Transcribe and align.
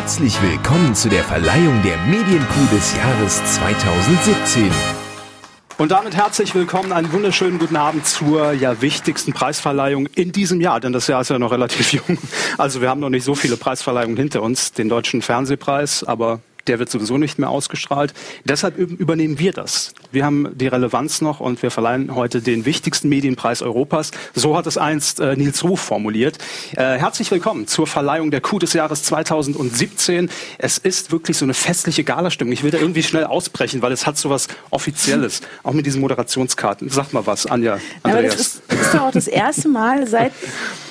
Herzlich 0.00 0.40
willkommen 0.40 0.94
zu 0.94 1.10
der 1.10 1.22
Verleihung 1.22 1.82
der 1.82 1.98
Medienkuh 1.98 2.74
des 2.74 2.96
Jahres 2.96 3.44
2017. 3.56 4.70
Und 5.76 5.90
damit 5.90 6.16
herzlich 6.16 6.54
willkommen, 6.54 6.92
einen 6.92 7.12
wunderschönen 7.12 7.58
guten 7.58 7.76
Abend 7.76 8.06
zur 8.06 8.52
ja, 8.54 8.80
wichtigsten 8.80 9.34
Preisverleihung 9.34 10.06
in 10.06 10.32
diesem 10.32 10.62
Jahr, 10.62 10.80
denn 10.80 10.94
das 10.94 11.06
Jahr 11.06 11.20
ist 11.20 11.28
ja 11.28 11.38
noch 11.38 11.52
relativ 11.52 11.92
jung. 11.92 12.16
Also 12.56 12.80
wir 12.80 12.88
haben 12.88 13.00
noch 13.00 13.10
nicht 13.10 13.24
so 13.24 13.34
viele 13.34 13.58
Preisverleihungen 13.58 14.16
hinter 14.16 14.40
uns, 14.40 14.72
den 14.72 14.88
Deutschen 14.88 15.20
Fernsehpreis, 15.20 16.02
aber 16.02 16.40
der 16.66 16.78
wird 16.78 16.90
sowieso 16.90 17.18
nicht 17.18 17.38
mehr 17.38 17.50
ausgestrahlt. 17.50 18.14
Deshalb 18.44 18.78
übernehmen 18.78 19.38
wir 19.38 19.52
das. 19.52 19.94
Wir 20.12 20.24
haben 20.24 20.48
die 20.54 20.66
Relevanz 20.66 21.20
noch 21.20 21.40
und 21.40 21.62
wir 21.62 21.70
verleihen 21.70 22.14
heute 22.14 22.40
den 22.40 22.64
wichtigsten 22.64 23.08
Medienpreis 23.08 23.62
Europas. 23.62 24.10
So 24.34 24.56
hat 24.56 24.66
es 24.66 24.78
einst 24.78 25.20
äh, 25.20 25.36
Nils 25.36 25.64
Ruf 25.64 25.80
formuliert. 25.80 26.38
Äh, 26.72 26.98
herzlich 26.98 27.30
willkommen 27.30 27.66
zur 27.66 27.86
Verleihung 27.86 28.30
der 28.30 28.40
Coup 28.40 28.60
des 28.60 28.72
Jahres 28.72 29.02
2017. 29.04 30.30
Es 30.58 30.78
ist 30.78 31.12
wirklich 31.12 31.36
so 31.36 31.44
eine 31.44 31.54
festliche 31.54 32.04
Galastimmung. 32.04 32.52
Ich 32.52 32.62
will 32.62 32.70
da 32.70 32.78
irgendwie 32.78 33.02
schnell 33.02 33.24
ausbrechen, 33.24 33.82
weil 33.82 33.92
es 33.92 34.06
hat 34.06 34.18
so 34.18 34.30
was 34.30 34.48
Offizielles, 34.70 35.42
auch 35.62 35.72
mit 35.72 35.86
diesen 35.86 36.00
Moderationskarten. 36.00 36.88
Sag 36.88 37.12
mal 37.12 37.26
was, 37.26 37.46
Anja, 37.46 37.78
Andreas. 38.02 38.02
Aber 38.02 38.22
das 38.22 38.40
ist, 38.40 38.62
das 38.68 38.80
ist 38.80 38.94
doch 38.94 39.00
auch 39.02 39.12
das 39.12 39.28
erste 39.28 39.68
Mal, 39.68 40.06
seit, 40.06 40.32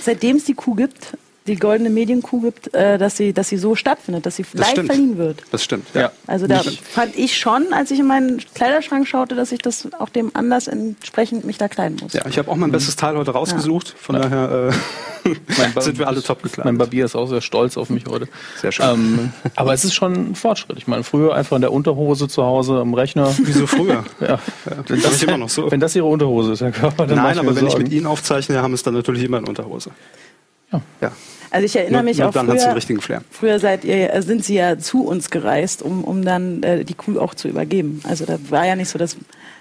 seitdem 0.01 0.37
es 0.37 0.45
die 0.45 0.53
Coup 0.53 0.77
gibt, 0.77 1.17
die 1.49 1.55
goldene 1.55 1.89
Medienkuh 1.89 2.41
gibt, 2.41 2.73
äh, 2.73 2.97
dass 2.97 3.17
sie, 3.17 3.33
dass 3.33 3.49
sie 3.49 3.57
so 3.57 3.75
stattfindet, 3.75 4.25
dass 4.25 4.35
sie 4.35 4.43
das 4.43 4.53
live 4.53 4.69
stimmt. 4.69 4.87
verliehen 4.87 5.17
wird. 5.17 5.43
Das 5.51 5.63
stimmt. 5.63 5.87
Ja. 5.93 6.11
Also 6.27 6.47
da 6.47 6.61
fand 6.61 7.17
ich 7.17 7.37
schon, 7.37 7.73
als 7.73 7.91
ich 7.91 7.99
in 7.99 8.07
meinen 8.07 8.39
Kleiderschrank 8.53 9.07
schaute, 9.07 9.35
dass 9.35 9.51
ich 9.51 9.59
das 9.59 9.87
auch 9.97 10.09
dem 10.09 10.31
Anlass 10.35 10.67
entsprechend 10.67 11.45
mich 11.45 11.57
da 11.57 11.67
kleiden 11.67 11.97
muss. 12.01 12.13
Ja, 12.13 12.25
ich 12.27 12.37
habe 12.37 12.49
auch 12.49 12.55
mein 12.55 12.71
bestes 12.71 12.95
Teil 12.95 13.17
heute 13.17 13.31
rausgesucht. 13.31 13.95
Von 13.99 14.15
ja. 14.15 14.21
daher 14.21 14.71
äh, 15.25 15.35
sind 15.81 15.97
wir 15.97 16.07
alle 16.07 16.21
top 16.21 16.43
gekleidet. 16.43 16.65
Mein 16.65 16.77
Barbier 16.77 17.05
ist 17.05 17.15
auch 17.15 17.27
sehr 17.27 17.41
stolz 17.41 17.77
auf 17.77 17.89
mich 17.89 18.05
heute. 18.07 18.27
Sehr 18.61 18.71
schön. 18.71 18.85
Ähm, 18.85 19.33
aber 19.55 19.73
es 19.73 19.83
ist 19.83 19.95
schon 19.95 20.13
ein 20.13 20.35
Fortschritt. 20.35 20.77
Ich 20.77 20.87
meine, 20.87 21.03
früher 21.03 21.35
einfach 21.35 21.55
in 21.55 21.61
der 21.61 21.73
Unterhose 21.73 22.27
zu 22.27 22.43
Hause 22.43 22.79
am 22.79 22.93
Rechner. 22.93 23.33
Wieso 23.39 23.65
früher? 23.65 24.05
ja. 24.19 24.27
ja. 24.27 24.39
Wenn, 24.87 25.01
das, 25.01 25.23
immer 25.23 25.37
noch 25.37 25.49
so. 25.49 25.71
wenn 25.71 25.79
das 25.79 25.95
Ihre 25.95 26.05
Unterhose 26.05 26.53
ist, 26.53 26.61
Herr 26.61 26.71
Körper, 26.71 27.07
dann 27.07 27.17
Nein, 27.17 27.39
aber 27.39 27.55
wenn 27.55 27.55
Sorgen. 27.55 27.67
ich 27.69 27.77
mit 27.77 27.91
Ihnen 27.91 28.05
aufzeichne, 28.05 28.61
haben 28.61 28.73
es 28.73 28.83
dann 28.83 28.93
natürlich 28.93 29.23
immer 29.23 29.39
in 29.39 29.45
Unterhose. 29.45 29.89
Ja. 30.71 30.81
ja. 31.01 31.11
Also 31.51 31.65
ich 31.65 31.75
erinnere 31.75 32.03
mich 32.03 32.23
auch 32.23 32.33
früher, 32.33 33.21
früher 33.31 33.59
seid 33.59 33.83
ihr, 33.83 34.21
sind 34.21 34.45
sie 34.45 34.55
ja 34.55 34.77
zu 34.77 35.03
uns 35.03 35.29
gereist, 35.29 35.81
um, 35.81 36.03
um 36.03 36.23
dann 36.23 36.63
äh, 36.63 36.85
die 36.85 36.93
Kuh 36.93 37.19
auch 37.19 37.33
zu 37.33 37.47
übergeben. 37.47 38.01
Also 38.03 38.25
da 38.25 38.37
war 38.49 38.65
ja 38.65 38.75
nicht 38.75 38.89
so, 38.89 38.99
dass 38.99 39.17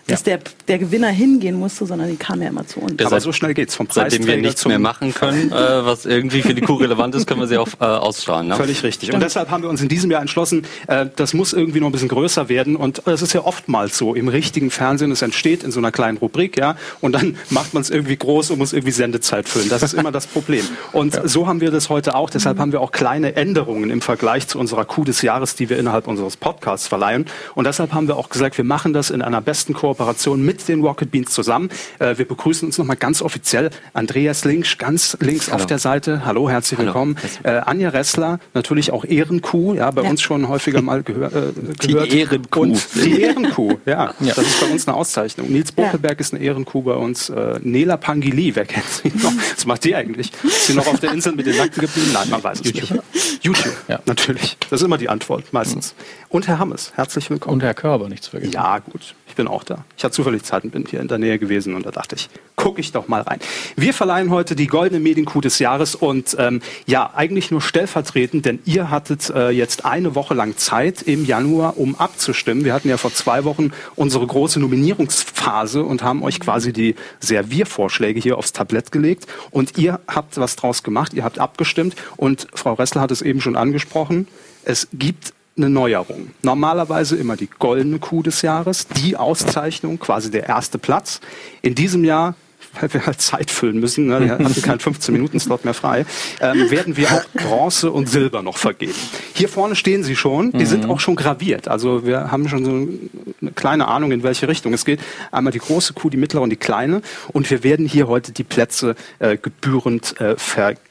dass 0.09 0.25
ja. 0.25 0.37
der, 0.37 0.45
der 0.67 0.79
Gewinner 0.79 1.09
hingehen 1.09 1.57
musste, 1.57 1.87
sondern 1.87 2.09
die 2.09 2.17
kam 2.17 2.41
ja 2.43 2.49
immer 2.49 2.67
zu 2.67 2.81
uns. 2.81 3.01
Aber 3.05 3.21
so 3.21 3.33
schnell 3.33 3.55
geht's 3.55 3.75
vom 3.75 3.87
Preis 3.87 4.13
Seitdem 4.13 4.27
wir 4.27 4.37
nichts 4.39 4.65
mehr 4.67 4.79
machen 4.79 5.15
können, 5.15 5.53
äh, 5.53 5.85
was 5.85 6.07
irgendwie 6.07 6.43
für 6.43 6.55
die 6.55 6.63
Kuh 6.63 6.75
relevant 6.75 7.15
ist, 7.15 7.27
können 7.27 7.41
wir 7.41 7.47
sie 7.47 7.59
auch 7.59 7.69
äh, 7.81 7.85
ausstrahlen. 7.85 8.49
Ne? 8.49 8.57
Völlig 8.57 8.83
richtig. 8.83 9.13
Und 9.13 9.21
deshalb 9.21 9.51
haben 9.51 9.63
wir 9.63 9.71
uns 9.71 9.83
in 9.83 9.89
diesem 9.89 10.11
Jahr 10.11 10.21
entschlossen, 10.21 10.67
äh, 10.87 11.07
das 11.15 11.35
muss 11.35 11.53
irgendwie 11.53 11.81
noch 11.81 11.89
ein 11.89 11.93
bisschen 11.93 12.09
größer 12.09 12.49
werden. 12.49 12.75
Und 12.75 13.07
es 13.07 13.23
ist 13.23 13.35
ja 13.35 13.45
oftmals 13.45 13.99
so 13.99 14.15
im 14.15 14.29
richtigen 14.29 14.71
Fernsehen, 14.71 15.13
es 15.13 15.23
entsteht 15.23 15.63
in 15.63 15.71
so 15.71 15.79
einer 15.79 15.93
kleinen 15.93 16.19
Rubrik, 16.19 16.59
ja, 16.59 16.77
und 17.01 17.13
dann 17.13 17.37
macht 17.51 17.75
man 17.75 17.83
es 17.83 17.91
irgendwie 17.91 18.17
groß 18.17 18.51
und 18.51 18.59
muss 18.59 18.73
irgendwie 18.73 18.93
Sendezeit 18.93 19.49
füllen. 19.49 19.69
Das 19.69 19.83
ist 19.83 19.95
immer 19.95 20.11
das 20.11 20.27
Problem. 20.27 20.65
Und 20.93 21.15
ja. 21.15 21.29
so 21.29 21.47
haben 21.47 21.61
wir 21.61 21.71
das 21.71 21.78
heute 21.89 22.15
auch. 22.15 22.31
Deshalb 22.31 22.57
mhm. 22.57 22.63
haben 22.63 22.73
wir 22.73 22.81
auch 22.81 22.93
kleine 22.93 23.37
Änderungen 23.37 23.91
im 23.91 24.01
Vergleich 24.01 24.49
zu 24.49 24.59
unserer 24.59 24.85
Kuh 24.85 25.05
des 25.05 25.23
Jahres, 25.23 25.55
die 25.55 25.71
wir 25.71 25.79
innerhalb 25.79 26.09
unseres 26.09 26.37
Podcasts 26.37 26.89
verleihen. 26.89 27.27
Und 27.55 27.67
deshalb 27.67 27.93
haben 27.93 28.09
wir 28.09 28.17
auch 28.17 28.29
gesagt, 28.29 28.59
wir 28.59 28.65
machen 28.65 28.93
das 28.93 29.11
in 29.11 29.23
einer 29.23 29.41
besten 29.41 29.73
Kooperation 29.75 30.45
mit 30.45 30.67
den 30.69 30.83
Rocket 30.83 31.11
Beans 31.11 31.31
zusammen. 31.31 31.71
Äh, 32.01 32.19
wir 32.19 32.27
begrüßen 32.27 32.67
uns 32.67 32.79
nochmal 32.79 32.97
ganz 32.97 33.23
offiziell. 33.23 33.71
Andreas 33.93 34.45
Links, 34.45 34.77
ganz 34.79 35.17
links 35.21 35.47
Hallo. 35.47 35.57
auf 35.57 35.67
der 35.67 35.79
Seite. 35.79 36.25
Hallo, 36.25 36.51
herzlich 36.51 36.79
Hallo. 36.79 36.89
willkommen. 36.89 37.17
Äh, 37.45 37.51
Anja 37.51 37.91
Ressler, 37.91 38.41
natürlich 38.55 38.93
auch 38.93 39.05
Ehrenkuh, 39.05 39.75
ja, 39.75 39.91
bei 39.91 40.03
ja. 40.03 40.11
uns 40.11 40.21
schon 40.21 40.49
häufiger 40.49 40.83
mal 40.83 41.03
gehör, 41.03 41.29
äh, 41.29 41.53
gehört. 41.79 42.13
Die 42.13 42.19
Ehrenkuh. 42.19 42.61
Und 42.61 42.89
die 42.95 43.21
Ehrenkuh, 43.23 43.79
ja. 43.87 44.15
ja. 44.21 44.35
Das 44.35 44.39
ist 44.39 44.61
bei 44.61 44.67
uns 44.67 44.89
eine 44.89 44.97
Auszeichnung. 44.97 45.51
Nils 45.51 45.73
Buckelberg 45.73 46.19
ja. 46.19 46.21
ist 46.21 46.35
eine 46.35 46.43
Ehrenkuh 46.43 46.83
bei 46.83 46.95
uns. 46.95 47.31
Äh, 47.31 47.61
Nela 47.63 47.97
Pangili, 47.97 48.55
wer 48.55 48.65
kennt 48.65 48.89
sie 48.89 49.13
noch? 49.23 49.33
Was 49.55 49.67
macht 49.67 49.85
die 49.85 49.95
eigentlich? 49.95 50.33
Ist 50.43 50.69
sie 50.69 50.75
noch 50.75 50.87
auf 50.87 51.01
der 51.01 51.13
Insel 51.13 51.35
mit 51.35 51.47
den 51.47 51.59
Nacken 51.69 51.81
geblieben? 51.81 52.11
Nein, 52.13 52.31
man 52.31 52.43
weiß 52.43 52.61
es 52.61 52.67
YouTube. 52.67 53.03
nicht. 53.13 53.45
YouTube, 53.45 53.77
ja. 53.89 54.01
natürlich. 54.07 54.57
Das 54.71 54.81
ist 54.81 54.85
immer 54.85 54.99
die 54.99 55.09
Antwort, 55.09 55.53
meistens. 55.53 55.95
Und 56.29 56.49
Herr 56.49 56.59
Hammes, 56.59 56.93
herzlich 56.95 57.29
willkommen. 57.31 57.55
Und 57.55 57.63
Herr 57.63 57.75
Körber, 57.75 58.09
nichts 58.09 58.29
vergessen. 58.29 58.53
Ja, 58.53 58.79
gut 58.79 59.15
bin 59.39 59.49
auch 59.49 59.63
da. 59.63 59.85
Ich 59.97 60.05
hatte 60.05 60.13
zufällig 60.15 60.43
Zeit 60.43 60.65
und 60.65 60.73
bin 60.73 60.85
hier 60.85 61.01
in 61.01 61.07
der 61.07 61.17
Nähe 61.17 61.39
gewesen 61.39 61.75
und 61.75 61.87
da 61.87 61.93
dachte 61.93 62.17
ich, 62.17 62.29
gucke 62.57 62.81
ich 62.81 62.91
doch 62.91 63.07
mal 63.07 63.23
rein. 63.23 63.39
Wir 63.77 63.95
verleihen 63.95 64.31
heute 64.31 64.57
die 64.57 64.67
goldene 64.67 65.01
Medienkuh 65.01 65.41
des 65.41 65.61
Jahres 65.61 65.95
und 65.95 66.37
ähm, 66.41 66.61
ja, 66.87 67.13
eigentlich 67.15 67.53
nur 67.53 67.61
stellvertretend, 67.61 68.45
denn 68.45 68.59
ihr 68.65 68.91
hattet 68.91 69.31
äh, 69.31 69.51
jetzt 69.51 69.85
eine 69.85 70.17
Woche 70.17 70.35
lang 70.35 70.57
Zeit 70.57 71.03
im 71.03 71.25
Januar, 71.25 71.79
um 71.79 71.95
abzustimmen. 71.95 72.65
Wir 72.65 72.75
hatten 72.75 72.89
ja 72.89 72.97
vor 72.97 73.15
zwei 73.15 73.45
Wochen 73.45 73.71
unsere 73.95 74.27
große 74.27 74.59
Nominierungsphase 74.59 75.85
und 75.85 76.03
haben 76.03 76.25
euch 76.25 76.41
quasi 76.41 76.73
die 76.73 76.97
Serviervorschläge 77.21 78.19
hier 78.19 78.39
aufs 78.39 78.53
Tablett 78.53 78.91
gelegt 78.91 79.29
und 79.53 79.79
ihr 79.79 80.01
habt 80.09 80.37
was 80.37 80.57
draus 80.57 80.83
gemacht, 80.83 81.15
ihr 81.15 81.23
habt 81.23 81.39
abgestimmt 81.39 81.95
und 82.17 82.49
Frau 82.53 82.75
Ressler 82.75 83.03
hat 83.03 83.13
es 83.13 83.23
eben 83.23 83.41
schon 83.41 83.55
angesprochen. 83.55 84.27
Es 84.65 84.89
gibt 84.93 85.33
eine 85.59 85.69
Neuerung. 85.69 86.31
Normalerweise 86.43 87.17
immer 87.17 87.37
die 87.37 87.49
goldene 87.59 87.99
Kuh 87.99 88.23
des 88.23 88.43
Jahres, 88.43 88.87
die 88.87 89.17
Auszeichnung, 89.17 89.99
quasi 89.99 90.31
der 90.31 90.49
erste 90.49 90.79
Platz. 90.79 91.21
In 91.63 91.75
diesem 91.75 92.05
Jahr 92.05 92.35
weil 92.81 92.93
wir 92.93 93.07
halt 93.07 93.21
Zeit 93.21 93.51
füllen 93.51 93.79
müssen, 93.81 94.07
ne, 94.07 94.21
wir 94.21 94.33
hatten 94.33 94.63
keinen 94.63 94.79
15-Minuten-Slot 94.79 95.65
mehr 95.65 95.75
frei, 95.75 96.05
ähm, 96.41 96.71
werden 96.71 96.97
wir 96.97 97.11
auch 97.13 97.25
Bronze 97.35 97.91
und 97.91 98.09
Silber 98.09 98.43
noch 98.43 98.57
vergeben. 98.57 98.95
Hier 99.35 99.49
vorne 99.49 99.77
stehen 99.77 100.05
sie 100.05 100.17
schon, 100.17 100.53
die 100.53 100.59
mhm. 100.59 100.67
sind 100.67 100.89
auch 100.89 101.01
schon 101.01 101.17
graviert. 101.17 101.69
Also 101.69 102.05
wir 102.07 102.31
haben 102.31 102.49
schon 102.49 102.65
so 102.65 102.71
eine 103.41 103.53
kleine 103.53 103.89
Ahnung, 103.89 104.13
in 104.13 104.23
welche 104.23 104.49
Richtung 104.49 104.73
es 104.73 104.85
geht. 104.85 105.01
Einmal 105.31 105.53
die 105.53 105.59
große 105.59 105.95
Kuh, 105.95 106.11
die 106.11 106.17
mittlere 106.17 106.43
und 106.43 106.51
die 106.51 106.57
kleine. 106.57 107.03
Und 107.33 107.51
wir 107.51 107.63
werden 107.63 107.87
hier 107.87 108.09
heute 108.09 108.33
die 108.33 108.45
Plätze 108.45 108.95
äh, 109.19 109.37
gebührend 109.37 110.21
äh, 110.21 110.37
vergeben. 110.37 110.83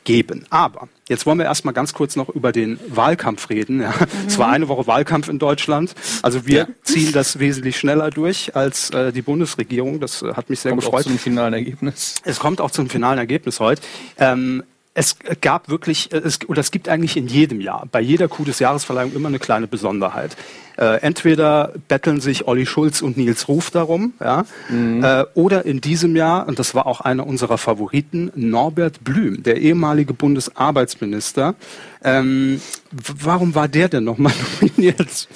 Aber 0.50 0.88
Jetzt 1.09 1.25
wollen 1.25 1.38
wir 1.38 1.45
erstmal 1.45 1.73
ganz 1.73 1.94
kurz 1.94 2.16
noch 2.16 2.29
über 2.29 2.51
den 2.51 2.79
Wahlkampf 2.90 3.50
reden. 3.50 3.81
Ja. 3.81 3.90
Mhm. 3.90 4.28
Es 4.28 4.38
war 4.38 4.50
eine 4.50 4.68
Woche 4.68 4.88
Wahlkampf 4.88 5.29
in 5.29 5.40
Deutschland. 5.40 5.95
Also 6.22 6.45
wir 6.45 6.59
ja. 6.59 6.68
ziehen 6.84 7.12
das 7.13 7.40
wesentlich 7.40 7.78
schneller 7.78 8.09
durch 8.09 8.56
als 8.56 8.90
äh, 8.90 9.12
die 9.13 9.22
Bundesregierung. 9.22 10.00
Das 10.00 10.22
äh, 10.22 10.34
hat 10.34 10.50
mich 10.50 10.59
sehr 10.59 10.72
kommt 10.72 10.84
gefreut. 10.84 11.06
Auch 11.06 11.09
zum 11.09 11.19
finalen 11.19 11.53
Ergebnis. 11.53 12.16
Es 12.25 12.40
kommt 12.40 12.59
auch 12.59 12.72
zum 12.72 12.90
finalen 12.90 13.19
Ergebnis 13.19 13.59
heute. 13.59 13.81
Ähm, 14.18 14.63
es 14.94 15.16
gab 15.41 15.69
wirklich, 15.69 16.12
äh, 16.12 16.18
es, 16.18 16.39
oder 16.47 16.59
es 16.59 16.72
gibt 16.72 16.89
eigentlich 16.89 17.16
in 17.16 17.28
jedem 17.28 17.62
Jahr, 17.62 17.88
bei 17.89 18.01
jeder 18.01 18.28
Coup 18.28 18.45
des 18.45 18.59
Jahresverleihung 18.59 19.13
immer 19.13 19.29
eine 19.29 19.39
kleine 19.39 19.68
Besonderheit. 19.68 20.35
Äh, 20.77 21.01
entweder 21.01 21.73
betteln 21.88 22.21
sich 22.21 22.47
Olli 22.47 22.67
Schulz 22.67 23.01
und 23.01 23.17
Nils 23.17 23.47
Ruf 23.47 23.71
darum, 23.71 24.13
ja, 24.19 24.45
mhm. 24.69 25.03
äh, 25.03 25.25
oder 25.33 25.65
in 25.65 25.81
diesem 25.81 26.15
Jahr, 26.15 26.47
und 26.47 26.59
das 26.59 26.75
war 26.75 26.85
auch 26.85 27.01
einer 27.01 27.25
unserer 27.25 27.57
Favoriten, 27.57 28.31
Norbert 28.35 29.03
Blüm, 29.03 29.41
der 29.41 29.57
ehemalige 29.57 30.13
Bundesarbeitsminister. 30.13 31.55
Ähm, 32.03 32.61
warum 32.91 33.55
war 33.55 33.67
der 33.67 33.89
denn 33.89 34.03
nochmal 34.03 34.33
nominiert? 34.61 35.27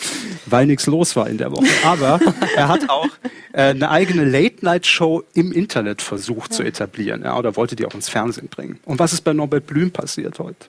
Weil 0.45 0.67
nichts 0.67 0.85
los 0.85 1.15
war 1.15 1.27
in 1.27 1.39
der 1.39 1.51
Woche. 1.51 1.65
Aber 1.83 2.19
er 2.55 2.67
hat 2.67 2.87
auch 2.89 3.09
äh, 3.53 3.63
eine 3.63 3.89
eigene 3.89 4.25
Late-Night-Show 4.25 5.23
im 5.33 5.51
Internet 5.51 6.03
versucht 6.03 6.51
ja. 6.51 6.57
zu 6.57 6.63
etablieren, 6.63 7.23
ja, 7.23 7.35
oder 7.35 7.55
wollte 7.55 7.75
die 7.75 7.87
auch 7.87 7.95
ins 7.95 8.09
Fernsehen 8.09 8.47
bringen. 8.47 8.79
Und 8.85 8.99
was 8.99 9.11
ist 9.11 9.21
bei 9.21 9.33
Norbert 9.33 9.65
Blüm 9.65 9.89
passiert 9.89 10.37
heute? 10.37 10.67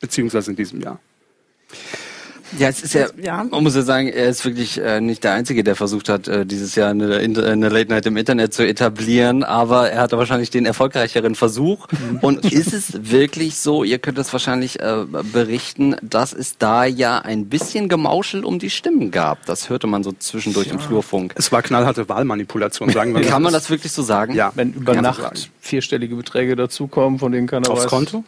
Beziehungsweise 0.00 0.50
in 0.50 0.56
diesem 0.56 0.82
Jahr? 0.82 0.98
Ja, 2.58 2.68
es 2.68 2.82
ist 2.82 2.94
ja, 2.94 3.06
ja, 3.22 3.44
man 3.44 3.62
muss 3.62 3.74
ja 3.74 3.82
sagen, 3.82 4.08
er 4.08 4.28
ist 4.28 4.44
wirklich 4.44 4.78
äh, 4.78 5.00
nicht 5.00 5.24
der 5.24 5.32
Einzige, 5.32 5.64
der 5.64 5.76
versucht 5.76 6.08
hat, 6.08 6.28
äh, 6.28 6.44
dieses 6.44 6.74
Jahr 6.74 6.90
eine, 6.90 7.16
eine, 7.16 7.68
Late 7.68 7.90
Night 7.90 8.06
im 8.06 8.16
Internet 8.16 8.52
zu 8.52 8.66
etablieren, 8.66 9.42
aber 9.42 9.90
er 9.90 10.02
hatte 10.02 10.18
wahrscheinlich 10.18 10.50
den 10.50 10.66
erfolgreicheren 10.66 11.34
Versuch. 11.34 11.88
Mhm. 11.90 12.18
Und 12.20 12.52
ist 12.52 12.72
es 12.72 13.10
wirklich 13.10 13.56
so, 13.56 13.84
ihr 13.84 13.98
könnt 13.98 14.18
es 14.18 14.32
wahrscheinlich 14.32 14.80
äh, 14.80 15.04
berichten, 15.32 15.96
dass 16.02 16.32
es 16.32 16.58
da 16.58 16.84
ja 16.84 17.18
ein 17.18 17.46
bisschen 17.46 17.88
Gemauschel 17.88 18.44
um 18.44 18.58
die 18.58 18.70
Stimmen 18.70 19.10
gab. 19.10 19.46
Das 19.46 19.70
hörte 19.70 19.86
man 19.86 20.04
so 20.04 20.12
zwischendurch 20.12 20.66
ja. 20.68 20.74
im 20.74 20.78
Flurfunk. 20.78 21.34
Es 21.36 21.52
war 21.52 21.62
knallharte 21.62 22.08
Wahlmanipulation, 22.08 22.90
sagen 22.90 23.14
wir 23.14 23.20
mal. 23.20 23.28
Kann 23.28 23.42
man 23.42 23.52
das 23.52 23.70
wirklich 23.70 23.92
so 23.92 24.02
sagen? 24.02 24.34
Ja. 24.34 24.52
Wenn 24.54 24.74
über 24.74 24.94
Nacht 25.00 25.36
so 25.36 25.48
vierstellige 25.60 26.16
Beträge 26.16 26.56
dazukommen, 26.56 27.18
von 27.18 27.32
denen 27.32 27.46
keiner 27.46 27.70
Aufs 27.70 27.84
weiß. 27.84 27.90
Konto? 27.90 28.24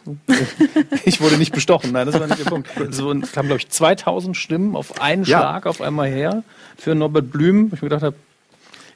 ich 1.05 1.21
wurde 1.21 1.37
nicht 1.37 1.53
bestochen, 1.53 1.91
nein, 1.91 2.05
das 2.05 2.19
war 2.19 2.27
nicht 2.27 2.39
der 2.39 2.49
Punkt. 2.49 2.69
Es 2.85 3.31
kamen, 3.31 3.47
glaube 3.47 3.57
ich, 3.57 3.69
2000 3.69 4.14
1000 4.15 4.37
Stimmen 4.37 4.75
auf 4.75 5.01
einen 5.01 5.23
ja. 5.23 5.39
Schlag 5.39 5.65
auf 5.65 5.81
einmal 5.81 6.09
her 6.09 6.43
für 6.77 6.95
Norbert 6.95 7.31
Blüm. 7.31 7.71
Ich 7.73 7.81
mir 7.81 7.89
gedacht 7.89 8.03
habe, 8.03 8.15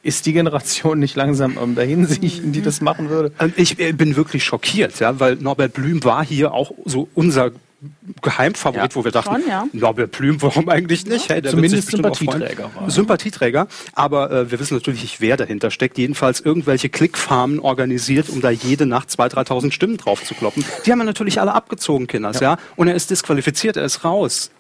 ist 0.02 0.26
die 0.26 0.34
Generation 0.34 1.00
nicht 1.00 1.16
langsam 1.16 1.58
am 1.58 1.76
Dahinsiechen, 1.76 2.52
die 2.54 2.62
das 2.62 2.82
machen 2.82 3.10
würde? 3.10 3.34
Ich 3.58 3.76
bin 3.78 4.16
wirklich 4.16 4.44
schockiert, 4.44 5.00
ja, 5.00 5.20
weil 5.20 5.36
Norbert 5.36 5.74
Blüm 5.74 6.04
war 6.04 6.26
hier 6.26 6.54
auch 6.54 6.72
so 6.86 7.10
unser 7.16 7.52
Geheimfavorit, 8.22 8.92
ja. 8.92 8.96
wo 8.96 9.06
wir 9.06 9.12
dachten, 9.12 9.36
Schon, 9.36 9.48
ja. 9.48 9.66
Norbert 9.72 10.12
Blüm, 10.12 10.42
warum 10.42 10.68
eigentlich 10.68 11.06
nicht? 11.06 11.30
Ja. 11.30 11.36
Hey, 11.36 11.44
Zumindest 11.44 11.92
Sympathieträger 11.92 12.70
war. 12.76 12.90
Sympathieträger, 12.90 13.68
aber 13.94 14.32
äh, 14.32 14.52
wir 14.52 14.60
wissen 14.60 14.74
natürlich 14.74 15.02
nicht, 15.02 15.22
wer 15.22 15.38
dahinter 15.38 15.72
steckt. 15.72 15.98
Jedenfalls 15.98 16.42
irgendwelche 16.42 16.90
Klickfarmen 16.90 17.60
organisiert, 17.60 18.30
um 18.30 18.42
da 18.42 18.50
jede 18.50 18.86
Nacht 18.86 19.10
2.000, 19.10 19.48
3.000 19.48 19.72
Stimmen 19.72 19.96
drauf 19.96 20.26
zu 20.26 20.34
kloppen. 20.34 20.66
Die 20.86 20.92
haben 20.92 21.00
wir 21.00 21.06
natürlich 21.06 21.40
alle 21.40 21.54
abgezogen, 21.54 22.08
Kinders, 22.08 22.42
ja. 22.42 22.54
ja. 22.54 22.60
Und 22.76 22.90
er 22.90 22.96
ist 22.96 23.12
disqualifiziert, 23.12 23.78
er 23.78 23.86
ist 23.86 24.04
raus. 24.04 24.52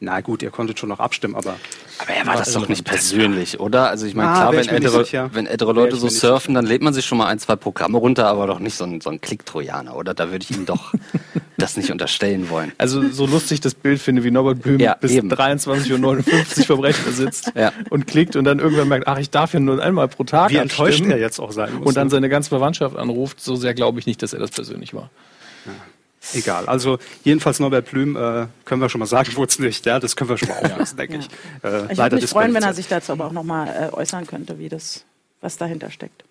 Na 0.00 0.20
gut, 0.20 0.42
ihr 0.42 0.50
konntet 0.50 0.78
schon 0.78 0.88
noch 0.88 1.00
abstimmen, 1.00 1.34
aber. 1.34 1.56
Aber 1.98 2.10
er 2.10 2.24
war 2.24 2.36
das 2.36 2.52
doch 2.52 2.68
nicht 2.68 2.84
persönlich, 2.84 3.58
oder? 3.58 3.90
Also 3.90 4.06
ich 4.06 4.14
meine, 4.14 4.30
ah, 4.30 4.34
klar, 4.34 4.52
wenn 4.52 4.68
ältere, 4.68 5.34
wenn 5.34 5.46
ältere 5.48 5.72
Leute 5.72 5.96
so 5.96 6.08
surfen, 6.08 6.54
dann 6.54 6.64
lädt 6.64 6.82
man 6.82 6.94
sich 6.94 7.04
schon 7.04 7.18
mal 7.18 7.26
ein, 7.26 7.40
zwei 7.40 7.56
Programme 7.56 7.98
runter, 7.98 8.28
aber 8.28 8.46
doch 8.46 8.60
nicht 8.60 8.76
so 8.76 8.84
ein, 8.84 9.00
so 9.00 9.10
ein 9.10 9.20
Klick-Trojaner, 9.20 9.96
oder? 9.96 10.14
Da 10.14 10.30
würde 10.30 10.46
ich 10.48 10.56
ihm 10.56 10.66
doch 10.66 10.92
das 11.56 11.76
nicht 11.76 11.90
unterstellen 11.90 12.48
wollen. 12.48 12.70
Also 12.78 13.08
so 13.08 13.26
lustig 13.26 13.60
das 13.60 13.74
Bild 13.74 14.00
finde, 14.00 14.22
wie 14.22 14.30
Norbert 14.30 14.62
Blüm 14.62 14.78
ja, 14.78 14.94
bis 14.94 15.10
23.59 15.12 16.58
Uhr 16.60 16.64
vom 16.64 16.80
Rechner 16.80 17.12
sitzt 17.12 17.52
ja. 17.56 17.72
und 17.90 18.06
klickt 18.06 18.36
und 18.36 18.44
dann 18.44 18.60
irgendwann 18.60 18.86
merkt, 18.86 19.08
ach, 19.08 19.18
ich 19.18 19.30
darf 19.30 19.52
ja 19.52 19.58
nur 19.58 19.82
einmal 19.82 20.06
pro 20.06 20.22
Tag 20.22 20.50
Wie 20.50 20.56
enttäuscht 20.56 21.04
er 21.04 21.18
jetzt 21.18 21.40
auch 21.40 21.50
sein 21.50 21.74
muss. 21.74 21.88
Und 21.88 21.96
dann 21.96 22.06
ne? 22.06 22.10
seine 22.12 22.28
ganze 22.28 22.50
Verwandtschaft 22.50 22.96
anruft, 22.96 23.40
so 23.40 23.56
sehr 23.56 23.74
glaube 23.74 23.98
ich 23.98 24.06
nicht, 24.06 24.22
dass 24.22 24.32
er 24.32 24.38
das 24.38 24.50
persönlich 24.50 24.94
war. 24.94 25.10
Ja. 25.66 25.72
Egal. 26.34 26.66
Also 26.66 26.98
jedenfalls 27.24 27.60
Norbert 27.60 27.86
Plüm 27.86 28.16
äh, 28.16 28.46
können 28.64 28.80
wir 28.80 28.88
schon 28.88 28.98
mal 28.98 29.06
sagen, 29.06 29.30
wurde 29.36 29.50
es 29.50 29.58
nicht. 29.58 29.86
Ja, 29.86 29.98
das 30.00 30.16
können 30.16 30.30
wir 30.30 30.38
schon 30.38 30.48
mal 30.48 30.58
auflösen, 30.58 30.96
denke 30.96 31.18
ich. 31.18 31.28
Äh, 31.62 31.92
ich 31.92 31.98
würde 31.98 32.16
mich 32.16 32.26
freuen, 32.26 32.54
wenn 32.54 32.62
er 32.62 32.74
sich 32.74 32.88
dazu 32.88 33.12
aber 33.12 33.26
auch 33.26 33.32
noch 33.32 33.44
mal 33.44 33.68
äh, 33.68 33.94
äußern 33.94 34.26
könnte, 34.26 34.58
wie 34.58 34.68
das, 34.68 35.04
was 35.40 35.56
dahinter 35.56 35.90
steckt. 35.90 36.24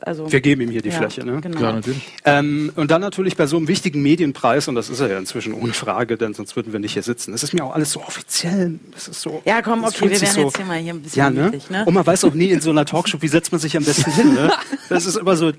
Also, 0.00 0.30
wir 0.30 0.40
geben 0.40 0.62
ihm 0.62 0.70
hier 0.70 0.82
die 0.82 0.88
ja, 0.88 0.96
Fläche. 0.96 1.24
Ne? 1.24 1.40
Genau. 1.40 1.56
Klar, 1.56 1.72
natürlich. 1.74 2.02
Ähm, 2.24 2.72
und 2.74 2.90
dann 2.90 3.00
natürlich 3.00 3.36
bei 3.36 3.46
so 3.46 3.56
einem 3.56 3.68
wichtigen 3.68 4.02
Medienpreis, 4.02 4.66
und 4.66 4.74
das 4.74 4.90
ist 4.90 4.98
er 4.98 5.08
ja 5.08 5.18
inzwischen 5.18 5.54
ohne 5.54 5.72
Frage, 5.72 6.16
denn 6.16 6.34
sonst 6.34 6.56
würden 6.56 6.72
wir 6.72 6.80
nicht 6.80 6.94
hier 6.94 7.04
sitzen. 7.04 7.32
Es 7.32 7.44
ist 7.44 7.54
mir 7.54 7.64
auch 7.64 7.72
alles 7.72 7.92
so 7.92 8.00
offiziell. 8.00 8.80
Es 8.96 9.06
ist 9.06 9.20
so, 9.20 9.40
ja, 9.44 9.62
komm, 9.62 9.84
okay, 9.84 10.02
wir 10.02 10.20
werden 10.20 10.26
so, 10.26 10.40
jetzt 10.42 10.56
hier 10.56 10.66
mal 10.66 10.78
hier 10.78 10.94
ein 10.94 11.00
bisschen 11.00 11.18
ja, 11.18 11.30
ne? 11.30 11.44
Mittig, 11.44 11.70
ne? 11.70 11.84
Und 11.86 11.94
man 11.94 12.04
weiß 12.04 12.24
auch 12.24 12.34
nie 12.34 12.50
in 12.50 12.60
so 12.60 12.70
einer 12.70 12.84
Talkshow, 12.84 13.22
wie 13.22 13.28
setzt 13.28 13.52
man 13.52 13.60
sich 13.60 13.76
am 13.76 13.84
besten 13.84 14.10
hin. 14.10 14.34
Ne? 14.34 14.52
Das 14.90 15.06
ist 15.06 15.16
immer 15.16 15.34
so 15.34 15.50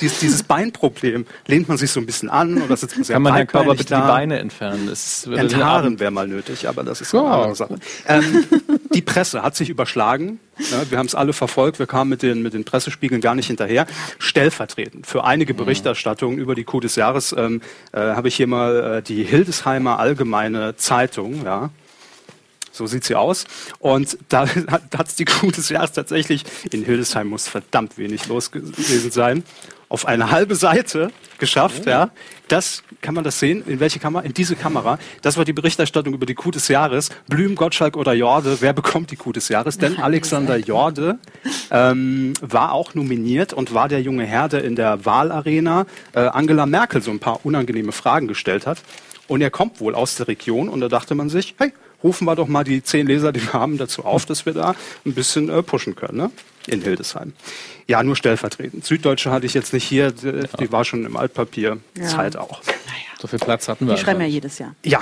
dieses, 0.00 0.18
dieses, 0.18 0.42
Beinproblem. 0.42 1.24
Lehnt 1.46 1.68
man 1.68 1.78
sich 1.78 1.92
so 1.92 2.00
ein 2.00 2.06
bisschen 2.06 2.28
an 2.28 2.60
oder 2.60 2.76
sitzt 2.76 2.96
man 2.96 3.04
sehr 3.04 3.14
Kann 3.14 3.22
man 3.22 3.34
Herrn 3.34 3.46
Körper 3.46 3.76
bitte 3.76 3.94
die 3.94 4.00
Beine 4.00 4.40
entfernen? 4.40 4.88
Das 4.88 5.24
Enthaaren 5.24 6.00
wäre 6.00 6.10
mal 6.10 6.26
nötig, 6.26 6.68
aber 6.68 6.82
das 6.82 7.00
ist 7.00 7.12
ja. 7.12 7.20
eine 7.20 7.30
andere 7.30 7.54
Sache. 7.54 7.76
Ähm, 8.08 8.44
die 8.92 9.02
Presse 9.02 9.42
hat 9.42 9.54
sich 9.54 9.70
überschlagen. 9.70 10.40
Ja, 10.70 10.90
wir 10.90 10.98
haben 10.98 11.06
es 11.06 11.14
alle 11.14 11.32
verfolgt. 11.32 11.78
Wir 11.78 11.86
kamen 11.86 12.10
mit 12.10 12.22
den, 12.22 12.42
mit 12.42 12.54
den 12.54 12.64
Pressespiegeln 12.64 13.20
gar 13.20 13.34
nicht 13.34 13.46
hinterher. 13.46 13.86
Stellvertretend 14.18 15.06
für 15.06 15.24
einige 15.24 15.54
mhm. 15.54 15.58
Berichterstattungen 15.58 16.38
über 16.38 16.54
die 16.54 16.64
Kuh 16.64 16.80
des 16.80 16.96
Jahres 16.96 17.34
ähm, 17.36 17.60
äh, 17.92 17.98
habe 17.98 18.28
ich 18.28 18.36
hier 18.36 18.46
mal 18.46 18.98
äh, 18.98 19.02
die 19.02 19.24
Hildesheimer 19.24 19.98
Allgemeine 19.98 20.76
Zeitung. 20.76 21.44
Ja. 21.44 21.70
So 22.72 22.86
sieht 22.86 23.04
sie 23.04 23.14
aus. 23.14 23.44
Und 23.78 24.18
da 24.28 24.46
hat 24.96 25.08
es 25.08 25.14
die 25.16 25.26
Kuh 25.26 25.50
des 25.50 25.68
Jahres 25.68 25.92
tatsächlich, 25.92 26.44
in 26.70 26.84
Hildesheim 26.84 27.28
muss 27.28 27.48
verdammt 27.48 27.98
wenig 27.98 28.26
los 28.28 28.50
gewesen 28.50 29.10
sein, 29.10 29.44
auf 29.92 30.08
eine 30.08 30.30
halbe 30.30 30.54
Seite 30.54 31.10
geschafft. 31.38 31.82
Oh. 31.86 31.90
Ja. 31.90 32.10
Das 32.48 32.82
kann 33.02 33.14
man 33.14 33.24
das 33.24 33.38
sehen. 33.38 33.62
In 33.66 33.78
welche 33.78 33.98
Kamera? 33.98 34.24
In 34.24 34.32
diese 34.32 34.56
Kamera. 34.56 34.98
Das 35.20 35.36
war 35.36 35.44
die 35.44 35.52
Berichterstattung 35.52 36.14
über 36.14 36.24
die 36.24 36.34
Kuh 36.34 36.50
des 36.50 36.68
Jahres. 36.68 37.10
Blüm, 37.28 37.54
Gottschalk 37.54 37.96
oder 37.96 38.14
Jorde. 38.14 38.56
Wer 38.60 38.72
bekommt 38.72 39.10
die 39.10 39.16
Kuh 39.16 39.32
des 39.32 39.48
Jahres? 39.48 39.76
Denn 39.76 39.98
Alexander 39.98 40.56
Jorde 40.56 41.18
ähm, 41.70 42.32
war 42.40 42.72
auch 42.72 42.94
nominiert 42.94 43.52
und 43.52 43.74
war 43.74 43.88
der 43.88 44.00
junge 44.00 44.24
Herr, 44.24 44.48
der 44.48 44.64
in 44.64 44.76
der 44.76 45.04
Wahlarena 45.04 45.84
äh, 46.14 46.20
Angela 46.20 46.64
Merkel 46.64 47.02
so 47.02 47.10
ein 47.10 47.20
paar 47.20 47.44
unangenehme 47.44 47.92
Fragen 47.92 48.28
gestellt 48.28 48.66
hat. 48.66 48.78
Und 49.28 49.42
er 49.42 49.50
kommt 49.50 49.80
wohl 49.80 49.94
aus 49.94 50.16
der 50.16 50.26
Region 50.26 50.70
und 50.70 50.80
da 50.80 50.88
dachte 50.88 51.14
man 51.14 51.28
sich, 51.28 51.54
hey, 51.58 51.72
rufen 52.02 52.24
wir 52.24 52.34
doch 52.34 52.48
mal 52.48 52.64
die 52.64 52.82
zehn 52.82 53.06
Leser, 53.06 53.32
die 53.32 53.42
wir 53.42 53.52
haben, 53.52 53.76
dazu 53.76 54.04
auf, 54.04 54.24
dass 54.24 54.46
wir 54.46 54.54
da 54.54 54.74
ein 55.04 55.12
bisschen 55.14 55.50
äh, 55.50 55.62
pushen 55.62 55.94
können. 55.94 56.16
Ne? 56.16 56.30
In 56.66 56.82
Hildesheim. 56.82 57.32
Ja, 57.86 58.02
nur 58.02 58.16
stellvertretend. 58.16 58.84
Süddeutsche 58.84 59.30
hatte 59.30 59.46
ich 59.46 59.54
jetzt 59.54 59.72
nicht 59.72 59.84
hier, 59.84 60.12
die, 60.12 60.26
ja. 60.26 60.72
war 60.72 60.84
schon 60.84 61.04
im 61.04 61.16
Altpapier, 61.16 61.78
ja. 61.96 62.06
Zeit 62.06 62.36
auch. 62.36 62.62
Naja. 62.64 63.12
So 63.20 63.28
viel 63.28 63.38
Platz 63.38 63.68
hatten 63.68 63.86
wir. 63.86 63.94
Die 63.94 64.00
schreiben 64.00 64.20
ja 64.20 64.26
jedes 64.26 64.58
Jahr. 64.58 64.74
Ja, 64.84 65.00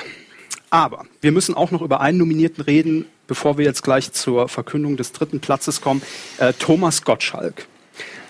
aber 0.70 1.06
wir 1.20 1.32
müssen 1.32 1.54
auch 1.54 1.70
noch 1.70 1.82
über 1.82 2.00
einen 2.00 2.18
Nominierten 2.18 2.62
reden, 2.62 3.06
bevor 3.26 3.58
wir 3.58 3.64
jetzt 3.64 3.82
gleich 3.82 4.12
zur 4.12 4.48
Verkündung 4.48 4.96
des 4.96 5.12
dritten 5.12 5.40
Platzes 5.40 5.80
kommen. 5.80 6.02
Äh, 6.38 6.52
Thomas 6.52 7.02
Gottschalk. 7.02 7.66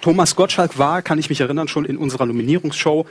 Thomas 0.01 0.35
Gottschalk 0.35 0.79
war, 0.79 1.03
kann 1.03 1.19
ich 1.19 1.29
mich 1.29 1.41
erinnern, 1.41 1.69
schon 1.69 1.85
in 1.85 1.97
unserer 1.97 2.27
Nominierungsshow 2.27 3.07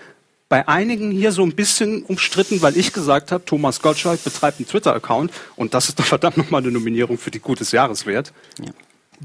bei 0.50 0.68
einigen 0.68 1.12
hier 1.12 1.32
so 1.32 1.44
ein 1.44 1.54
bisschen 1.54 2.02
umstritten, 2.04 2.64
weil 2.64 2.76
ich 2.76 2.92
gesagt 2.92 3.32
habe, 3.32 3.46
Thomas 3.46 3.82
Gottschalk 3.82 4.24
betreibt 4.24 4.58
einen 4.58 4.68
Twitter-Account 4.68 5.32
und 5.56 5.76
das 5.76 5.90
ist 5.90 6.00
doch 6.00 6.06
verdammt 6.06 6.38
nochmal 6.38 6.64
eine 6.64 6.72
Nominierung 6.72 7.20
für 7.20 7.30
die 7.30 7.40
Gutes 7.40 7.72
Jahres 7.72 8.08
wert. 8.08 8.34
Ja 8.60 8.72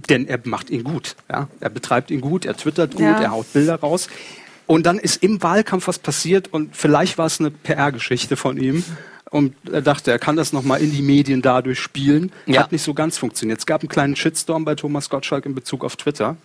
denn 0.08 0.26
er 0.26 0.40
macht 0.44 0.70
ihn 0.70 0.84
gut. 0.84 1.16
Ja? 1.30 1.48
Er 1.60 1.70
betreibt 1.70 2.10
ihn 2.10 2.20
gut, 2.20 2.44
er 2.44 2.56
twittert 2.56 2.92
gut, 2.92 3.02
ja. 3.02 3.20
er 3.20 3.30
haut 3.30 3.52
Bilder 3.52 3.76
raus. 3.76 4.08
Und 4.66 4.86
dann 4.86 4.98
ist 4.98 5.22
im 5.22 5.42
Wahlkampf 5.42 5.88
was 5.88 5.98
passiert 5.98 6.52
und 6.52 6.74
vielleicht 6.74 7.18
war 7.18 7.26
es 7.26 7.38
eine 7.38 7.50
PR-Geschichte 7.50 8.36
von 8.36 8.56
ihm. 8.56 8.82
Und 9.30 9.54
er 9.70 9.82
dachte, 9.82 10.10
er 10.10 10.18
kann 10.18 10.36
das 10.36 10.52
nochmal 10.52 10.80
in 10.80 10.92
die 10.92 11.02
Medien 11.02 11.42
dadurch 11.42 11.80
spielen. 11.80 12.30
Ja. 12.46 12.62
Hat 12.62 12.72
nicht 12.72 12.82
so 12.82 12.94
ganz 12.94 13.18
funktioniert. 13.18 13.58
Es 13.58 13.66
gab 13.66 13.82
einen 13.82 13.88
kleinen 13.88 14.16
Shitstorm 14.16 14.64
bei 14.64 14.74
Thomas 14.76 15.10
Gottschalk 15.10 15.44
in 15.44 15.54
Bezug 15.54 15.84
auf 15.84 15.96
Twitter. 15.96 16.36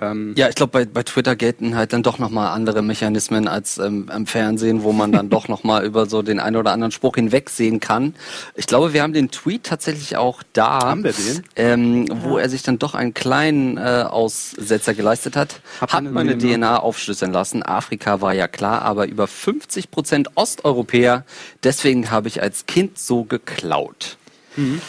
Ähm 0.00 0.34
ja, 0.36 0.48
ich 0.48 0.54
glaube, 0.54 0.72
bei, 0.72 0.84
bei 0.84 1.02
Twitter 1.02 1.36
gelten 1.36 1.76
halt 1.76 1.92
dann 1.92 2.02
doch 2.02 2.18
nochmal 2.18 2.48
andere 2.48 2.82
Mechanismen 2.82 3.48
als 3.48 3.78
ähm, 3.78 4.10
im 4.14 4.26
Fernsehen, 4.26 4.82
wo 4.82 4.92
man 4.92 5.12
dann 5.12 5.30
doch 5.30 5.48
nochmal 5.48 5.84
über 5.84 6.06
so 6.06 6.22
den 6.22 6.40
einen 6.40 6.56
oder 6.56 6.72
anderen 6.72 6.92
Spruch 6.92 7.14
hinwegsehen 7.14 7.80
kann. 7.80 8.14
Ich 8.54 8.66
glaube, 8.66 8.92
wir 8.92 9.02
haben 9.02 9.12
den 9.12 9.30
Tweet 9.30 9.64
tatsächlich 9.64 10.16
auch 10.16 10.42
da, 10.52 10.80
haben 10.80 11.04
wir 11.04 11.12
den? 11.12 11.42
Ähm, 11.56 12.08
wo 12.22 12.38
er 12.38 12.48
sich 12.48 12.62
dann 12.62 12.78
doch 12.78 12.94
einen 12.94 13.14
kleinen 13.14 13.76
äh, 13.76 14.04
Aussetzer 14.08 14.94
geleistet 14.94 15.36
hat. 15.36 15.60
Hab 15.80 15.92
hat 15.92 16.04
meine 16.04 16.36
DNA 16.36 16.78
aufschlüsseln 16.78 17.32
lassen. 17.32 17.62
Afrika 17.62 18.20
war 18.20 18.34
ja 18.34 18.48
klar, 18.48 18.82
aber 18.82 19.06
über 19.06 19.26
50 19.26 19.90
Prozent 19.90 20.30
Osteuropäer. 20.34 21.24
Deswegen 21.62 22.10
habe 22.10 22.28
ich 22.28 22.42
als 22.42 22.66
Kind 22.66 22.98
so 22.98 23.24
geklaut. 23.24 24.16
Mhm 24.56 24.80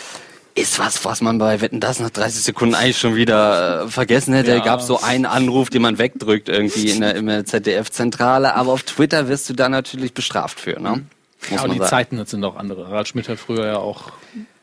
ist 0.55 0.79
was, 0.79 1.03
was 1.03 1.21
man 1.21 1.37
bei 1.37 1.59
Wetten 1.59 1.81
das 1.81 1.99
nach 1.99 2.09
30 2.09 2.43
Sekunden 2.43 2.75
eigentlich 2.75 2.97
schon 2.97 3.15
wieder 3.15 3.83
äh, 3.83 3.87
vergessen 3.89 4.33
hätte. 4.33 4.51
Ja. 4.51 4.59
Gab 4.59 4.81
so 4.81 5.01
einen 5.01 5.25
Anruf, 5.25 5.69
den 5.69 5.81
man 5.81 5.97
wegdrückt 5.97 6.47
irgendwie 6.47 6.89
in 6.91 7.01
der, 7.01 7.15
in 7.15 7.27
der 7.27 7.45
ZDF-Zentrale. 7.45 8.55
Aber 8.55 8.71
auf 8.71 8.83
Twitter 8.83 9.27
wirst 9.27 9.49
du 9.49 9.53
da 9.53 9.67
natürlich 9.67 10.13
bestraft 10.13 10.59
für. 10.59 10.79
Ne? 10.79 10.89
Muss 10.89 11.51
ja, 11.51 11.59
aber 11.59 11.73
die 11.73 11.79
sagen. 11.79 11.89
Zeiten 11.89 12.25
sind 12.25 12.43
auch 12.45 12.55
andere. 12.55 12.87
Harald 12.87 13.09
Schmidt 13.09 13.27
hat 13.27 13.37
früher 13.37 13.65
ja 13.65 13.77
auch 13.77 14.13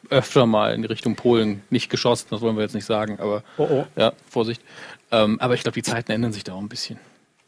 öfter 0.08 0.46
mal 0.46 0.74
in 0.74 0.82
die 0.82 0.88
Richtung 0.88 1.14
Polen 1.14 1.62
nicht 1.70 1.90
geschossen, 1.90 2.26
das 2.30 2.40
wollen 2.40 2.56
wir 2.56 2.62
jetzt 2.62 2.74
nicht 2.74 2.84
sagen, 2.84 3.18
aber 3.18 3.42
oh 3.56 3.66
oh. 3.70 3.86
ja, 3.96 4.12
Vorsicht. 4.28 4.60
Ähm, 5.10 5.40
aber 5.40 5.54
ich 5.54 5.62
glaube, 5.62 5.74
die 5.74 5.82
Zeiten 5.82 6.12
ändern 6.12 6.32
sich 6.32 6.44
da 6.44 6.52
auch 6.52 6.60
ein 6.60 6.68
bisschen 6.68 6.98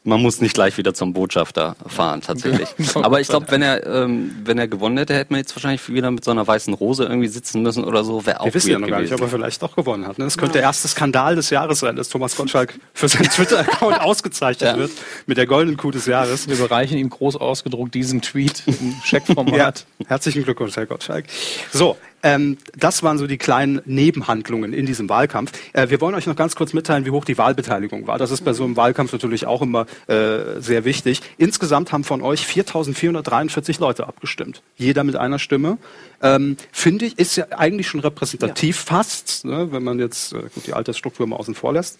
man 0.05 0.21
muss 0.21 0.39
nicht 0.39 0.53
gleich 0.53 0.77
wieder 0.77 0.93
zum 0.93 1.13
Botschafter 1.13 1.75
fahren, 1.87 2.21
tatsächlich. 2.21 2.69
Aber 2.95 3.19
ich 3.19 3.27
glaube, 3.27 3.47
wenn 3.49 3.61
er, 3.61 3.85
ähm, 3.85 4.35
wenn 4.43 4.59
er 4.59 4.67
gewonnen 4.67 4.97
hätte, 4.97 5.15
hätte 5.15 5.33
man 5.33 5.39
jetzt 5.39 5.55
wahrscheinlich 5.55 5.89
wieder 5.89 6.11
mit 6.11 6.23
so 6.23 6.31
einer 6.31 6.45
weißen 6.45 6.73
Rose 6.75 7.03
irgendwie 7.03 7.27
sitzen 7.27 7.63
müssen 7.63 7.83
oder 7.83 8.03
so. 8.03 8.25
Wäre 8.25 8.39
auch 8.39 8.45
Wir 8.45 8.53
wissen 8.53 8.71
ja 8.71 8.79
noch 8.79 8.87
gar 8.87 9.01
nicht, 9.01 9.13
ob 9.13 9.21
er 9.21 9.27
vielleicht 9.27 9.61
doch 9.63 9.75
gewonnen 9.75 10.07
hat. 10.07 10.19
Ne? 10.19 10.25
Das 10.25 10.37
könnte 10.37 10.55
ja. 10.55 10.61
der 10.61 10.69
erste 10.69 10.87
Skandal 10.87 11.35
des 11.35 11.49
Jahres 11.49 11.79
sein, 11.79 11.95
dass 11.95 12.09
Thomas 12.09 12.35
Gottschalk 12.35 12.75
für 12.93 13.07
seinen 13.07 13.29
Twitter-Account 13.29 13.99
ausgezeichnet 13.99 14.73
ja. 14.73 14.77
wird 14.77 14.91
mit 15.25 15.37
der 15.37 15.47
goldenen 15.47 15.77
Kuh 15.77 15.91
des 15.91 16.05
Jahres. 16.05 16.47
Wir 16.47 16.57
bereichen 16.57 16.97
ihm 16.97 17.09
groß 17.09 17.35
ausgedruckt 17.37 17.95
diesen 17.95 18.21
Tweet 18.21 18.63
im 18.67 18.95
Checkformat. 19.03 19.55
Ja. 19.55 19.73
Herzlichen 20.07 20.43
Glückwunsch, 20.43 20.75
Herr 20.75 20.85
Gottschalk. 20.85 21.25
So, 21.71 21.97
ähm, 22.25 22.57
das 22.75 23.03
waren 23.03 23.19
so 23.19 23.27
die 23.27 23.37
kleinen 23.37 23.81
Nebenhandlungen 23.85 24.73
in 24.73 24.87
diesem 24.87 25.07
Wahlkampf. 25.09 25.51
Äh, 25.73 25.89
wir 25.91 26.01
wollen 26.01 26.15
euch 26.15 26.25
noch 26.25 26.35
ganz 26.35 26.55
kurz 26.55 26.73
mitteilen, 26.73 27.05
wie 27.05 27.11
hoch 27.11 27.23
die 27.23 27.37
Wahlbeteiligung 27.37 28.07
war. 28.07 28.17
Das 28.17 28.31
ist 28.31 28.43
bei 28.43 28.51
so 28.51 28.63
einem 28.63 28.75
Wahlkampf 28.75 29.13
natürlich 29.13 29.45
auch 29.45 29.61
immer 29.61 29.85
äh, 30.07 30.59
sehr 30.59 30.85
wichtig. 30.85 31.21
Insgesamt 31.37 31.91
haben 31.91 32.03
von 32.03 32.23
euch 32.23 32.41
4.443 32.47 33.79
Leute 33.79 34.07
abgestimmt. 34.07 34.63
Jeder 34.75 35.03
mit 35.03 35.15
einer 35.17 35.37
Stimme. 35.37 35.77
Ähm, 36.19 36.57
Finde 36.71 37.05
ich, 37.05 37.19
ist 37.19 37.35
ja 37.35 37.45
eigentlich 37.51 37.87
schon 37.87 37.99
repräsentativ 37.99 38.77
ja. 38.77 38.95
fast, 38.95 39.45
ne, 39.45 39.71
wenn 39.71 39.83
man 39.83 39.99
jetzt 39.99 40.33
äh, 40.33 40.41
gut, 40.51 40.65
die 40.65 40.73
Altersstruktur 40.73 41.27
mal 41.27 41.35
außen 41.35 41.53
vor 41.53 41.73
lässt. 41.73 41.99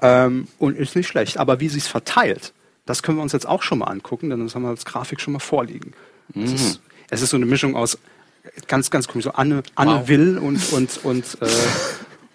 Ähm, 0.00 0.48
und 0.58 0.78
ist 0.78 0.96
nicht 0.96 1.08
schlecht. 1.08 1.36
Aber 1.36 1.60
wie 1.60 1.68
sie 1.68 1.78
es 1.78 1.88
verteilt, 1.88 2.54
das 2.86 3.02
können 3.02 3.18
wir 3.18 3.22
uns 3.22 3.32
jetzt 3.32 3.46
auch 3.46 3.62
schon 3.62 3.80
mal 3.80 3.88
angucken, 3.88 4.30
denn 4.30 4.42
das 4.42 4.54
haben 4.54 4.62
wir 4.62 4.70
als 4.70 4.86
Grafik 4.86 5.20
schon 5.20 5.34
mal 5.34 5.40
vorliegen. 5.40 5.92
Mhm. 6.32 6.44
Es, 6.44 6.52
ist, 6.52 6.80
es 7.10 7.20
ist 7.20 7.30
so 7.30 7.36
eine 7.36 7.44
Mischung 7.44 7.76
aus 7.76 7.98
ganz, 8.66 8.90
ganz 8.90 9.08
komisch. 9.08 9.24
So 9.24 9.32
Anne, 9.32 9.62
Anne 9.74 10.00
wow. 10.00 10.08
Will 10.08 10.38
und, 10.38 10.72
und, 10.72 11.04
und, 11.04 11.38
äh, 11.40 11.46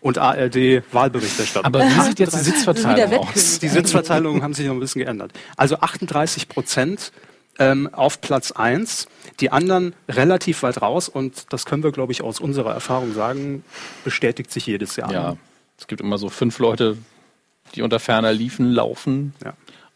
und 0.02 0.18
ARD 0.18 0.84
Wahlberichterstattung. 0.92 1.66
Aber 1.66 1.86
wie 1.86 2.02
sieht 2.02 2.20
jetzt 2.20 2.36
die 2.36 2.44
Sitzverteilung 2.44 3.28
aus? 3.28 3.60
Die 3.60 3.70
Sitzverteilungen 3.70 4.44
haben 4.44 4.54
sich 4.54 4.68
noch 4.68 4.74
ein 4.74 4.80
bisschen 4.80 5.02
geändert. 5.02 5.32
Also 5.58 5.78
38 5.80 6.50
Prozent 6.50 7.12
ähm, 7.60 7.90
auf 7.94 8.22
Platz 8.22 8.52
1, 8.52 9.08
die 9.40 9.52
anderen 9.52 9.94
relativ 10.10 10.64
weit 10.64 10.82
raus 10.82 11.10
und 11.10 11.54
das 11.54 11.66
können 11.66 11.84
wir, 11.84 11.92
glaube 11.92 12.12
ich, 12.12 12.22
aus 12.22 12.40
unserer 12.40 12.74
Erfahrung 12.74 13.14
sagen, 13.14 13.64
bestätigt 14.04 14.52
sich 14.52 14.66
jedes 14.66 14.96
Jahr. 14.96 15.12
Ja, 15.12 15.38
es 15.78 15.88
gibt 15.88 16.02
immer 16.02 16.18
so 16.18 16.30
fünf 16.30 16.60
Leute, 16.60 16.98
die 17.76 17.82
unter 17.82 18.00
ferner 18.00 18.34
liefen, 18.34 18.72
laufen. 18.72 19.34
Ja. 19.44 19.54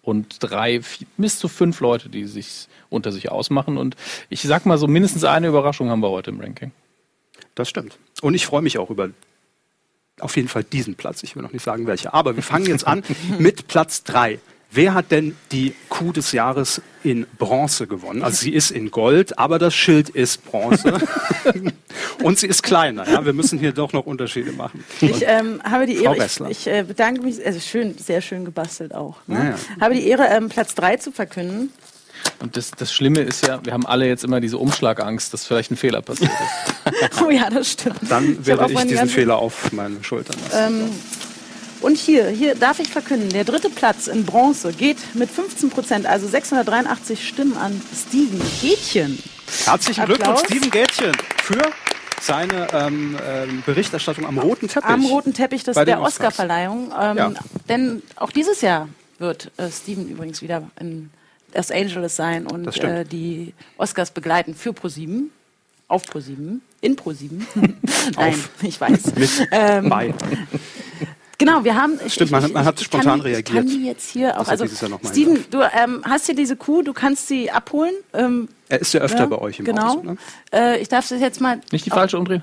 Und 0.08 0.38
drei, 0.40 0.82
vier, 0.82 1.06
bis 1.18 1.38
zu 1.38 1.50
fünf 1.50 1.82
Leute, 1.82 2.08
die 2.08 2.24
sich 2.28 2.70
unter 2.90 3.12
sich 3.12 3.30
ausmachen. 3.30 3.78
Und 3.78 3.98
ich 4.30 4.42
sag 4.42 4.66
mal 4.66 4.78
so, 4.78 4.88
mindestens 4.88 5.26
eine 5.26 5.50
Überraschung 5.50 5.90
haben 5.90 6.00
wir 6.00 6.10
heute 6.10 6.32
im 6.32 6.40
Ranking. 6.40 6.72
Das 7.56 7.68
stimmt. 7.68 7.98
Und 8.22 8.34
ich 8.34 8.46
freue 8.46 8.62
mich 8.62 8.78
auch 8.78 8.90
über 8.90 9.10
auf 10.22 10.38
jeden 10.38 10.48
Fall 10.48 10.64
diesen 10.64 10.96
Platz. 10.96 11.24
Ich 11.24 11.36
will 11.36 11.44
noch 11.44 11.52
nicht 11.52 11.62
sagen 11.62 11.88
welcher. 11.88 12.14
Aber 12.14 12.38
wir 12.38 12.44
fangen 12.44 12.68
jetzt 12.68 12.88
an 12.88 13.04
mit 13.38 13.68
Platz 13.68 14.06
drei. 14.06 14.40
Wer 14.69 14.93
hat 14.93 15.12
denn 15.12 15.36
die 15.51 15.74
Kuh 15.88 16.12
des 16.12 16.33
Jahres 16.33 16.81
in 17.03 17.25
Bronze 17.38 17.88
gewonnen? 17.88 18.21
Also 18.21 18.38
sie 18.38 18.53
ist 18.53 18.69
in 18.69 18.91
Gold, 18.91 19.39
aber 19.39 19.59
das 19.59 19.74
Schild 19.74 20.09
ist 20.09 20.43
Bronze. 20.45 20.93
und 22.24 22.38
sie 22.38 22.47
ist 22.47 22.63
kleiner. 22.63 23.09
Ja? 23.09 23.25
Wir 23.25 23.33
müssen 23.33 23.59
hier 23.59 23.71
doch 23.71 23.93
noch 23.93 24.05
Unterschiede 24.05 24.51
machen. 24.51 24.83
Ich 25.00 25.24
ähm, 25.25 25.62
habe 25.63 25.86
die 25.86 26.03
Ehre, 26.03 26.17
ich, 26.25 26.41
ich 26.50 26.67
äh, 26.67 26.83
bedanke 26.83 27.21
mich, 27.21 27.43
also 27.45 27.59
schön, 27.59 27.97
sehr 27.97 28.21
schön 28.21 28.43
gebastelt 28.43 28.93
auch. 28.93 29.15
Ne? 29.25 29.55
Ja. 29.55 29.81
Habe 29.83 29.95
die 29.95 30.05
Ehre, 30.07 30.25
ähm, 30.27 30.50
Platz 30.50 30.75
3 30.75 30.97
zu 30.97 31.12
verkünden. 31.12 31.71
Und 32.39 32.57
das, 32.57 32.71
das 32.71 32.93
Schlimme 32.93 33.21
ist 33.21 33.47
ja, 33.47 33.63
wir 33.63 33.74
haben 33.74 33.86
alle 33.86 34.07
jetzt 34.07 34.24
immer 34.24 34.41
diese 34.41 34.57
Umschlagangst, 34.57 35.33
dass 35.33 35.45
vielleicht 35.45 35.71
ein 35.71 35.77
Fehler 35.77 36.01
passiert 36.01 36.31
ist. 36.31 37.21
oh 37.25 37.29
ja, 37.29 37.50
das 37.50 37.71
stimmt. 37.71 38.00
Dann 38.09 38.45
werde 38.45 38.71
ich, 38.71 38.79
ich 38.79 38.88
diesen 38.88 39.09
Fehler 39.09 39.38
auf 39.38 39.71
meine 39.71 40.03
Schultern 40.03 40.36
lassen. 40.41 40.83
Ähm, 40.83 40.89
und 41.81 41.98
hier, 41.98 42.27
hier 42.27 42.55
darf 42.55 42.79
ich 42.79 42.89
verkünden, 42.89 43.29
der 43.29 43.43
dritte 43.43 43.69
Platz 43.69 44.07
in 44.07 44.25
Bronze 44.25 44.74
geht 44.74 44.98
mit 45.15 45.29
15 45.29 45.69
Prozent, 45.69 46.05
also 46.05 46.27
683 46.27 47.27
Stimmen 47.27 47.57
an 47.57 47.81
Steven 47.96 48.41
Gätchen. 48.62 49.22
Herzlichen 49.65 50.05
Glückwunsch, 50.05 50.41
Steven 50.46 50.69
Gätchen, 50.69 51.12
für 51.38 51.62
seine 52.22 52.67
ähm, 52.74 53.17
ähm, 53.25 53.63
Berichterstattung 53.65 54.25
am 54.25 54.38
roten 54.38 54.67
Teppich. 54.67 54.89
Am 54.89 55.05
roten 55.05 55.34
Teppich 55.34 55.63
des, 55.63 55.75
der 55.75 56.01
Oscar-Verleihung. 56.01 56.91
Ähm, 57.00 57.17
ja. 57.17 57.34
Denn 57.69 58.01
auch 58.15 58.31
dieses 58.31 58.62
Jahr 58.62 58.89
wird 59.19 59.51
äh, 59.57 59.69
Steven 59.69 60.10
übrigens 60.10 60.41
wieder 60.41 60.69
in 60.79 61.12
Los 61.53 61.72
Angeles 61.72 62.15
sein 62.15 62.46
und 62.46 62.77
äh, 62.84 63.05
die 63.05 63.53
Oscars 63.77 64.12
begleiten 64.12 64.55
für 64.55 64.74
ProSieben. 64.74 65.31
Auf 65.88 66.05
ProSieben. 66.05 66.62
In 66.81 66.96
ProSieben. 66.96 67.48
Nein, 68.15 68.43
ich 68.62 68.79
weiß. 68.79 69.15
Mit 69.15 69.48
ähm, 69.51 69.89
bei. 69.89 70.13
Genau, 71.39 71.63
wir 71.63 71.75
haben. 71.75 72.00
Stimmt, 72.08 72.32
man, 72.32 72.51
man 72.51 72.65
hat 72.65 72.79
spontan 72.79 73.20
kann, 73.20 73.22
reagiert. 73.22 73.50
Ich 73.50 73.56
kann 73.56 73.67
die 73.67 73.86
jetzt 73.86 74.10
hier 74.10 74.39
auch. 74.39 74.48
Also, 74.48 74.65
Steven, 74.65 75.46
du 75.51 75.62
ähm, 75.62 76.01
hast 76.03 76.25
hier 76.25 76.36
diese 76.36 76.56
Kuh, 76.56 76.82
du 76.82 76.94
kannst 76.94 77.27
sie 77.27 77.51
abholen. 77.51 77.94
Ähm, 78.13 78.50
er 78.70 78.82
ist 78.82 78.94
ja 78.94 79.01
öfter 79.01 79.20
ja, 79.20 79.25
bei 79.27 79.38
euch 79.38 79.60
im 79.60 79.65
genau. 79.65 79.84
Haus. 79.84 80.01
Genau. 80.01 80.12
Ne? 80.13 80.17
Äh, 80.51 80.82
ich 80.82 80.89
darf 80.89 81.10
es 81.10 81.22
jetzt 81.22 81.39
mal. 81.39 81.62
Nicht 81.72 81.86
die 81.86 81.91
falsche 81.91 82.17
umdrehen. 82.17 82.41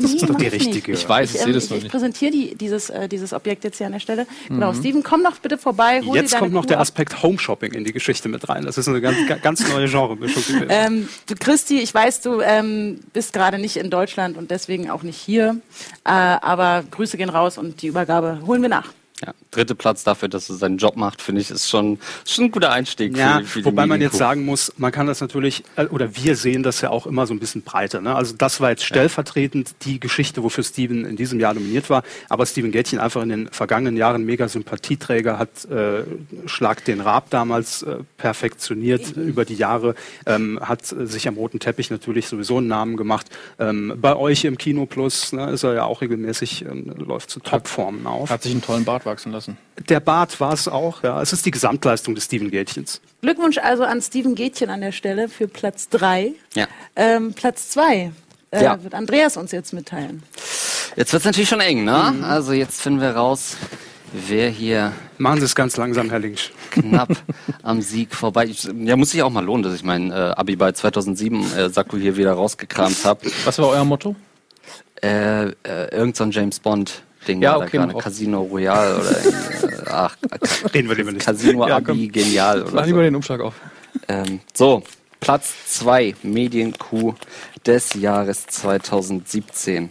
Das 0.00 0.12
ist 0.14 0.28
doch 0.28 0.36
die 0.36 0.46
richtige. 0.46 0.92
Ich 0.92 1.08
weiß, 1.08 1.30
ich, 1.30 1.36
ich 1.36 1.42
sehe 1.42 1.52
das 1.52 1.70
noch 1.70 1.76
nicht. 1.76 1.86
Ich 1.86 1.90
präsentiere 1.90 2.30
die, 2.30 2.54
dieses, 2.54 2.90
äh, 2.90 3.08
dieses 3.08 3.32
Objekt 3.32 3.64
jetzt 3.64 3.78
hier 3.78 3.86
an 3.86 3.92
der 3.92 4.00
Stelle. 4.00 4.26
Genau, 4.48 4.72
mhm. 4.72 4.76
Steven, 4.76 5.02
komm 5.02 5.22
doch 5.22 5.38
bitte 5.38 5.58
vorbei. 5.58 6.00
jetzt 6.14 6.36
kommt 6.36 6.52
noch 6.52 6.62
Kuh 6.62 6.68
der 6.68 6.80
Aspekt 6.80 7.22
Home 7.22 7.38
Shopping 7.38 7.72
in 7.72 7.84
die 7.84 7.92
Geschichte 7.92 8.28
mit 8.28 8.48
rein. 8.48 8.64
Das 8.64 8.78
ist 8.78 8.88
eine 8.88 9.00
ganz, 9.00 9.16
ganz 9.42 9.68
neue 9.68 9.88
Genremischung. 9.88 10.42
ähm, 10.68 11.08
du, 11.26 11.34
Christi, 11.34 11.80
ich 11.80 11.92
weiß, 11.92 12.22
du 12.22 12.40
ähm, 12.40 13.00
bist 13.12 13.32
gerade 13.32 13.58
nicht 13.58 13.76
in 13.76 13.90
Deutschland 13.90 14.36
und 14.36 14.50
deswegen 14.50 14.90
auch 14.90 15.02
nicht 15.02 15.18
hier. 15.18 15.60
Äh, 16.04 16.10
aber 16.10 16.84
Grüße 16.90 17.16
gehen 17.16 17.30
raus 17.30 17.58
und 17.58 17.82
die 17.82 17.88
Übergabe 17.88 18.40
holen 18.46 18.62
wir 18.62 18.68
nach. 18.68 18.92
Ja, 19.24 19.32
dritte 19.56 19.74
Platz 19.74 20.04
dafür, 20.04 20.28
dass 20.28 20.48
er 20.50 20.56
seinen 20.56 20.78
Job 20.78 20.96
macht, 20.96 21.22
finde 21.22 21.40
ich, 21.40 21.50
ist 21.50 21.68
schon, 21.68 21.98
schon 22.26 22.46
ein 22.46 22.50
guter 22.50 22.72
Einstieg. 22.72 23.16
Ja, 23.16 23.40
für, 23.40 23.60
für 23.60 23.64
wobei 23.64 23.86
man 23.86 24.00
jetzt 24.00 24.16
sagen 24.16 24.44
muss, 24.44 24.72
man 24.76 24.92
kann 24.92 25.06
das 25.06 25.20
natürlich, 25.20 25.64
äh, 25.76 25.86
oder 25.86 26.14
wir 26.16 26.36
sehen 26.36 26.62
das 26.62 26.80
ja 26.80 26.90
auch 26.90 27.06
immer 27.06 27.26
so 27.26 27.34
ein 27.34 27.38
bisschen 27.38 27.62
breiter. 27.62 28.00
Ne? 28.00 28.14
Also 28.14 28.34
das 28.36 28.60
war 28.60 28.70
jetzt 28.70 28.84
stellvertretend 28.84 29.74
die 29.82 30.00
Geschichte, 30.00 30.42
wofür 30.42 30.64
Steven 30.64 31.04
in 31.04 31.16
diesem 31.16 31.40
Jahr 31.40 31.54
nominiert 31.54 31.90
war. 31.90 32.02
Aber 32.28 32.46
Steven 32.46 32.70
Gätchen 32.70 32.98
einfach 32.98 33.22
in 33.22 33.30
den 33.30 33.48
vergangenen 33.48 33.96
Jahren 33.96 34.24
mega 34.24 34.48
Sympathieträger, 34.48 35.38
hat 35.38 35.64
äh, 35.66 36.04
Schlag 36.46 36.84
den 36.84 37.00
Rab 37.00 37.30
damals 37.30 37.82
äh, 37.82 37.98
perfektioniert 38.16 39.16
mhm. 39.16 39.28
über 39.28 39.44
die 39.44 39.54
Jahre, 39.54 39.94
ähm, 40.26 40.60
hat 40.62 40.84
sich 40.84 41.28
am 41.28 41.36
roten 41.36 41.60
Teppich 41.60 41.90
natürlich 41.90 42.28
sowieso 42.28 42.58
einen 42.58 42.68
Namen 42.68 42.96
gemacht. 42.96 43.26
Ähm, 43.58 43.94
bei 43.96 44.16
euch 44.16 44.44
im 44.44 44.58
Kino 44.58 44.86
Plus 44.86 45.32
ne, 45.32 45.50
ist 45.50 45.62
er 45.62 45.74
ja 45.74 45.84
auch 45.84 46.02
regelmäßig, 46.02 46.64
äh, 46.66 46.68
läuft 46.68 47.30
zu 47.30 47.40
Topformen 47.40 48.06
auf. 48.06 48.30
Hat 48.30 48.42
sich 48.42 48.52
einen 48.52 48.62
tollen 48.62 48.84
Bart 48.84 49.06
wachsen 49.06 49.32
lassen. 49.32 49.45
Der 49.88 50.00
Bart 50.00 50.40
war 50.40 50.52
es 50.52 50.68
auch, 50.68 51.02
ja. 51.02 51.20
Es 51.20 51.32
ist 51.32 51.44
die 51.46 51.50
Gesamtleistung 51.50 52.14
des 52.14 52.24
Steven 52.24 52.50
Gätchens. 52.50 53.00
Glückwunsch 53.20 53.58
also 53.58 53.84
an 53.84 54.00
Steven 54.00 54.34
Gätchen 54.34 54.70
an 54.70 54.80
der 54.80 54.92
Stelle 54.92 55.28
für 55.28 55.48
Platz 55.48 55.88
3. 55.90 56.32
Ja. 56.54 56.66
Ähm, 56.96 57.34
Platz 57.34 57.70
2 57.70 58.12
äh, 58.50 58.64
ja. 58.64 58.82
wird 58.82 58.94
Andreas 58.94 59.36
uns 59.36 59.52
jetzt 59.52 59.72
mitteilen. 59.72 60.22
Jetzt 60.96 61.12
wird 61.12 61.20
es 61.20 61.26
natürlich 61.26 61.48
schon 61.48 61.60
eng, 61.60 61.84
ne? 61.84 62.14
Mhm. 62.16 62.24
Also 62.24 62.52
jetzt 62.52 62.80
finden 62.80 63.00
wir 63.00 63.10
raus, 63.10 63.56
wer 64.12 64.48
hier. 64.48 64.92
Machen 65.18 65.40
Sie 65.40 65.44
es 65.44 65.54
ganz 65.54 65.76
langsam, 65.76 66.10
Herr 66.10 66.18
Links. 66.18 66.50
Knapp 66.70 67.10
am 67.62 67.80
Sieg 67.82 68.14
vorbei. 68.14 68.50
Ja, 68.84 68.96
muss 68.96 69.10
sich 69.10 69.22
auch 69.22 69.30
mal 69.30 69.44
lohnen, 69.44 69.62
dass 69.62 69.74
ich 69.74 69.82
mein 69.82 70.10
äh, 70.10 70.14
Abi 70.14 70.56
bei 70.56 70.72
2007 70.72 71.52
äh, 71.52 71.68
Sakko 71.70 71.96
hier 71.96 72.16
wieder 72.16 72.32
rausgekramt 72.32 73.04
habe. 73.04 73.30
Was 73.44 73.58
war 73.58 73.68
euer 73.68 73.84
Motto? 73.84 74.16
Äh, 75.02 75.48
äh, 75.48 75.52
irgend 75.90 76.16
so 76.16 76.24
ein 76.24 76.30
James 76.30 76.60
Bond. 76.60 77.02
Ding 77.26 77.42
ja, 77.42 77.56
okay, 77.56 77.78
gerade. 77.78 77.94
Casino 77.94 78.42
Royale 78.42 78.96
oder 78.96 79.10
äh, 79.86 79.90
ach, 79.90 80.16
reden 80.72 80.88
wir 80.88 80.96
lieber 80.96 81.12
nicht. 81.12 81.24
Casino 81.24 81.66
ja, 81.66 81.76
Abi 81.76 82.08
genial 82.08 82.62
oder 82.62 82.72
Mach 82.72 82.86
lieber 82.86 82.98
so. 82.98 83.04
den 83.04 83.16
Umschlag 83.16 83.40
auf. 83.40 83.54
Ähm, 84.08 84.40
so, 84.54 84.82
Platz 85.20 85.52
2 85.68 86.16
Medienkuh 86.22 87.14
des 87.64 87.94
Jahres 87.94 88.46
2017. 88.46 89.90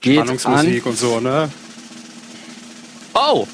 Geht 0.00 0.14
Spannungsmusik 0.14 0.86
an, 0.86 0.90
und 0.90 0.98
so, 0.98 1.20
ne? 1.20 1.50
Oh! 3.14 3.46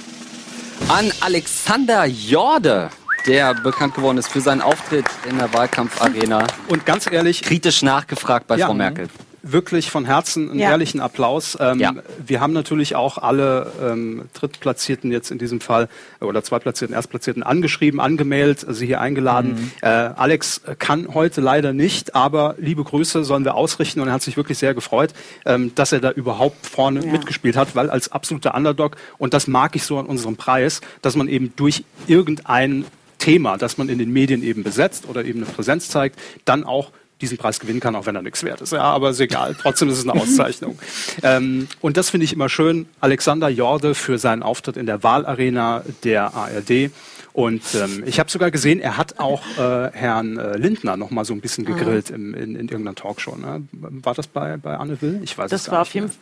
An 0.89 1.11
Alexander 1.21 2.05
Jorde 2.05 2.91
der 3.27 3.55
bekannt 3.55 3.95
geworden 3.95 4.19
ist 4.19 4.29
für 4.29 4.43
seinen 4.43 4.61
Auftritt 4.61 5.07
in 5.27 5.39
der 5.39 5.51
Wahlkampfarena. 5.55 6.47
Und 6.69 6.85
ganz 6.85 7.11
ehrlich. 7.11 7.41
Kritisch 7.41 7.81
nachgefragt 7.81 8.47
bei 8.47 8.57
ja, 8.57 8.67
Frau 8.67 8.75
Merkel 8.75 9.09
wirklich 9.45 9.91
von 9.91 10.05
Herzen 10.05 10.51
einen 10.51 10.59
ja. 10.59 10.71
ehrlichen 10.71 11.01
Applaus. 11.01 11.57
Ähm, 11.61 11.79
ja. 11.79 11.95
Wir 12.25 12.41
haben 12.41 12.53
natürlich 12.53 12.97
auch 12.97 13.19
alle 13.19 13.71
ähm, 13.83 14.23
Drittplatzierten 14.33 15.13
jetzt 15.13 15.31
in 15.31 15.39
diesem 15.39 15.61
Fall 15.61 15.89
oder 16.21 16.43
Zweitplatzierten, 16.43 16.95
Erstplatzierten 16.95 17.43
angeschrieben, 17.43 18.01
angemeldet, 18.01 18.65
sie 18.69 18.87
hier 18.87 19.01
eingeladen. 19.01 19.55
Mhm. 19.55 19.71
Äh, 19.83 19.89
Alex 19.89 20.63
kann 20.79 21.15
heute 21.15 21.41
leider 21.41 21.73
nicht, 21.73 22.15
aber 22.15 22.55
liebe 22.59 22.83
Grüße 22.83 23.25
sollen 23.25 23.45
wir 23.45 23.55
ausrichten 23.55 24.01
und 24.01 24.09
er 24.09 24.15
hat 24.15 24.23
sich 24.23 24.37
wirklich 24.37 24.59
sehr 24.59 24.75
gefreut, 24.75 25.13
ähm, 25.45 25.73
dass 25.75 25.93
er 25.93 26.01
da 26.01 26.11
überhaupt 26.11 26.67
vorne 26.67 27.05
ja. 27.05 27.13
mitgespielt 27.13 27.57
hat, 27.57 27.77
weil 27.77 27.91
als 27.91 28.11
absoluter 28.11 28.55
Underdog 28.55 28.97
und 29.19 29.35
das 29.35 29.47
mag 29.47 29.77
ich 29.77 29.85
so 29.85 29.99
an 29.99 30.07
unserem 30.07 30.37
Preis, 30.37 30.81
dass 31.03 31.17
man 31.17 31.29
eben 31.29 31.53
durch 31.57 31.85
irgendein 32.07 32.87
Thema, 33.19 33.57
das 33.57 33.79
man 33.79 33.89
in 33.89 33.99
den 33.99 34.13
Medien 34.13 34.43
eben 34.43 34.63
besetzt 34.63 35.09
oder 35.09 35.25
eben 35.25 35.43
eine 35.43 35.51
Präsenz 35.51 35.89
zeigt, 35.89 36.19
dann 36.45 36.65
auch 36.65 36.91
diesen 37.25 37.39
Preis 37.39 37.61
gewinnen 37.61 37.81
kann, 37.81 37.97
auch 37.97 38.07
wenn 38.07 38.17
er 38.17 38.23
nichts 38.23 38.45
wert 38.45 38.61
ist. 38.61 38.73
Ja, 38.73 38.83
aber 38.83 39.11
ist 39.11 39.21
egal. 39.21 39.57
Trotzdem 39.61 39.89
ist 39.89 39.99
es 39.99 40.09
eine 40.09 40.21
Auszeichnung. 40.21 40.79
ähm, 41.23 41.69
und 41.81 41.97
das 41.97 42.11
finde 42.11 42.25
ich 42.25 42.33
immer 42.33 42.49
schön. 42.49 42.87
Alexander 43.01 43.49
Jorde 43.49 43.95
für 43.95 44.19
seinen 44.19 44.43
Auftritt 44.43 44.77
in 44.77 44.87
der 44.87 45.03
Wahlarena 45.03 45.83
der 46.05 46.35
ARD. 46.35 46.91
Und 47.33 47.63
ähm, 47.75 48.05
ich 48.07 48.21
habe 48.21 48.31
sogar 48.31 48.53
gesehen, 48.53 48.79
er 48.79 48.97
hat 48.97 49.19
auch 49.19 49.43
äh, 49.59 49.91
Herrn 49.93 50.39
äh, 50.39 50.57
Lindner 50.57 50.97
noch 50.97 51.11
mal 51.11 51.25
so 51.25 51.35
ein 51.35 51.41
bisschen 51.41 51.65
gegrillt 51.65 52.11
im, 52.11 52.33
in, 52.33 52.55
in 52.55 52.69
irgendeiner 52.69 52.95
Talkshow. 52.95 53.35
Ne? 53.35 53.67
War 53.73 54.15
das 54.15 54.29
bei, 54.29 54.57
bei 54.57 54.77
Anne 54.77 55.03
Will? 55.03 55.21
Ich 55.25 55.37
weiß 55.37 55.51
das 55.51 55.63
es 55.63 55.71
war 55.71 55.81
auf 55.81 55.93
jeden 55.95 56.09
Fall. 56.09 56.19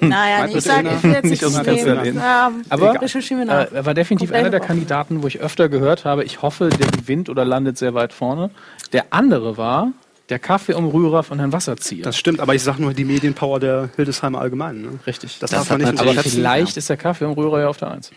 Naja, 0.00 0.46
ich 0.46 0.62
sage 0.62 0.88
ich 0.96 1.02
will 1.02 1.12
jetzt 1.12 1.24
nicht 1.24 1.42
ja, 1.42 2.52
Aber 2.68 2.94
äh, 2.94 3.74
er 3.74 3.86
war 3.86 3.94
definitiv 3.94 4.32
einer 4.32 4.50
der 4.50 4.60
Kandidaten, 4.60 5.22
wo 5.22 5.26
ich 5.26 5.40
öfter 5.40 5.68
gehört 5.68 6.04
habe, 6.04 6.24
ich 6.24 6.42
hoffe, 6.42 6.68
der 6.70 6.86
gewinnt 6.86 7.28
oder 7.28 7.44
landet 7.44 7.76
sehr 7.76 7.92
weit 7.92 8.12
vorne. 8.12 8.50
Der 8.92 9.06
andere 9.10 9.56
war, 9.56 9.92
der 10.32 10.38
Kaffeeumrührer 10.38 11.22
von 11.22 11.38
Herrn 11.38 11.52
Wasserzieher. 11.52 12.04
Das 12.04 12.16
stimmt, 12.16 12.40
aber 12.40 12.54
ich 12.54 12.62
sage 12.62 12.80
nur 12.80 12.94
die 12.94 13.04
Medienpower 13.04 13.60
der 13.60 13.90
Hildesheimer 13.96 14.40
Allgemeinen. 14.40 14.80
Ne? 14.80 14.98
Richtig. 15.06 15.38
Das, 15.38 15.50
das 15.50 15.68
darf 15.68 15.70
man 15.78 15.82
nicht 15.82 16.00
Aber 16.00 16.14
vielleicht 16.22 16.76
ja. 16.76 16.78
ist 16.78 16.88
der 16.88 16.96
Kaffeeumrührer 16.96 17.60
ja 17.60 17.68
auf 17.68 17.76
der 17.76 17.90
Eins. 17.90 18.10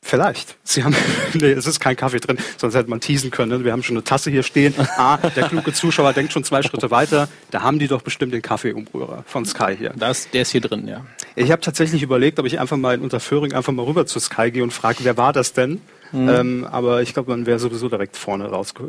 Vielleicht. 0.00 0.56
Sie 0.64 0.84
haben, 0.84 0.96
nee, 1.34 1.50
es 1.50 1.66
ist 1.66 1.80
kein 1.80 1.94
Kaffee 1.94 2.20
drin, 2.20 2.38
sonst 2.56 2.74
hätte 2.74 2.88
man 2.88 3.00
teasen 3.00 3.30
können. 3.30 3.64
Wir 3.64 3.72
haben 3.72 3.82
schon 3.82 3.96
eine 3.96 4.04
Tasse 4.04 4.30
hier 4.30 4.42
stehen. 4.42 4.72
Ah, 4.96 5.18
der 5.18 5.48
kluge 5.48 5.74
Zuschauer 5.74 6.14
denkt 6.14 6.32
schon 6.32 6.42
zwei 6.42 6.62
Schritte 6.62 6.90
weiter. 6.90 7.28
Da 7.50 7.60
haben 7.60 7.78
die 7.78 7.88
doch 7.88 8.00
bestimmt 8.00 8.32
den 8.32 8.40
Kaffeeumrührer 8.40 9.24
von 9.26 9.44
Sky 9.44 9.76
hier. 9.76 9.92
Das, 9.94 10.30
der 10.30 10.42
ist 10.42 10.52
hier 10.52 10.62
drin, 10.62 10.88
ja. 10.88 11.04
Ich 11.36 11.50
habe 11.50 11.60
tatsächlich 11.60 12.02
überlegt, 12.02 12.38
ob 12.38 12.46
ich 12.46 12.58
einfach 12.58 12.78
mal 12.78 12.94
in 12.94 13.02
Unterföhring 13.02 13.52
einfach 13.52 13.74
mal 13.74 13.84
rüber 13.84 14.06
zu 14.06 14.18
Sky 14.20 14.50
gehe 14.50 14.62
und 14.62 14.72
frage, 14.72 15.00
wer 15.02 15.18
war 15.18 15.34
das 15.34 15.52
denn? 15.52 15.82
Mhm. 16.12 16.28
Ähm, 16.28 16.68
aber 16.70 17.02
ich 17.02 17.12
glaube, 17.12 17.30
man 17.30 17.46
wäre 17.46 17.58
sowieso 17.58 17.88
direkt 17.88 18.16
vorne 18.16 18.46
rausge 18.46 18.82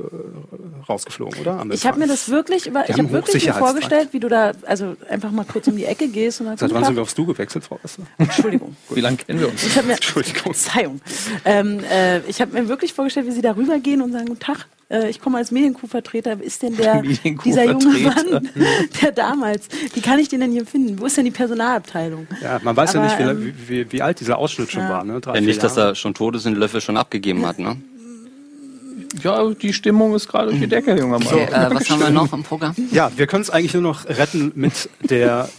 rausgeflogen, 0.88 1.39
oder? 1.41 1.65
ich 1.71 1.85
habe 1.85 1.99
mir 1.99 2.07
das 2.07 2.29
wirklich, 2.29 2.67
über, 2.67 2.89
ich 2.89 2.97
habe 2.97 3.11
wirklich 3.11 3.45
mir 3.45 3.53
vorgestellt, 3.53 4.09
wie 4.11 4.19
du 4.19 4.29
da, 4.29 4.53
also 4.65 4.95
einfach 5.09 5.31
mal 5.31 5.45
kurz 5.45 5.67
um 5.67 5.75
die 5.75 5.85
Ecke 5.85 6.07
gehst 6.07 6.39
und 6.41 6.47
dann. 6.47 6.57
Seit 6.57 6.73
wann 6.73 6.85
sind 6.85 6.95
wir 6.95 7.01
aufs 7.01 7.15
Du 7.15 7.25
gewechselt, 7.25 7.63
Frau 7.63 7.79
Esther? 7.83 8.05
Entschuldigung. 8.17 8.75
wie 8.89 9.01
lange 9.01 9.17
kennen 9.17 9.39
wir 9.39 9.49
uns? 9.49 9.63
Ich 9.63 9.75
mir, 9.83 9.93
Entschuldigung. 9.93 10.53
Verzeihung. 10.53 11.01
Ähm, 11.45 11.79
äh, 11.91 12.19
ich 12.21 12.41
habe 12.41 12.53
mir 12.53 12.67
wirklich 12.67 12.93
vorgestellt, 12.93 13.27
wie 13.27 13.31
Sie 13.31 13.41
da 13.41 13.55
rübergehen 13.55 14.01
und 14.01 14.11
sagen, 14.11 14.27
guten 14.27 14.39
Tag, 14.39 14.67
äh, 14.89 15.10
ich 15.10 15.22
komme 15.22 15.38
als 15.38 15.51
Medienkuh-Vertreter, 15.51 16.41
ist 16.41 16.63
denn 16.63 16.75
der, 16.75 17.01
dieser 17.46 17.65
junge 17.65 18.00
Mann, 18.00 18.50
der 19.01 19.12
damals, 19.12 19.67
wie 19.93 20.01
kann 20.01 20.19
ich 20.19 20.29
den 20.29 20.41
denn 20.41 20.51
hier 20.51 20.65
finden? 20.65 21.00
Wo 21.00 21.05
ist 21.05 21.17
denn 21.17 21.25
die 21.25 21.31
Personalabteilung? 21.31 22.27
Ja, 22.41 22.60
man 22.63 22.75
weiß 22.75 22.96
Aber, 22.96 23.05
ja 23.05 23.34
nicht, 23.34 23.39
wie, 23.39 23.48
ähm, 23.48 23.53
wie, 23.67 23.91
wie, 23.91 24.01
alt 24.01 24.19
dieser 24.19 24.38
Ausschnitt 24.38 24.72
schon 24.72 24.84
ja. 24.84 24.89
war. 24.89 25.03
Ne? 25.03 25.22
Drei, 25.22 25.36
ja, 25.36 25.41
nicht, 25.41 25.63
dass 25.63 25.77
er 25.77 25.96
schon 25.96 26.13
tot 26.13 26.36
ist 26.36 26.46
und 26.46 26.55
Löffel 26.55 26.81
schon 26.81 26.98
abgegeben 26.98 27.46
hat, 27.46 27.60
ne? 27.60 27.77
Ja, 29.24 29.50
die 29.50 29.74
Stimmung 29.74 30.13
ist 30.13 30.27
gerade 30.27 30.50
durch 30.50 30.60
die 30.60 30.67
Decke, 30.67 30.96
junger 30.96 31.17
Mann. 31.17 31.27
Okay, 31.27 31.46
äh, 31.46 31.74
was 31.74 31.89
haben 31.89 32.00
wir 32.00 32.12
noch 32.12 32.31
im 32.31 32.43
Programm? 32.43 32.75
Ja, 32.91 33.12
wir 33.15 33.25
können 33.25 33.41
es 33.41 33.50
eigentlich 33.50 33.74
nur 33.74 33.81
noch 33.81 34.05
retten 34.08 34.51
mit 34.55 34.88
der 35.01 35.50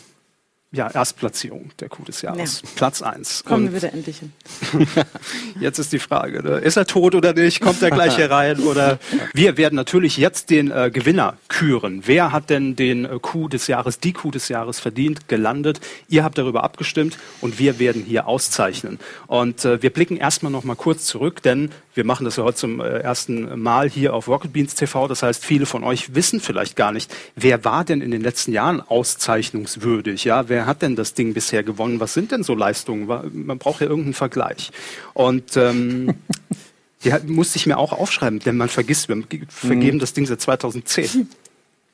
ja, 0.73 0.89
Erstplatzierung 0.89 1.73
der 1.81 1.89
Coup 1.89 2.05
des 2.05 2.23
Jahres. 2.23 2.63
Ja. 2.63 2.69
Platz 2.77 3.03
1. 3.03 3.43
Kommen 3.45 3.73
wir 3.73 3.83
wieder 3.83 3.93
endlich 3.93 4.19
hin. 4.19 4.33
jetzt 5.61 5.81
ist 5.81 5.93
die 5.93 5.99
Frage, 5.99 6.45
ne? 6.45 6.59
ist 6.59 6.77
er 6.77 6.87
tot 6.87 7.17
oder 7.17 7.33
nicht? 7.33 7.61
Kommt 7.61 7.83
er 7.83 7.91
gleich 7.91 8.15
hier 8.15 8.31
rein? 8.31 8.61
Oder 8.61 9.01
wir 9.35 9.57
werden 9.57 9.75
natürlich 9.75 10.17
jetzt 10.17 10.49
den 10.49 10.71
äh, 10.71 10.91
Gewinner 10.93 11.37
küren. 11.49 12.03
Wer 12.07 12.31
hat 12.31 12.51
denn 12.51 12.77
den 12.77 13.05
äh, 13.05 13.19
Coup 13.21 13.51
des 13.51 13.67
Jahres, 13.67 13.99
die 13.99 14.13
Coup 14.13 14.31
des 14.31 14.49
Jahres 14.49 14.79
verdient, 14.79 15.27
gelandet? 15.27 15.81
Ihr 16.09 16.23
habt 16.23 16.39
darüber 16.39 16.63
abgestimmt 16.63 17.19
und 17.41 17.59
wir 17.59 17.81
werden 17.81 18.05
hier 18.05 18.29
auszeichnen. 18.29 19.01
Und 19.27 19.65
äh, 19.65 19.83
wir 19.83 19.91
blicken 19.91 20.17
erstmal 20.17 20.53
noch 20.53 20.63
mal 20.63 20.77
kurz 20.77 21.05
zurück, 21.05 21.43
denn 21.43 21.71
wir 21.95 22.05
machen 22.05 22.25
das 22.25 22.37
ja 22.37 22.45
heute 22.45 22.57
zum 22.57 22.81
äh, 22.81 22.99
ersten 23.01 23.61
Mal 23.61 23.91
hier 23.91 24.15
auf 24.15 24.29
Rocket 24.29 24.53
Beans 24.53 24.77
TV. 24.77 25.09
Das 25.09 25.25
heißt, 25.25 25.45
viele 25.45 25.67
von 25.67 25.83
euch 25.83 26.15
wissen 26.15 26.39
vielleicht 26.39 26.77
gar 26.77 26.93
nicht, 26.93 27.13
wer 27.35 27.65
war 27.65 27.85
denn 27.85 28.01
in 28.01 28.13
den 28.13 28.23
letzten 28.23 28.53
Jahren 28.53 28.81
auszeichnungswürdig? 28.81 30.25
Ja, 30.25 30.49
wer 30.49 30.60
hat 30.67 30.83
denn 30.83 30.97
das 30.97 31.15
Ding 31.15 31.35
bisher 31.35 31.63
gewonnen? 31.63 32.01
Was 32.01 32.15
sind 32.15 32.33
denn 32.33 32.43
so 32.43 32.55
Leistungen? 32.55 33.07
Man 33.07 33.59
braucht 33.59 33.81
ja 33.81 33.87
irgendeinen 33.87 34.15
Vergleich. 34.15 34.71
Und 35.15 35.57
ähm, 35.57 36.15
die 37.05 37.13
musste 37.27 37.57
ich 37.57 37.67
mir 37.67 37.79
auch 37.79 37.93
aufschreiben, 37.93 38.41
denn 38.41 38.57
man 38.57 38.69
vergisst, 38.69 39.09
wir 39.09 39.23
vergeben 39.49 39.97
mhm. 39.97 40.01
das 40.01 40.13
Ding 40.13 40.27
seit 40.27 40.41
2010. 40.41 41.29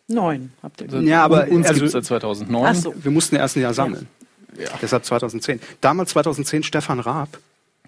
Neun 0.09 0.53
habt 0.63 0.81
ihr 0.81 0.87
gesagt. 0.87 1.05
Ja, 1.05 1.25
aber 1.25 1.49
uns 1.49 1.67
also, 1.67 1.81
gibt 1.81 1.93
seit 1.93 2.05
2009. 2.05 2.75
So. 2.77 2.95
Wir 2.97 3.11
mussten 3.11 3.35
im 3.35 3.41
ersten 3.41 3.61
Jahr 3.61 3.75
sammeln. 3.75 4.07
Ja. 4.59 4.69
Deshalb 4.81 5.05
2010. 5.05 5.61
Damals 5.81 6.11
2010 6.11 6.63
Stefan 6.63 7.01
Raab. 7.01 7.39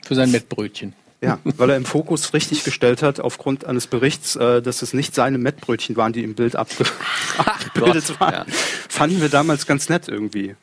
Für 0.03 0.15
sein 0.15 0.31
Mettbrötchen. 0.31 0.95
Ja, 1.21 1.41
weil 1.45 1.71
er 1.71 1.77
im 1.77 1.85
Fokus 1.85 2.33
richtig 2.33 2.63
gestellt 2.63 3.03
hat, 3.03 3.19
aufgrund 3.19 3.65
eines 3.65 3.89
Berichts, 3.89 4.37
äh, 4.37 4.63
dass 4.63 4.83
es 4.83 4.95
nicht 4.95 5.17
seine 5.17 5.37
Mettbrötchen 5.37 5.97
waren, 5.97 6.13
die 6.13 6.23
im 6.23 6.35
Bild 6.35 6.55
abge 6.55 6.85
abgebildet 7.39 8.21
waren. 8.21 8.33
Ja. 8.33 8.47
Fanden 8.89 9.21
wir 9.21 9.29
damals 9.29 9.67
ganz 9.67 9.89
nett 9.89 10.07
irgendwie. 10.07 10.55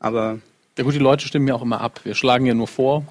Aber. 0.00 0.40
Ja 0.76 0.84
gut, 0.84 0.94
die 0.94 0.98
Leute 0.98 1.26
stimmen 1.26 1.46
ja 1.46 1.54
auch 1.54 1.62
immer 1.62 1.80
ab. 1.80 2.00
Wir 2.04 2.14
schlagen 2.14 2.46
ja 2.46 2.54
nur 2.54 2.68
vor. 2.68 3.04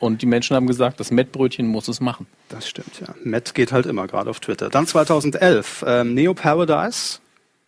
Und 0.00 0.22
die 0.22 0.26
Menschen 0.26 0.56
haben 0.56 0.66
gesagt, 0.66 0.98
das 0.98 1.10
Mettbrötchen 1.10 1.66
muss 1.66 1.86
es 1.86 2.00
machen. 2.00 2.26
Das 2.48 2.68
stimmt, 2.68 3.00
ja. 3.00 3.14
Met 3.22 3.54
geht 3.54 3.70
halt 3.70 3.84
immer, 3.84 4.06
gerade 4.06 4.30
auf 4.30 4.40
Twitter. 4.40 4.70
Dann 4.70 4.86
2011, 4.86 5.84
ähm, 5.86 6.14
Neo 6.14 6.32
Paradise 6.32 7.18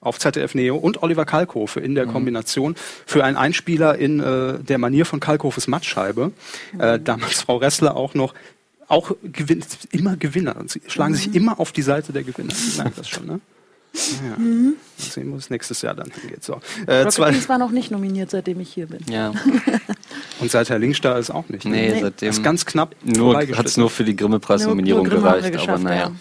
auf 0.01 0.19
ZDF 0.19 0.55
Neo 0.55 0.77
und 0.77 1.03
Oliver 1.03 1.25
Kalkofe 1.25 1.81
in 1.81 1.95
der 1.95 2.07
mhm. 2.07 2.13
Kombination 2.13 2.75
für 3.07 3.23
einen 3.25 3.37
Einspieler 3.37 3.99
in 3.99 4.21
äh, 4.21 4.59
der 4.59 4.79
Manier 4.79 5.07
von 5.07 5.21
Kalkofes 5.21 5.69
Mattscheibe. 5.69 6.33
Mhm. 6.73 6.81
Äh, 6.81 6.99
damals 7.01 7.43
Frau 7.43 7.59
Ressler 7.59 7.97
auch 7.97 8.15
noch 8.15 8.35
auch 8.89 9.15
gewinnt, 9.23 9.67
immer 9.91 10.17
Gewinner. 10.17 10.57
Sie 10.67 10.83
schlagen 10.87 11.13
mhm. 11.13 11.17
sich 11.17 11.35
immer 11.35 11.61
auf 11.61 11.73
die 11.73 11.83
Seite 11.83 12.13
der 12.13 12.25
Gewinner. 12.25 12.53
Sie 12.55 12.77
merken 12.79 12.95
das 12.97 13.09
schon, 13.09 13.27
ne? 13.27 13.41
Ja. 13.95 14.39
Mhm. 14.39 14.75
Mal 14.99 15.05
sehen, 15.05 15.33
wo 15.33 15.37
es 15.37 15.51
nächstes 15.51 15.83
Jahr 15.83 15.95
dann 15.95 16.11
hingeht. 16.11 16.43
So. 16.43 16.61
Äh, 16.87 17.03
Rocket 17.03 17.49
war 17.49 17.59
noch 17.59 17.71
nicht 17.71 17.91
nominiert, 17.91 18.31
seitdem 18.31 18.61
ich 18.61 18.73
hier 18.73 18.87
bin. 18.87 19.01
Ja. 19.11 19.33
Und 20.41 20.51
seit 20.51 20.71
Herr 20.71 20.79
Linkster 20.79 21.19
ist 21.19 21.31
auch 21.31 21.49
nicht. 21.49 21.65
Ne? 21.65 21.71
Nee, 21.71 22.01
seitdem. 22.01 22.31
Ist 22.31 22.43
ganz 22.43 22.65
knapp. 22.65 22.95
Nur 23.03 23.37
hat 23.39 23.67
es 23.67 23.77
nur 23.77 23.91
für 23.91 24.05
die 24.05 24.17
Grimme-Preisnominierung 24.17 25.05
gereicht, 25.05 25.57
aber 25.57 25.79
naja. 25.79 26.07
Ja. 26.07 26.13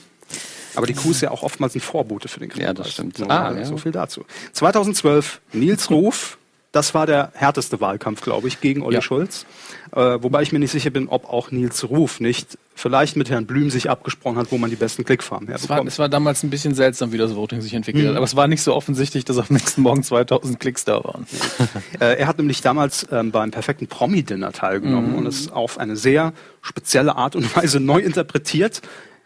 Aber 0.75 0.87
die 0.87 0.93
Kuh 0.93 1.11
ist 1.11 1.21
ja 1.21 1.31
auch 1.31 1.43
oftmals 1.43 1.75
ein 1.75 1.81
Vorbote 1.81 2.27
für 2.27 2.39
den 2.39 2.49
Krieg. 2.49 2.63
Ja, 2.63 2.73
das 2.73 2.91
stimmt. 2.91 3.21
Ah, 3.29 3.53
ja. 3.53 3.65
So 3.65 3.77
viel 3.77 3.91
dazu. 3.91 4.25
2012, 4.53 5.41
Nils 5.53 5.89
Ruf. 5.89 6.37
Das 6.71 6.93
war 6.93 7.05
der 7.05 7.31
härteste 7.33 7.81
Wahlkampf, 7.81 8.21
glaube 8.21 8.47
ich, 8.47 8.61
gegen 8.61 8.81
Olli 8.81 8.95
ja. 8.95 9.01
Schulz. 9.01 9.45
Äh, 9.93 9.99
wobei 10.21 10.41
ich 10.41 10.53
mir 10.53 10.59
nicht 10.59 10.71
sicher 10.71 10.89
bin, 10.89 11.09
ob 11.09 11.29
auch 11.29 11.51
Nils 11.51 11.89
Ruf 11.89 12.21
nicht 12.21 12.57
vielleicht 12.75 13.17
mit 13.17 13.29
Herrn 13.29 13.45
Blüm 13.45 13.69
sich 13.69 13.89
abgesprochen 13.89 14.37
hat, 14.37 14.51
wo 14.51 14.57
man 14.57 14.69
die 14.69 14.77
besten 14.77 15.03
Klickfarmen 15.03 15.49
herbekommt. 15.49 15.69
Es 15.69 15.77
war, 15.77 15.87
es 15.87 15.99
war 15.99 16.09
damals 16.09 16.43
ein 16.43 16.49
bisschen 16.49 16.73
seltsam, 16.73 17.11
wie 17.11 17.17
das 17.17 17.35
Voting 17.35 17.59
sich 17.59 17.73
entwickelt 17.73 18.05
mhm. 18.05 18.09
hat. 18.09 18.15
Aber 18.15 18.23
es 18.23 18.37
war 18.37 18.47
nicht 18.47 18.63
so 18.63 18.73
offensichtlich, 18.73 19.25
dass 19.25 19.37
am 19.37 19.47
nächsten 19.49 19.81
Morgen 19.81 20.01
2000 20.01 20.59
Klicks 20.61 20.85
da 20.85 21.03
waren. 21.03 21.25
äh, 21.99 22.17
er 22.17 22.27
hat 22.27 22.37
nämlich 22.37 22.61
damals 22.61 23.05
ähm, 23.11 23.31
beim 23.31 23.51
perfekten 23.51 23.87
Promi-Dinner 23.87 24.53
teilgenommen 24.53 25.11
mhm. 25.11 25.17
und 25.17 25.27
es 25.27 25.51
auf 25.51 25.77
eine 25.77 25.97
sehr 25.97 26.31
spezielle 26.61 27.17
Art 27.17 27.35
und 27.35 27.53
Weise 27.55 27.81
neu 27.81 27.99
interpretiert. 27.99 28.81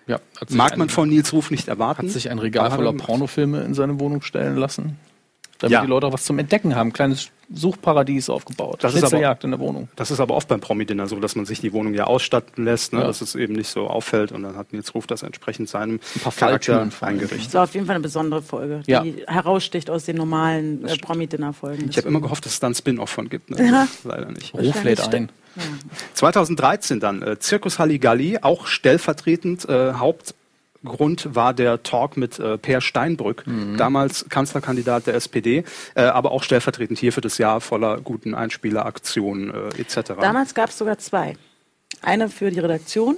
Ja, 0.08 0.20
Mag 0.50 0.78
man 0.78 0.90
von 0.90 1.10
Nils 1.10 1.32
Ruf 1.32 1.52
nicht 1.52 1.68
erwarten. 1.68 2.08
Hat 2.08 2.14
sich 2.14 2.30
ein 2.30 2.40
Regal 2.40 2.72
voller 2.72 2.94
Pornofilme 2.94 3.62
in 3.62 3.74
seine 3.76 4.00
Wohnung 4.00 4.22
stellen 4.22 4.56
lassen? 4.56 4.98
Damit 5.60 5.72
ja. 5.72 5.82
die 5.82 5.88
Leute 5.88 6.08
auch 6.08 6.14
was 6.14 6.26
zum 6.26 6.38
Entdecken 6.38 6.76
haben. 6.76 6.90
Ein 6.90 6.94
kleines 6.94 7.32
Suchparadies 7.54 8.30
aufgebaut. 8.30 8.84
Das 8.84 8.96
ist 8.96 9.04
aber, 9.04 9.38
in 9.42 9.52
der 9.52 9.60
Wohnung. 9.60 9.90
Das 9.96 10.12
ist 10.12 10.20
aber 10.20 10.36
oft 10.36 10.48
beim 10.48 10.60
Promi-Dinner 10.60 11.08
so, 11.08 11.20
dass 11.20 11.36
man 11.36 11.46
sich 11.46 11.62
die 11.62 11.74
Wohnung 11.74 11.94
ja 11.94 12.06
ausstatten 12.06 12.66
lässt, 12.66 12.94
ne, 12.94 13.00
ja. 13.00 13.08
dass 13.08 13.22
es 13.22 13.36
eben 13.36 13.54
nicht 13.54 13.70
so 13.70 13.88
auffällt. 13.88 14.32
Und 14.32 14.44
dann 14.44 14.56
hat 14.56 14.74
Nils 14.74 14.94
Ruf 14.96 15.08
das 15.08 15.24
entsprechend 15.24 15.70
seinem 15.70 16.00
ein 16.16 16.20
paar 16.22 16.32
Charakter 16.32 16.88
eingerichtet. 17.02 17.48
Das 17.48 17.54
war 17.54 17.64
auf 17.64 17.74
jeden 17.74 17.86
Fall 17.86 17.96
eine 17.96 18.04
besondere 18.04 18.42
Folge, 18.42 18.82
die 18.86 18.92
ja. 18.92 19.04
heraussticht 19.28 19.90
aus 19.90 20.06
den 20.06 20.18
normalen 20.18 20.86
äh, 20.86 20.98
Promi-Dinner-Folgen. 20.98 21.90
Ich 21.90 21.98
habe 21.98 22.08
immer 22.08 22.22
gehofft, 22.22 22.46
dass 22.46 22.54
es 22.54 22.60
da 22.60 22.68
einen 22.68 22.76
Spin-off 22.76 23.10
von 23.10 23.30
gibt. 23.30 23.52
Ne? 23.52 23.66
Ja. 23.66 23.88
Leider 24.04 24.32
nicht. 24.32 24.54
Ruf 24.54 24.84
lädt 24.84 25.02
ein. 25.14 25.32
2013 26.14 27.00
dann, 27.00 27.22
äh, 27.22 27.40
Zirkus 27.40 27.80
Halligalli, 27.80 28.40
auch 28.42 28.68
stellvertretend 28.68 29.68
äh, 29.70 29.94
Haupt 29.94 30.36
Grund 30.86 31.36
war 31.36 31.54
der 31.54 31.84
Talk 31.84 32.18
mit 32.18 32.40
äh, 32.40 32.58
Per 32.58 32.82
Steinbrück, 32.82 33.46
mhm. 33.46 33.78
damals 33.78 34.28
Kanzlerkandidat 34.30 35.08
der 35.08 35.16
SPD, 35.16 35.64
äh, 35.96 36.02
aber 36.04 36.32
auch 36.32 36.44
stellvertretend 36.44 37.00
hier 37.00 37.12
für 37.12 37.22
das 37.22 37.38
Jahr 37.38 37.62
voller 37.62 38.00
guten 38.00 38.36
Einspieleraktionen 38.36 39.50
äh, 39.50 39.82
etc. 39.82 40.14
Damals 40.22 40.54
gab 40.54 40.70
es 40.70 40.78
sogar 40.78 40.98
zwei. 40.98 41.36
Eine 42.02 42.30
für 42.30 42.52
die 42.52 42.60
Redaktion 42.60 43.16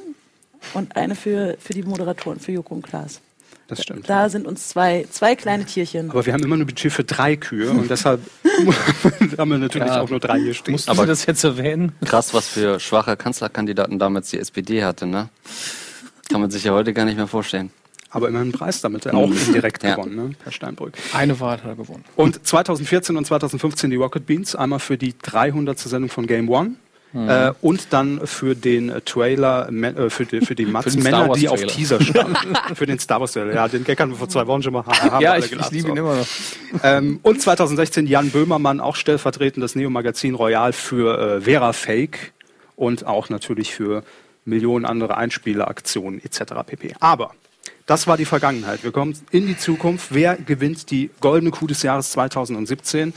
und 0.73 0.95
eine 0.95 1.15
für, 1.15 1.57
für 1.59 1.73
die 1.73 1.83
Moderatoren, 1.83 2.39
für 2.39 2.51
Joko 2.51 2.75
und 2.75 2.81
Klaas. 2.81 3.21
Das 3.67 3.83
stimmt. 3.83 4.09
Da 4.09 4.29
sind 4.29 4.47
uns 4.47 4.69
zwei, 4.69 5.05
zwei 5.11 5.35
kleine 5.35 5.65
Tierchen. 5.65 6.09
Aber 6.09 6.25
wir 6.25 6.31
haben 6.31 6.43
immer 6.43 6.55
nur 6.55 6.65
Budget 6.65 6.91
für 6.91 7.03
drei 7.03 7.35
Kühe 7.35 7.69
und 7.69 7.89
deshalb 7.89 8.21
haben 9.37 9.51
wir 9.51 9.57
natürlich 9.57 9.89
ja, 9.89 10.01
auch 10.01 10.09
nur 10.09 10.19
drei 10.19 10.39
hier 10.39 10.53
stehen. 10.53 10.71
Musst 10.71 10.89
aber 10.89 11.05
das 11.05 11.25
jetzt 11.25 11.43
erwähnen? 11.43 11.91
Krass, 12.05 12.33
was 12.33 12.47
für 12.47 12.79
schwache 12.79 13.17
Kanzlerkandidaten 13.17 13.99
damals 13.99 14.29
die 14.29 14.39
SPD 14.39 14.85
hatte, 14.85 15.05
ne? 15.05 15.29
Kann 16.29 16.41
man 16.41 16.51
sich 16.51 16.63
ja 16.63 16.73
heute 16.73 16.93
gar 16.93 17.05
nicht 17.05 17.17
mehr 17.17 17.27
vorstellen. 17.27 17.71
Aber 18.09 18.29
immerhin 18.29 18.47
einen 18.47 18.51
Preis 18.53 18.81
damit, 18.81 19.05
er 19.05 19.15
auch 19.15 19.29
indirekt 19.29 19.83
ja. 19.83 19.95
gewonnen, 19.95 20.15
ne? 20.15 20.31
Herr 20.43 20.51
Steinbrück. 20.51 20.93
Eine 21.13 21.39
Wahl 21.39 21.57
hat 21.57 21.65
er 21.65 21.75
gewonnen. 21.75 22.05
Und 22.15 22.45
2014 22.45 23.17
und 23.17 23.25
2015 23.25 23.89
die 23.89 23.97
Rocket 23.97 24.25
Beans, 24.25 24.55
einmal 24.55 24.79
für 24.79 24.97
die 24.97 25.13
300. 25.21 25.77
Sendung 25.77 26.09
von 26.09 26.25
Game 26.25 26.49
One. 26.49 26.75
Mhm. 27.13 27.29
Äh, 27.29 27.53
und 27.61 27.93
dann 27.93 28.25
für 28.25 28.55
den 28.55 28.93
Trailer, 29.05 29.69
äh, 29.69 30.09
für 30.09 30.25
die, 30.25 30.41
für 30.41 30.55
die 30.55 30.65
Mats 30.67 30.95
Männer, 30.97 31.29
die 31.33 31.49
auf 31.49 31.61
Teaser 31.65 32.01
standen. 32.01 32.53
für 32.75 32.85
den 32.85 32.99
Star 32.99 33.19
Wars 33.19 33.33
Trailer. 33.33 33.53
Ja, 33.53 33.67
den 33.67 33.83
Gag 33.83 33.99
haben 33.99 34.11
wir 34.11 34.17
vor 34.17 34.29
zwei 34.29 34.45
Wochen 34.47 34.63
schon 34.63 34.73
mal. 34.73 34.85
Haben 34.85 35.21
ja, 35.21 35.37
ich, 35.37 35.51
ich 35.51 35.71
liebe 35.71 35.89
ihn 35.89 35.97
immer 35.97 36.15
noch. 36.15 36.27
Ähm, 36.83 37.19
und 37.23 37.41
2016 37.41 38.07
Jan 38.07 38.29
Böhmermann, 38.29 38.79
auch 38.79 38.95
stellvertretend 38.95 39.63
das 39.63 39.75
Neo-Magazin 39.75 40.35
Royal 40.35 40.73
für 40.73 41.37
äh, 41.37 41.41
Vera 41.41 41.73
Fake 41.73 42.33
und 42.75 43.05
auch 43.05 43.29
natürlich 43.29 43.73
für 43.73 44.03
Millionen 44.47 44.85
andere 44.85 45.17
Einspieleraktionen 45.17 46.23
etc. 46.23 46.53
pp. 46.65 46.95
Aber 46.99 47.31
das 47.85 48.07
war 48.07 48.17
die 48.17 48.25
Vergangenheit. 48.25 48.83
Wir 48.83 48.91
kommen 48.91 49.17
in 49.31 49.47
die 49.47 49.57
Zukunft. 49.57 50.07
Wer 50.11 50.35
gewinnt 50.35 50.89
die 50.91 51.09
goldene 51.21 51.51
Kuh 51.51 51.67
des 51.67 51.83
Jahres 51.83 52.11
2017? 52.11 53.13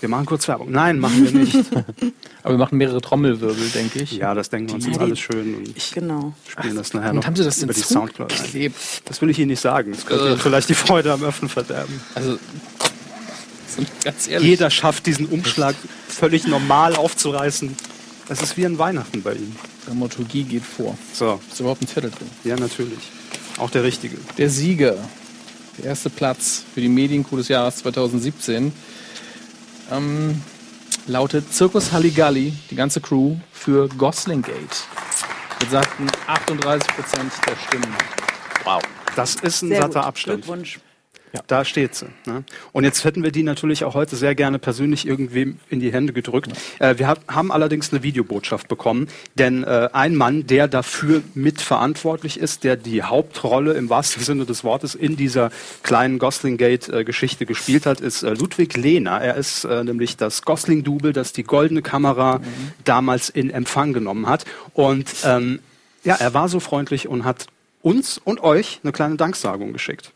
Wir 0.00 0.08
machen 0.08 0.26
kurz 0.26 0.48
Werbung. 0.48 0.72
Nein, 0.72 0.98
machen 0.98 1.24
wir 1.24 1.40
nicht. 1.40 1.54
Aber 2.42 2.54
wir 2.54 2.58
machen 2.58 2.76
mehrere 2.76 3.00
Trommelwirbel, 3.00 3.68
denke 3.70 4.00
ich. 4.00 4.12
Ja, 4.12 4.34
das 4.34 4.50
denken 4.50 4.70
wir 4.70 4.74
uns 4.74 4.86
jetzt 4.86 4.98
alles 4.98 5.20
schön 5.20 5.54
und 5.54 5.76
ich, 5.76 5.92
genau. 5.92 6.34
spielen 6.48 6.74
das 6.74 6.92
nachher 6.92 7.12
noch 7.12 7.24
haben 7.24 7.36
Sie 7.36 7.44
das 7.44 7.62
über 7.62 7.72
die 7.72 7.80
Soundcloud 7.80 8.32
ein. 8.32 8.74
Das 9.04 9.22
will 9.22 9.30
ich 9.30 9.38
Ihnen 9.38 9.48
nicht 9.48 9.60
sagen. 9.60 9.92
Das 9.92 10.04
könnte 10.04 10.26
Ihnen 10.26 10.38
vielleicht 10.38 10.68
die 10.68 10.74
Freude 10.74 11.12
am 11.12 11.22
Öffnen 11.22 11.48
verderben. 11.48 12.00
Also, 12.16 12.36
ganz 14.02 14.26
ehrlich. 14.26 14.48
Jeder 14.48 14.70
schafft 14.70 15.06
diesen 15.06 15.26
Umschlag 15.26 15.76
völlig 16.08 16.48
normal 16.48 16.96
aufzureißen. 16.96 17.76
Es 18.28 18.42
ist 18.42 18.56
wie 18.56 18.66
ein 18.66 18.78
Weihnachten 18.78 19.22
bei 19.22 19.34
Ihnen. 19.34 19.56
Dramaturgie 19.86 20.44
geht 20.44 20.64
vor. 20.64 20.96
So. 21.12 21.40
Ist 21.50 21.60
überhaupt 21.60 21.82
ein 21.82 21.88
Zettel 21.88 22.10
drin? 22.10 22.30
Ja, 22.44 22.56
natürlich. 22.56 23.10
Auch 23.58 23.70
der 23.70 23.82
richtige. 23.84 24.16
Der 24.38 24.48
Sieger. 24.48 24.96
Der 25.78 25.86
erste 25.86 26.10
Platz 26.10 26.64
für 26.74 26.80
die 26.80 26.88
Medienkuh 26.88 27.36
des 27.36 27.48
Jahres 27.48 27.76
2017 27.76 28.72
ähm, 29.90 30.42
lautet 31.06 31.52
Zirkus 31.52 31.92
Halligalli, 31.92 32.52
die 32.70 32.76
ganze 32.76 33.00
Crew, 33.00 33.36
für 33.52 33.88
Gosling 33.88 34.42
Gate. 34.42 34.84
Mit 35.60 35.70
sagten 35.70 36.06
38 36.26 36.94
Prozent 36.94 37.32
der 37.48 37.56
Stimmen. 37.56 37.94
Wow. 38.64 38.82
Das 39.16 39.36
ist 39.36 39.62
ein 39.62 39.68
Sehr 39.68 39.82
satter 39.82 40.00
gut. 40.00 40.08
Abstand. 40.08 40.44
Glückwunsch. 40.44 40.78
Ja. 41.32 41.40
Da 41.46 41.64
steht 41.64 41.94
sie. 41.94 42.06
Ne? 42.26 42.44
Und 42.72 42.84
jetzt 42.84 43.04
hätten 43.04 43.22
wir 43.22 43.32
die 43.32 43.42
natürlich 43.42 43.84
auch 43.84 43.94
heute 43.94 44.16
sehr 44.16 44.34
gerne 44.34 44.58
persönlich 44.58 45.06
irgendwem 45.06 45.58
in 45.70 45.80
die 45.80 45.92
Hände 45.92 46.12
gedrückt. 46.12 46.52
Ja. 46.78 46.90
Äh, 46.90 46.98
wir 46.98 47.06
hab, 47.06 47.26
haben 47.32 47.50
allerdings 47.50 47.92
eine 47.92 48.02
Videobotschaft 48.02 48.68
bekommen, 48.68 49.08
denn 49.34 49.64
äh, 49.64 49.88
ein 49.92 50.14
Mann, 50.14 50.46
der 50.46 50.68
dafür 50.68 51.22
mitverantwortlich 51.34 52.38
ist, 52.38 52.64
der 52.64 52.76
die 52.76 53.02
Hauptrolle 53.02 53.72
im 53.72 53.88
wahrsten 53.88 54.22
Sinne 54.22 54.44
des 54.44 54.62
Wortes 54.62 54.94
in 54.94 55.16
dieser 55.16 55.50
kleinen 55.82 56.18
Gosling-Gate-Geschichte 56.18 57.46
gespielt 57.46 57.86
hat, 57.86 58.00
ist 58.00 58.22
äh, 58.22 58.34
Ludwig 58.34 58.76
Lehner. 58.76 59.20
Er 59.20 59.36
ist 59.36 59.64
äh, 59.64 59.84
nämlich 59.84 60.18
das 60.18 60.42
Gosling-Double, 60.42 61.12
das 61.12 61.32
die 61.32 61.44
Goldene 61.44 61.80
Kamera 61.80 62.38
mhm. 62.38 62.44
damals 62.84 63.30
in 63.30 63.48
Empfang 63.50 63.94
genommen 63.94 64.28
hat. 64.28 64.44
Und 64.74 65.10
ähm, 65.24 65.60
ja, 66.04 66.16
er 66.16 66.34
war 66.34 66.48
so 66.48 66.60
freundlich 66.60 67.08
und 67.08 67.24
hat 67.24 67.46
uns 67.80 68.18
und 68.18 68.42
euch 68.42 68.80
eine 68.82 68.92
kleine 68.92 69.16
Danksagung 69.16 69.72
geschickt. 69.72 70.12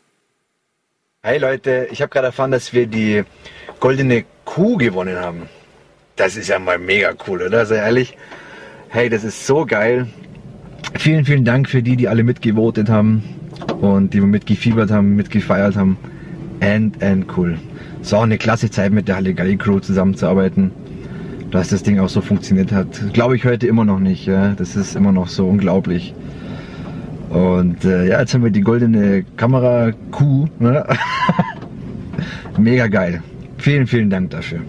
Hi 1.27 1.39
Leute, 1.39 1.89
ich 1.91 2.03
habe 2.03 2.09
gerade 2.09 2.29
erfahren, 2.29 2.53
dass 2.53 2.73
wir 2.73 2.87
die 2.87 3.25
goldene 3.81 4.25
Kuh 4.45 4.77
gewonnen 4.77 5.17
haben. 5.17 5.49
Das 6.15 6.37
ist 6.37 6.47
ja 6.47 6.61
mal 6.61 6.79
mega 6.79 7.15
cool, 7.27 7.43
oder? 7.43 7.67
Sehr 7.67 7.83
ehrlich. 7.83 8.17
Hey, 8.91 9.09
das 9.09 9.25
ist 9.25 9.45
so 9.45 9.67
geil. 9.67 10.07
Vielen, 10.97 11.25
vielen 11.25 11.45
Dank 11.45 11.69
für 11.69 11.83
die, 11.83 11.97
die 11.97 12.07
alle 12.07 12.23
mitgevotet 12.23 12.89
haben 12.89 13.25
und 13.81 14.15
die 14.15 14.21
mitgefiebert 14.21 14.93
haben, 14.93 15.17
mitgefeiert 15.17 15.75
haben. 15.75 15.99
And, 16.61 17.03
and 17.03 17.27
cool. 17.37 17.59
Es 18.01 18.12
war 18.12 18.21
auch 18.21 18.23
eine 18.23 18.39
klasse 18.39 18.71
Zeit 18.71 18.93
mit 18.93 19.09
der 19.09 19.17
Halligalli 19.17 19.57
Crew 19.57 19.81
zusammenzuarbeiten. 19.81 20.71
Dass 21.51 21.71
das 21.71 21.83
Ding 21.83 21.99
auch 21.99 22.09
so 22.09 22.21
funktioniert 22.21 22.71
hat, 22.71 23.12
glaube 23.12 23.35
ich 23.35 23.45
heute 23.45 23.67
immer 23.67 23.85
noch 23.85 23.99
nicht. 23.99 24.27
Ja? 24.27 24.55
Das 24.57 24.77
ist 24.77 24.95
immer 24.95 25.11
noch 25.11 25.27
so 25.27 25.49
unglaublich. 25.49 26.15
Und 27.37 27.85
äh, 27.85 28.09
ja, 28.09 28.20
jetzt 28.20 28.33
haben 28.33 28.44
wir 28.44 28.51
die 28.51 28.62
goldene 28.62 29.22
Kamera 29.37 29.92
Q. 30.11 30.49
Ne? 30.59 30.87
Mega 32.59 32.87
geil. 32.87 33.22
Vielen, 33.59 33.87
vielen 33.87 34.09
Dank 34.09 34.31
dafür. 34.31 34.61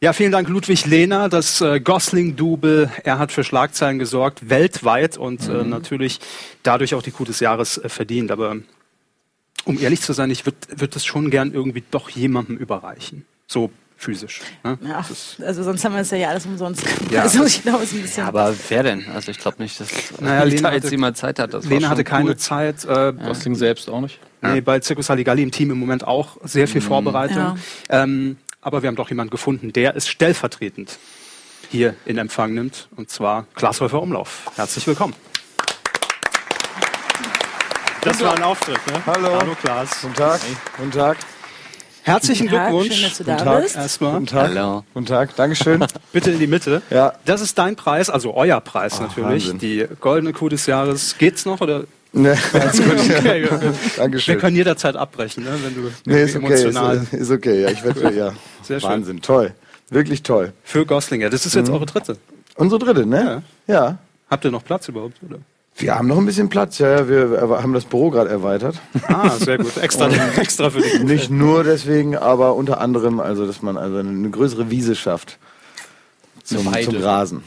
Ja, 0.00 0.12
vielen 0.12 0.32
Dank 0.32 0.48
Ludwig 0.48 0.86
Lehner, 0.86 1.28
das 1.28 1.60
äh, 1.60 1.78
Gosling-Double. 1.78 2.90
Er 3.04 3.20
hat 3.20 3.30
für 3.30 3.44
Schlagzeilen 3.44 4.00
gesorgt, 4.00 4.50
weltweit 4.50 5.18
und 5.18 5.48
äh, 5.48 5.52
mhm. 5.52 5.60
äh, 5.60 5.64
natürlich 5.66 6.18
dadurch 6.64 6.94
auch 6.94 7.02
die 7.02 7.12
Kuh 7.12 7.24
des 7.24 7.38
Jahres 7.38 7.78
äh, 7.78 7.88
verdient. 7.88 8.32
Aber 8.32 8.56
um 9.64 9.78
ehrlich 9.80 10.00
zu 10.00 10.12
sein, 10.12 10.32
ich 10.32 10.44
würde 10.46 10.58
würd 10.74 10.96
das 10.96 11.04
schon 11.06 11.30
gern 11.30 11.52
irgendwie 11.52 11.84
doch 11.92 12.10
jemandem 12.10 12.56
überreichen. 12.56 13.24
So 13.46 13.70
physisch. 14.00 14.40
Ne? 14.64 14.78
Ja, 14.82 15.04
also 15.46 15.62
sonst 15.62 15.84
haben 15.84 15.94
wir 15.94 16.00
es 16.00 16.10
ja, 16.10 16.28
alles 16.30 16.46
umsonst. 16.46 16.82
Ja, 17.10 17.22
also 17.22 17.44
ich 17.44 17.62
glaube, 17.62 17.84
es 17.84 17.92
ein 17.92 18.00
bisschen. 18.00 18.24
Aber 18.24 18.54
wer 18.68 18.82
denn? 18.82 19.06
Also 19.14 19.30
ich 19.30 19.38
glaube 19.38 19.62
nicht, 19.62 19.78
dass 19.78 19.88
naja, 20.20 20.42
Lena 20.42 20.72
jetzt 20.72 20.90
jemand 20.90 21.18
Zeit 21.18 21.38
hat. 21.38 21.52
Das 21.52 21.66
Lena 21.66 21.90
hatte 21.90 22.02
keine 22.02 22.30
cool. 22.30 22.36
Zeit. 22.36 22.84
Äh, 22.86 23.12
Gosling 23.12 23.54
selbst 23.54 23.90
auch 23.90 24.00
nicht. 24.00 24.18
Nee, 24.40 24.62
bei 24.62 24.80
Circus 24.80 25.10
Halligalli 25.10 25.42
im 25.42 25.50
Team 25.50 25.70
im 25.70 25.78
Moment 25.78 26.06
auch 26.06 26.38
sehr 26.44 26.66
viel 26.66 26.80
mhm. 26.80 26.86
Vorbereitung. 26.86 27.58
Ähm, 27.90 28.38
aber 28.62 28.82
wir 28.82 28.88
haben 28.88 28.96
doch 28.96 29.10
jemanden 29.10 29.30
gefunden, 29.30 29.72
der 29.72 29.94
es 29.96 30.08
stellvertretend 30.08 30.98
hier 31.70 31.94
in 32.06 32.16
Empfang 32.16 32.54
nimmt, 32.54 32.88
und 32.96 33.10
zwar 33.10 33.46
Glashäufer 33.54 34.00
Umlauf. 34.00 34.50
Herzlich 34.56 34.86
willkommen. 34.86 35.14
Das 38.00 38.18
war 38.22 38.34
ein 38.34 38.42
Auftritt, 38.42 38.80
ne? 38.86 38.94
Hallo. 39.06 39.38
Hallo 39.38 39.54
Klaas. 39.60 40.00
Guten 40.00 40.14
Tag. 40.14 40.40
Hey. 40.42 40.56
Guten 40.78 40.90
Tag. 40.90 41.18
Herzlichen 42.02 42.46
Guten 42.46 42.56
Tag, 42.56 42.70
Glückwunsch. 42.70 42.94
Schön, 42.94 43.04
dass 43.04 43.18
du 43.18 43.24
da 43.24 43.32
Guten 43.32 43.44
Tag. 43.44 43.62
bist. 43.62 43.76
Erstmal. 43.76 44.12
Guten 44.12 44.26
Tag. 44.26 44.48
Hallo. 44.48 44.84
Guten 44.94 45.06
Tag. 45.06 45.36
Dankeschön. 45.36 45.84
Bitte 46.12 46.30
in 46.30 46.38
die 46.38 46.46
Mitte. 46.46 46.82
Ja. 46.90 47.14
Das 47.24 47.40
ist 47.40 47.58
dein 47.58 47.76
Preis, 47.76 48.10
also 48.10 48.34
euer 48.34 48.60
Preis 48.60 48.98
oh, 48.98 49.02
natürlich. 49.02 49.44
Wahnsinn. 49.44 49.58
Die 49.58 49.86
goldene 50.00 50.32
Kuh 50.32 50.48
des 50.48 50.66
Jahres. 50.66 51.16
Geht's 51.18 51.44
noch 51.44 51.60
oder 51.60 51.84
Nee, 52.12 52.34
ganz 52.52 52.76
gut. 52.76 52.92
okay, 53.18 53.48
Dankeschön. 53.96 54.34
Wir 54.34 54.40
können 54.40 54.56
jederzeit 54.56 54.96
abbrechen, 54.96 55.44
ne, 55.44 55.50
wenn 55.62 55.74
du 55.74 55.92
nee, 56.06 56.24
ist 56.24 56.34
emotional. 56.34 56.96
Okay, 56.96 57.16
ist, 57.16 57.22
ist 57.22 57.30
okay, 57.30 57.62
ja, 57.62 57.70
ich 57.70 57.84
werde 57.84 58.12
ja. 58.12 58.32
Sehr 58.62 58.80
schön. 58.80 58.90
Wahnsinn, 58.90 59.20
toll. 59.22 59.54
Wirklich 59.90 60.22
toll. 60.22 60.52
Für 60.64 60.84
Goslinger. 60.86 61.30
Das 61.30 61.46
ist 61.46 61.54
jetzt 61.54 61.68
mhm. 61.68 61.74
eure 61.74 61.86
dritte. 61.86 62.16
Unsere 62.56 62.80
dritte, 62.80 63.06
ne? 63.06 63.42
Ja. 63.66 63.74
ja. 63.74 63.98
Habt 64.28 64.44
ihr 64.44 64.50
noch 64.50 64.64
Platz 64.64 64.88
überhaupt, 64.88 65.18
oder? 65.28 65.38
Wir 65.80 65.96
haben 65.96 66.08
noch 66.08 66.18
ein 66.18 66.26
bisschen 66.26 66.48
Platz, 66.48 66.78
ja. 66.78 67.08
Wir 67.08 67.40
haben 67.40 67.72
das 67.72 67.84
Büro 67.84 68.10
gerade 68.10 68.30
erweitert. 68.30 68.80
Ah, 69.08 69.30
sehr 69.30 69.58
gut. 69.58 69.76
Extra, 69.76 70.08
extra 70.36 70.70
für 70.70 70.80
dich. 70.80 71.02
Nicht 71.02 71.30
nur 71.30 71.64
deswegen, 71.64 72.16
aber 72.16 72.54
unter 72.54 72.80
anderem, 72.80 73.20
also 73.20 73.46
dass 73.46 73.62
man 73.62 73.76
also 73.76 73.98
eine 73.98 74.30
größere 74.30 74.70
Wiese 74.70 74.94
schafft 74.94 75.38
zum, 76.44 76.72
zum 76.72 76.96
Rasen. 76.96 77.42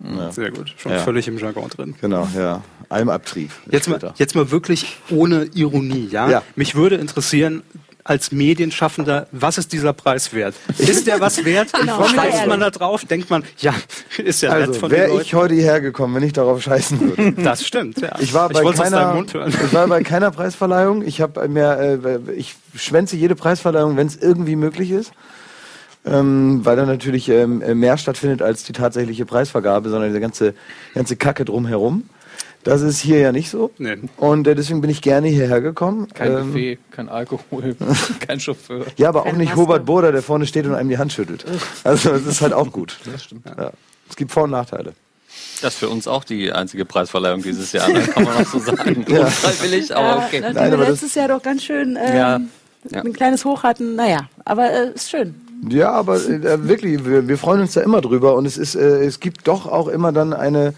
Ja. 0.00 0.30
Sehr 0.30 0.50
gut, 0.52 0.74
schon 0.76 0.92
ja. 0.92 0.98
völlig 0.98 1.26
im 1.26 1.38
Jargon 1.38 1.68
drin. 1.68 1.94
Genau, 2.00 2.28
ja. 2.36 2.62
Almabtrieb. 2.88 3.50
Jetzt 3.70 3.88
mal, 3.88 4.14
jetzt 4.16 4.34
mal 4.36 4.50
wirklich 4.50 4.96
ohne 5.10 5.44
Ironie, 5.54 6.08
ja? 6.10 6.30
ja? 6.30 6.42
Mich 6.54 6.76
würde 6.76 6.96
interessieren, 6.96 7.62
als 8.08 8.32
Medienschaffender, 8.32 9.26
was 9.32 9.58
ist 9.58 9.72
dieser 9.74 9.92
Preis 9.92 10.32
wert? 10.32 10.54
Ist 10.78 11.06
der 11.06 11.20
was 11.20 11.44
wert? 11.44 11.68
Genau. 11.78 12.04
Scheißt 12.04 12.46
man 12.46 12.58
da 12.58 12.70
drauf? 12.70 13.04
Denkt 13.04 13.28
man, 13.28 13.44
ja, 13.58 13.74
ist 14.16 14.40
ja 14.40 14.50
also, 14.50 14.72
nett 14.72 14.80
von 14.80 14.90
Wäre 14.90 15.20
ich 15.20 15.34
heute 15.34 15.52
hierher 15.52 15.82
gekommen, 15.82 16.14
wenn 16.14 16.22
ich 16.22 16.32
darauf 16.32 16.62
scheißen 16.62 17.00
würde. 17.00 17.42
Das 17.42 17.66
stimmt, 17.66 18.00
ja. 18.00 18.16
Ich 18.18 18.32
war 18.32 18.48
bei, 18.48 18.62
ich 18.62 18.76
keiner, 18.76 19.22
ich 19.46 19.72
war 19.74 19.86
bei 19.88 20.02
keiner 20.02 20.30
Preisverleihung. 20.30 21.02
Ich, 21.02 21.20
hab 21.20 21.36
mir, 21.48 22.00
äh, 22.02 22.32
ich 22.32 22.56
schwänze 22.74 23.16
jede 23.16 23.36
Preisverleihung, 23.36 23.96
wenn 23.98 24.06
es 24.06 24.16
irgendwie 24.16 24.56
möglich 24.56 24.90
ist 24.90 25.12
ähm, 26.06 26.60
weil 26.64 26.76
da 26.76 26.86
natürlich 26.86 27.28
ähm, 27.28 27.58
mehr 27.78 27.98
stattfindet 27.98 28.40
als 28.40 28.64
die 28.64 28.72
tatsächliche 28.72 29.26
Preisvergabe, 29.26 29.90
sondern 29.90 30.08
diese 30.08 30.20
ganze, 30.20 30.54
ganze 30.94 31.16
Kacke 31.16 31.44
drumherum. 31.44 32.08
Das 32.68 32.82
ist 32.82 33.00
hier 33.00 33.18
ja 33.18 33.32
nicht 33.32 33.50
so. 33.50 33.70
Nee. 33.78 33.96
Und 34.16 34.46
äh, 34.46 34.54
deswegen 34.54 34.80
bin 34.80 34.90
ich 34.90 35.00
gerne 35.00 35.28
hierher 35.28 35.60
gekommen. 35.60 36.08
Kein 36.12 36.32
ähm, 36.32 36.46
Buffet, 36.48 36.78
kein 36.90 37.08
Alkohol, 37.08 37.76
kein 38.26 38.40
Chauffeur. 38.40 38.84
Ja, 38.96 39.08
aber 39.08 39.26
auch 39.26 39.32
nicht 39.32 39.56
Hobart 39.56 39.86
Boder, 39.86 40.12
der 40.12 40.22
vorne 40.22 40.46
steht 40.46 40.66
und 40.66 40.74
einem 40.74 40.88
die 40.88 40.98
Hand 40.98 41.12
schüttelt. 41.12 41.44
Also 41.84 42.10
das 42.10 42.26
ist 42.26 42.40
halt 42.42 42.52
auch 42.52 42.70
gut. 42.70 42.98
Das 43.10 43.24
stimmt. 43.24 43.46
Ja. 43.46 43.72
Es 44.08 44.16
gibt 44.16 44.30
Vor- 44.32 44.44
und 44.44 44.50
Nachteile. 44.50 44.92
Das 45.62 45.74
ist 45.74 45.80
für 45.80 45.88
uns 45.88 46.06
auch 46.06 46.24
die 46.24 46.52
einzige 46.52 46.84
Preisverleihung 46.84 47.42
dieses 47.42 47.72
Jahr, 47.72 47.88
ne? 47.88 48.00
kann 48.00 48.24
man 48.24 48.36
auch 48.36 48.46
so 48.46 48.58
sagen. 48.58 49.04
ja. 49.08 49.24
Unfreiwillig, 49.24 49.94
aber 49.94 50.24
okay. 50.24 50.40
Ja, 50.40 50.52
Nein, 50.52 50.72
aber 50.72 50.88
letztes 50.88 51.14
Jahr 51.14 51.28
doch 51.28 51.42
ganz 51.42 51.64
schön 51.64 51.98
ähm, 52.00 52.50
ja. 52.90 53.02
ein 53.02 53.12
kleines 53.12 53.44
Hoch 53.44 53.62
hatten. 53.62 53.96
Naja, 53.96 54.28
aber 54.44 54.70
äh, 54.70 54.92
ist 54.94 55.10
schön. 55.10 55.34
Ja, 55.68 55.90
aber 55.92 56.16
äh, 56.16 56.68
wirklich, 56.68 57.04
wir, 57.04 57.26
wir, 57.26 57.38
freuen 57.38 57.62
uns 57.62 57.72
da 57.72 57.80
immer 57.80 58.00
drüber 58.00 58.36
und 58.36 58.46
es 58.46 58.56
ist, 58.56 58.76
äh, 58.76 59.04
es 59.04 59.20
gibt 59.20 59.48
doch 59.48 59.66
auch 59.66 59.88
immer 59.88 60.12
dann 60.12 60.32
eine, 60.32 60.74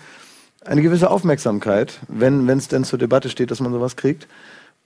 eine 0.64 0.82
gewisse 0.82 1.10
Aufmerksamkeit, 1.10 2.00
wenn 2.08 2.48
es 2.48 2.68
denn 2.68 2.84
zur 2.84 2.98
Debatte 2.98 3.28
steht, 3.30 3.50
dass 3.50 3.60
man 3.60 3.72
sowas 3.72 3.96
kriegt. 3.96 4.26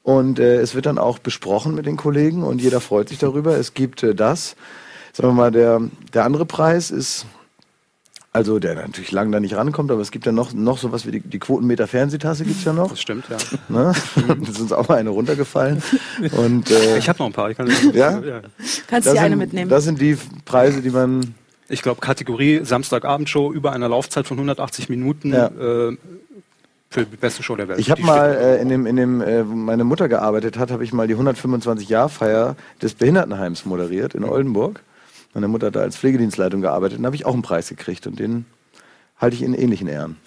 Und 0.03 0.39
äh, 0.39 0.61
es 0.61 0.75
wird 0.75 0.87
dann 0.87 0.99
auch 0.99 1.19
besprochen 1.19 1.75
mit 1.75 1.87
den 1.87 1.97
Kollegen 1.97 2.43
und 2.43 2.61
jeder 2.61 2.81
freut 2.81 3.09
sich 3.09 3.19
darüber. 3.19 3.57
Es 3.57 3.75
gibt 3.75 4.03
äh, 4.03 4.15
das. 4.15 4.55
Sagen 5.13 5.31
wir 5.31 5.35
mal, 5.35 5.51
der, 5.51 5.81
der 6.13 6.25
andere 6.25 6.45
Preis 6.45 6.91
ist 6.91 7.27
also 8.35 8.59
der 8.59 8.75
natürlich 8.75 9.13
lang 9.13 9.31
da 9.31 9.39
nicht 9.39 9.55
rankommt, 9.55 9.93
aber 9.93 10.01
es 10.01 10.11
gibt 10.11 10.27
ja 10.27 10.33
noch, 10.33 10.53
noch 10.53 10.79
sowas 10.79 11.07
wie 11.07 11.13
die, 11.13 11.21
die 11.21 11.39
Quotenmeter 11.39 11.87
Fernsehtasse 11.87 12.45
gibt 12.45 12.59
es 12.59 12.65
ja 12.65 12.73
noch. 12.73 12.91
Das 12.91 13.01
stimmt, 13.01 13.27
ja. 13.31 13.37
Ne? 13.69 13.93
da 14.27 14.51
ist 14.51 14.61
uns 14.61 14.73
auch 14.73 14.89
mal 14.89 14.99
eine 14.99 15.11
runtergefallen. 15.11 15.81
Und, 16.37 16.69
äh, 16.69 16.99
ich 16.99 17.09
habe 17.09 17.21
noch 17.21 17.27
ein 17.27 17.33
paar. 17.33 17.51
Ich 17.51 17.57
kann 17.57 17.71
ja? 17.93 18.19
ja? 18.19 18.41
Kannst 18.89 19.07
du 19.07 19.17
eine 19.17 19.37
mitnehmen. 19.37 19.71
Das 19.71 19.85
sind 19.85 20.01
die 20.01 20.19
Preise, 20.45 20.83
die 20.83 20.91
man... 20.91 21.35
Ich 21.69 21.83
glaube, 21.83 22.01
Kategorie 22.01 22.61
Samstagabendshow 22.63 23.53
über 23.53 23.73
einer 23.73 23.89
Laufzeit 23.89 24.27
von 24.27 24.37
180 24.37 24.89
Minuten. 24.89 25.33
Ja. 25.33 25.47
Äh, 25.47 25.97
für 26.91 27.05
die 27.05 27.17
beste 27.17 27.43
Show 27.43 27.57
der 27.57 27.67
Welt. 27.67 27.81
Ich 27.81 27.91
habe 27.91 28.03
mal 28.03 28.35
äh, 28.35 28.63
in 28.63 28.69
dem, 28.69 28.87
in 28.87 28.95
dem 28.95 29.21
äh, 29.21 29.49
wo 29.49 29.55
meine 29.55 29.83
Mutter 29.83 30.09
gearbeitet 30.09 30.57
hat, 30.57 30.71
habe 30.71 30.85
ich 30.85 30.93
mal 30.93 31.09
die 31.09 31.15
125 31.15 31.89
Jahr 31.89 32.09
Feier 32.09 32.55
des 32.81 32.95
Behindertenheims 32.95 33.65
moderiert 33.65 34.15
in 34.15 34.23
Oldenburg. 34.23 34.81
Meine 35.33 35.49
Mutter 35.49 35.67
hat 35.67 35.77
da 35.77 35.81
als 35.81 35.97
Pflegedienstleitung 35.97 36.61
gearbeitet 36.61 37.01
und 37.01 37.07
habe 37.07 37.17
ich 37.17 37.27
auch 37.27 37.33
einen 37.33 37.43
Preis 37.43 37.69
gekriegt 37.69 38.07
und 38.07 38.21
den 38.21 38.47
halte 39.19 39.35
ich 39.35 39.43
in 39.43 39.55
ähnlichen 39.55 39.89
Ehren. 39.89 40.19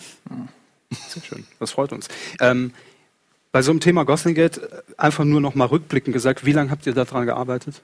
Sehr 0.92 1.24
schön, 1.24 1.46
das 1.60 1.72
freut 1.72 1.94
uns. 1.94 2.10
Ähm, 2.42 2.74
bei 3.54 3.62
so 3.62 3.72
einem 3.72 3.80
Thema 3.80 4.04
Goslingate 4.04 4.62
äh, 4.62 4.82
einfach 4.98 5.24
nur 5.24 5.40
noch 5.40 5.56
mal 5.56 5.66
rückblickend 5.66 6.14
gesagt, 6.14 6.46
wie 6.46 6.52
lange 6.52 6.70
habt 6.70 6.86
ihr 6.86 6.94
daran 6.94 7.26
gearbeitet? 7.26 7.82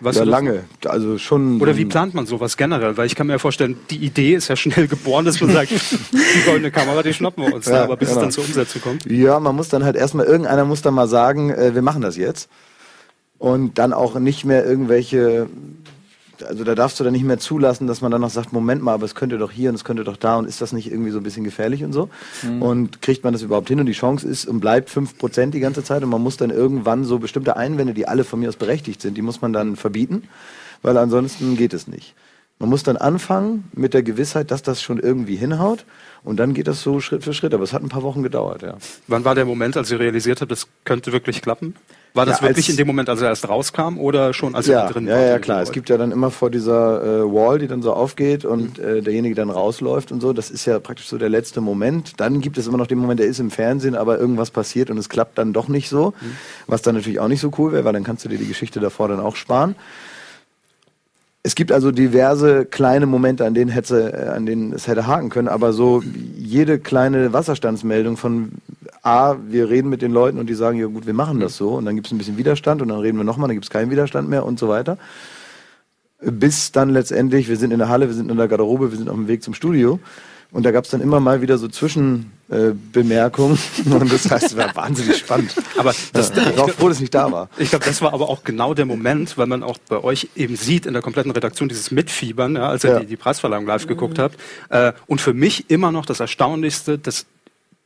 Weißt 0.00 0.18
ja, 0.18 0.24
lange. 0.24 0.64
Also 0.84 1.18
schon. 1.18 1.60
Oder 1.60 1.76
wie 1.76 1.84
plant 1.84 2.14
man 2.14 2.26
sowas 2.26 2.56
generell? 2.56 2.96
Weil 2.96 3.06
ich 3.06 3.14
kann 3.14 3.26
mir 3.26 3.34
ja 3.34 3.38
vorstellen, 3.38 3.76
die 3.90 3.96
Idee 3.96 4.34
ist 4.34 4.48
ja 4.48 4.56
schnell 4.56 4.86
geboren, 4.86 5.24
dass 5.24 5.40
man 5.40 5.50
sagt, 5.50 5.70
die 6.12 6.44
goldene 6.46 6.70
Kamera, 6.70 7.02
die 7.02 7.12
schnappen 7.12 7.44
wir 7.44 7.54
uns. 7.54 7.66
Ja, 7.66 7.82
aber 7.82 7.96
bis 7.96 8.08
genau. 8.08 8.20
es 8.20 8.24
dann 8.24 8.32
zur 8.32 8.44
Umsetzung 8.44 8.82
kommt. 8.82 9.10
Ja, 9.10 9.40
man 9.40 9.56
muss 9.56 9.68
dann 9.68 9.84
halt 9.84 9.96
erstmal, 9.96 10.26
irgendeiner 10.26 10.64
muss 10.64 10.82
dann 10.82 10.94
mal 10.94 11.08
sagen, 11.08 11.50
äh, 11.50 11.74
wir 11.74 11.82
machen 11.82 12.02
das 12.02 12.16
jetzt. 12.16 12.48
Und 13.38 13.78
dann 13.78 13.92
auch 13.92 14.18
nicht 14.18 14.44
mehr 14.44 14.64
irgendwelche 14.64 15.48
also 16.42 16.64
da 16.64 16.74
darfst 16.74 16.98
du 16.98 17.04
dann 17.04 17.12
nicht 17.12 17.24
mehr 17.24 17.38
zulassen, 17.38 17.86
dass 17.86 18.00
man 18.00 18.10
dann 18.10 18.20
noch 18.20 18.30
sagt, 18.30 18.52
Moment 18.52 18.82
mal, 18.82 18.94
aber 18.94 19.04
es 19.04 19.14
könnte 19.14 19.38
doch 19.38 19.50
hier 19.50 19.68
und 19.68 19.74
es 19.74 19.84
könnte 19.84 20.04
doch 20.04 20.16
da 20.16 20.36
und 20.36 20.46
ist 20.46 20.60
das 20.60 20.72
nicht 20.72 20.90
irgendwie 20.90 21.10
so 21.10 21.18
ein 21.18 21.22
bisschen 21.22 21.44
gefährlich 21.44 21.84
und 21.84 21.92
so? 21.92 22.08
Mhm. 22.42 22.62
Und 22.62 23.02
kriegt 23.02 23.24
man 23.24 23.32
das 23.32 23.42
überhaupt 23.42 23.68
hin? 23.68 23.80
Und 23.80 23.86
die 23.86 23.92
Chance 23.92 24.26
ist 24.26 24.46
und 24.46 24.60
bleibt 24.60 24.90
5% 24.90 25.50
die 25.50 25.60
ganze 25.60 25.84
Zeit 25.84 26.02
und 26.02 26.10
man 26.10 26.22
muss 26.22 26.36
dann 26.36 26.50
irgendwann 26.50 27.04
so 27.04 27.18
bestimmte 27.18 27.56
Einwände, 27.56 27.94
die 27.94 28.08
alle 28.08 28.24
von 28.24 28.40
mir 28.40 28.48
aus 28.48 28.56
berechtigt 28.56 29.02
sind, 29.02 29.16
die 29.16 29.22
muss 29.22 29.40
man 29.40 29.52
dann 29.52 29.76
verbieten, 29.76 30.24
weil 30.82 30.96
ansonsten 30.96 31.56
geht 31.56 31.74
es 31.74 31.86
nicht. 31.86 32.14
Man 32.58 32.70
muss 32.70 32.84
dann 32.84 32.96
anfangen 32.96 33.64
mit 33.72 33.94
der 33.94 34.02
Gewissheit, 34.02 34.50
dass 34.50 34.62
das 34.62 34.80
schon 34.80 34.98
irgendwie 34.98 35.36
hinhaut 35.36 35.84
und 36.22 36.38
dann 36.38 36.54
geht 36.54 36.68
das 36.68 36.82
so 36.82 37.00
Schritt 37.00 37.24
für 37.24 37.34
Schritt. 37.34 37.52
Aber 37.52 37.64
es 37.64 37.72
hat 37.72 37.82
ein 37.82 37.88
paar 37.88 38.04
Wochen 38.04 38.22
gedauert, 38.22 38.62
ja. 38.62 38.76
Wann 39.08 39.24
war 39.24 39.34
der 39.34 39.44
Moment, 39.44 39.76
als 39.76 39.90
ihr 39.90 39.98
realisiert 39.98 40.40
habt, 40.40 40.52
das 40.52 40.68
könnte 40.84 41.12
wirklich 41.12 41.42
klappen? 41.42 41.74
War 42.16 42.26
das 42.26 42.40
ja, 42.40 42.46
wirklich 42.46 42.70
in 42.70 42.76
dem 42.76 42.86
Moment, 42.86 43.08
als 43.08 43.20
er 43.22 43.28
erst 43.28 43.48
rauskam 43.48 43.98
oder 43.98 44.32
schon 44.32 44.54
als 44.54 44.68
ja, 44.68 44.82
er 44.82 44.92
drin 44.92 45.08
war? 45.08 45.18
Ja, 45.18 45.26
ja, 45.30 45.38
klar. 45.40 45.60
Es 45.62 45.72
gibt 45.72 45.88
ja 45.88 45.98
dann 45.98 46.12
immer 46.12 46.30
vor 46.30 46.48
dieser 46.48 47.02
äh, 47.02 47.22
Wall, 47.24 47.58
die 47.58 47.66
dann 47.66 47.82
so 47.82 47.92
aufgeht 47.92 48.44
und 48.44 48.78
mhm. 48.78 48.84
äh, 48.84 49.00
derjenige 49.00 49.34
dann 49.34 49.50
rausläuft 49.50 50.12
und 50.12 50.20
so. 50.20 50.32
Das 50.32 50.48
ist 50.48 50.64
ja 50.64 50.78
praktisch 50.78 51.08
so 51.08 51.18
der 51.18 51.28
letzte 51.28 51.60
Moment. 51.60 52.12
Dann 52.18 52.40
gibt 52.40 52.56
es 52.56 52.68
immer 52.68 52.78
noch 52.78 52.86
den 52.86 52.98
Moment, 52.98 53.18
der 53.18 53.26
ist 53.26 53.40
im 53.40 53.50
Fernsehen, 53.50 53.96
aber 53.96 54.20
irgendwas 54.20 54.52
passiert 54.52 54.90
und 54.90 54.98
es 54.98 55.08
klappt 55.08 55.38
dann 55.38 55.52
doch 55.52 55.66
nicht 55.66 55.88
so. 55.88 56.14
Mhm. 56.20 56.36
Was 56.68 56.82
dann 56.82 56.94
natürlich 56.94 57.18
auch 57.18 57.26
nicht 57.26 57.40
so 57.40 57.50
cool 57.58 57.72
wäre, 57.72 57.84
weil 57.84 57.92
dann 57.92 58.04
kannst 58.04 58.24
du 58.24 58.28
dir 58.28 58.38
die 58.38 58.46
Geschichte 58.46 58.78
davor 58.78 59.08
dann 59.08 59.18
auch 59.18 59.34
sparen. 59.34 59.74
Es 61.42 61.56
gibt 61.56 61.72
also 61.72 61.90
diverse 61.90 62.64
kleine 62.64 63.06
Momente, 63.06 63.44
an 63.44 63.54
denen, 63.54 63.70
hätte, 63.70 64.12
äh, 64.12 64.28
an 64.28 64.46
denen 64.46 64.72
es 64.72 64.86
hätte 64.86 65.08
haken 65.08 65.30
können, 65.30 65.48
aber 65.48 65.72
so 65.72 66.02
jede 66.38 66.78
kleine 66.78 67.32
Wasserstandsmeldung 67.32 68.16
von 68.16 68.52
A, 69.04 69.36
wir 69.48 69.68
reden 69.68 69.90
mit 69.90 70.00
den 70.00 70.12
Leuten 70.12 70.38
und 70.38 70.46
die 70.48 70.54
sagen, 70.54 70.78
ja 70.78 70.86
gut, 70.86 71.06
wir 71.06 71.12
machen 71.12 71.38
das 71.38 71.56
so 71.56 71.74
und 71.74 71.84
dann 71.84 71.94
gibt 71.94 72.06
es 72.06 72.12
ein 72.12 72.18
bisschen 72.18 72.38
Widerstand 72.38 72.80
und 72.80 72.88
dann 72.88 73.00
reden 73.00 73.18
wir 73.18 73.24
nochmal, 73.24 73.48
dann 73.48 73.56
gibt 73.56 73.66
es 73.66 73.70
keinen 73.70 73.90
Widerstand 73.90 74.30
mehr 74.30 74.46
und 74.46 74.58
so 74.58 74.68
weiter. 74.68 74.96
bis 76.20 76.72
dann 76.72 76.88
letztendlich, 76.88 77.48
wir 77.48 77.58
sind 77.58 77.70
in 77.70 77.78
der 77.78 77.90
Halle, 77.90 78.08
wir 78.08 78.14
sind 78.14 78.30
in 78.30 78.36
der 78.38 78.48
Garderobe, 78.48 78.90
wir 78.90 78.96
sind 78.96 79.10
auf 79.10 79.16
dem 79.16 79.28
Weg 79.28 79.42
zum 79.42 79.52
Studio. 79.52 80.00
Und 80.54 80.62
da 80.62 80.70
gab 80.70 80.84
es 80.84 80.90
dann 80.92 81.00
immer 81.00 81.18
mal 81.18 81.42
wieder 81.42 81.58
so 81.58 81.66
Zwischenbemerkungen. 81.66 83.58
Äh, 83.86 83.90
und 83.90 84.12
das 84.12 84.30
heißt, 84.30 84.46
es 84.46 84.56
war 84.56 84.74
wahnsinnig 84.76 85.18
spannend. 85.18 85.52
Aber 85.76 85.92
das, 86.12 86.32
ja, 86.34 86.48
ich 86.48 86.56
war 86.56 86.68
froh, 86.68 86.88
dass 86.88 86.98
ich 86.98 87.02
nicht 87.02 87.14
da 87.14 87.32
war. 87.32 87.48
Ich 87.58 87.70
glaube, 87.70 87.84
das 87.84 88.00
war 88.00 88.14
aber 88.14 88.28
auch 88.30 88.44
genau 88.44 88.72
der 88.72 88.86
Moment, 88.86 89.36
weil 89.36 89.48
man 89.48 89.64
auch 89.64 89.76
bei 89.88 90.02
euch 90.04 90.28
eben 90.36 90.54
sieht 90.54 90.86
in 90.86 90.92
der 90.92 91.02
kompletten 91.02 91.32
Redaktion 91.32 91.68
dieses 91.68 91.90
Mitfiebern, 91.90 92.54
ja, 92.54 92.68
als 92.68 92.84
ihr 92.84 92.90
ja. 92.90 93.00
die, 93.00 93.06
die, 93.06 93.16
Preisverleihung 93.16 93.66
live 93.66 93.88
geguckt 93.88 94.20
habt. 94.20 94.38
Äh, 94.68 94.92
und 95.08 95.20
für 95.20 95.34
mich 95.34 95.70
immer 95.70 95.90
noch 95.90 96.06
das 96.06 96.20
Erstaunlichste, 96.20 96.98
dass 96.98 97.26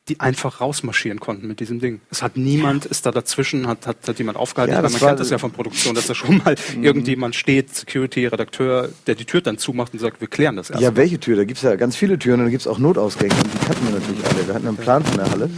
die 0.09 0.21
einfach 0.21 0.61
rausmarschieren 0.61 1.21
konnten 1.21 1.47
mit 1.47 1.61
diesem 1.61 1.81
Ding. 1.81 2.01
Es 2.11 2.23
hat 2.23 2.37
niemand, 2.37 2.87
ist 2.87 3.07
da 3.07 3.11
dazwischen, 3.11 3.67
hat, 3.67 3.87
hat, 3.87 3.97
hat 4.07 4.19
jemand 4.19 4.39
aufgehalten. 4.39 4.75
Ja, 4.75 4.83
man 4.83 4.93
kennt 4.93 5.21
das 5.21 5.31
ja 5.31 5.39
von 5.39 5.53
Produktion, 5.53 5.95
dass 5.95 6.07
da 6.07 6.15
schon 6.15 6.39
mal 6.39 6.55
mhm. 6.77 6.85
irgendjemand 6.85 7.37
steht, 7.37 7.75
Security, 7.75 8.27
Redakteur, 8.27 8.89
der 9.07 9.15
die 9.15 9.25
Tür 9.25 9.41
dann 9.41 9.59
zumacht 9.59 9.93
und 9.93 9.99
sagt, 9.99 10.21
wir 10.21 10.29
klären 10.29 10.57
das 10.57 10.71
erst. 10.71 10.83
Ja, 10.83 10.97
welche 10.97 11.21
Tür? 11.21 11.37
Da 11.37 11.45
gibt 11.45 11.59
es 11.59 11.63
ja 11.63 11.77
ganz 11.77 11.97
viele 11.97 12.19
Türen 12.19 12.41
und 12.41 12.47
da 12.47 12.51
gibt 12.51 12.63
es 12.63 12.67
auch 12.67 12.79
Notausgänge 12.79 13.35
und 13.35 13.55
die 13.55 13.67
kannten 13.67 13.87
wir 13.87 13.99
natürlich 13.99 14.25
alle. 14.25 14.47
Wir 14.47 14.55
hatten 14.55 14.69
einen 14.69 14.77
Plan 14.77 15.05
von 15.05 15.17
der 15.17 15.31
Halle. 15.31 15.51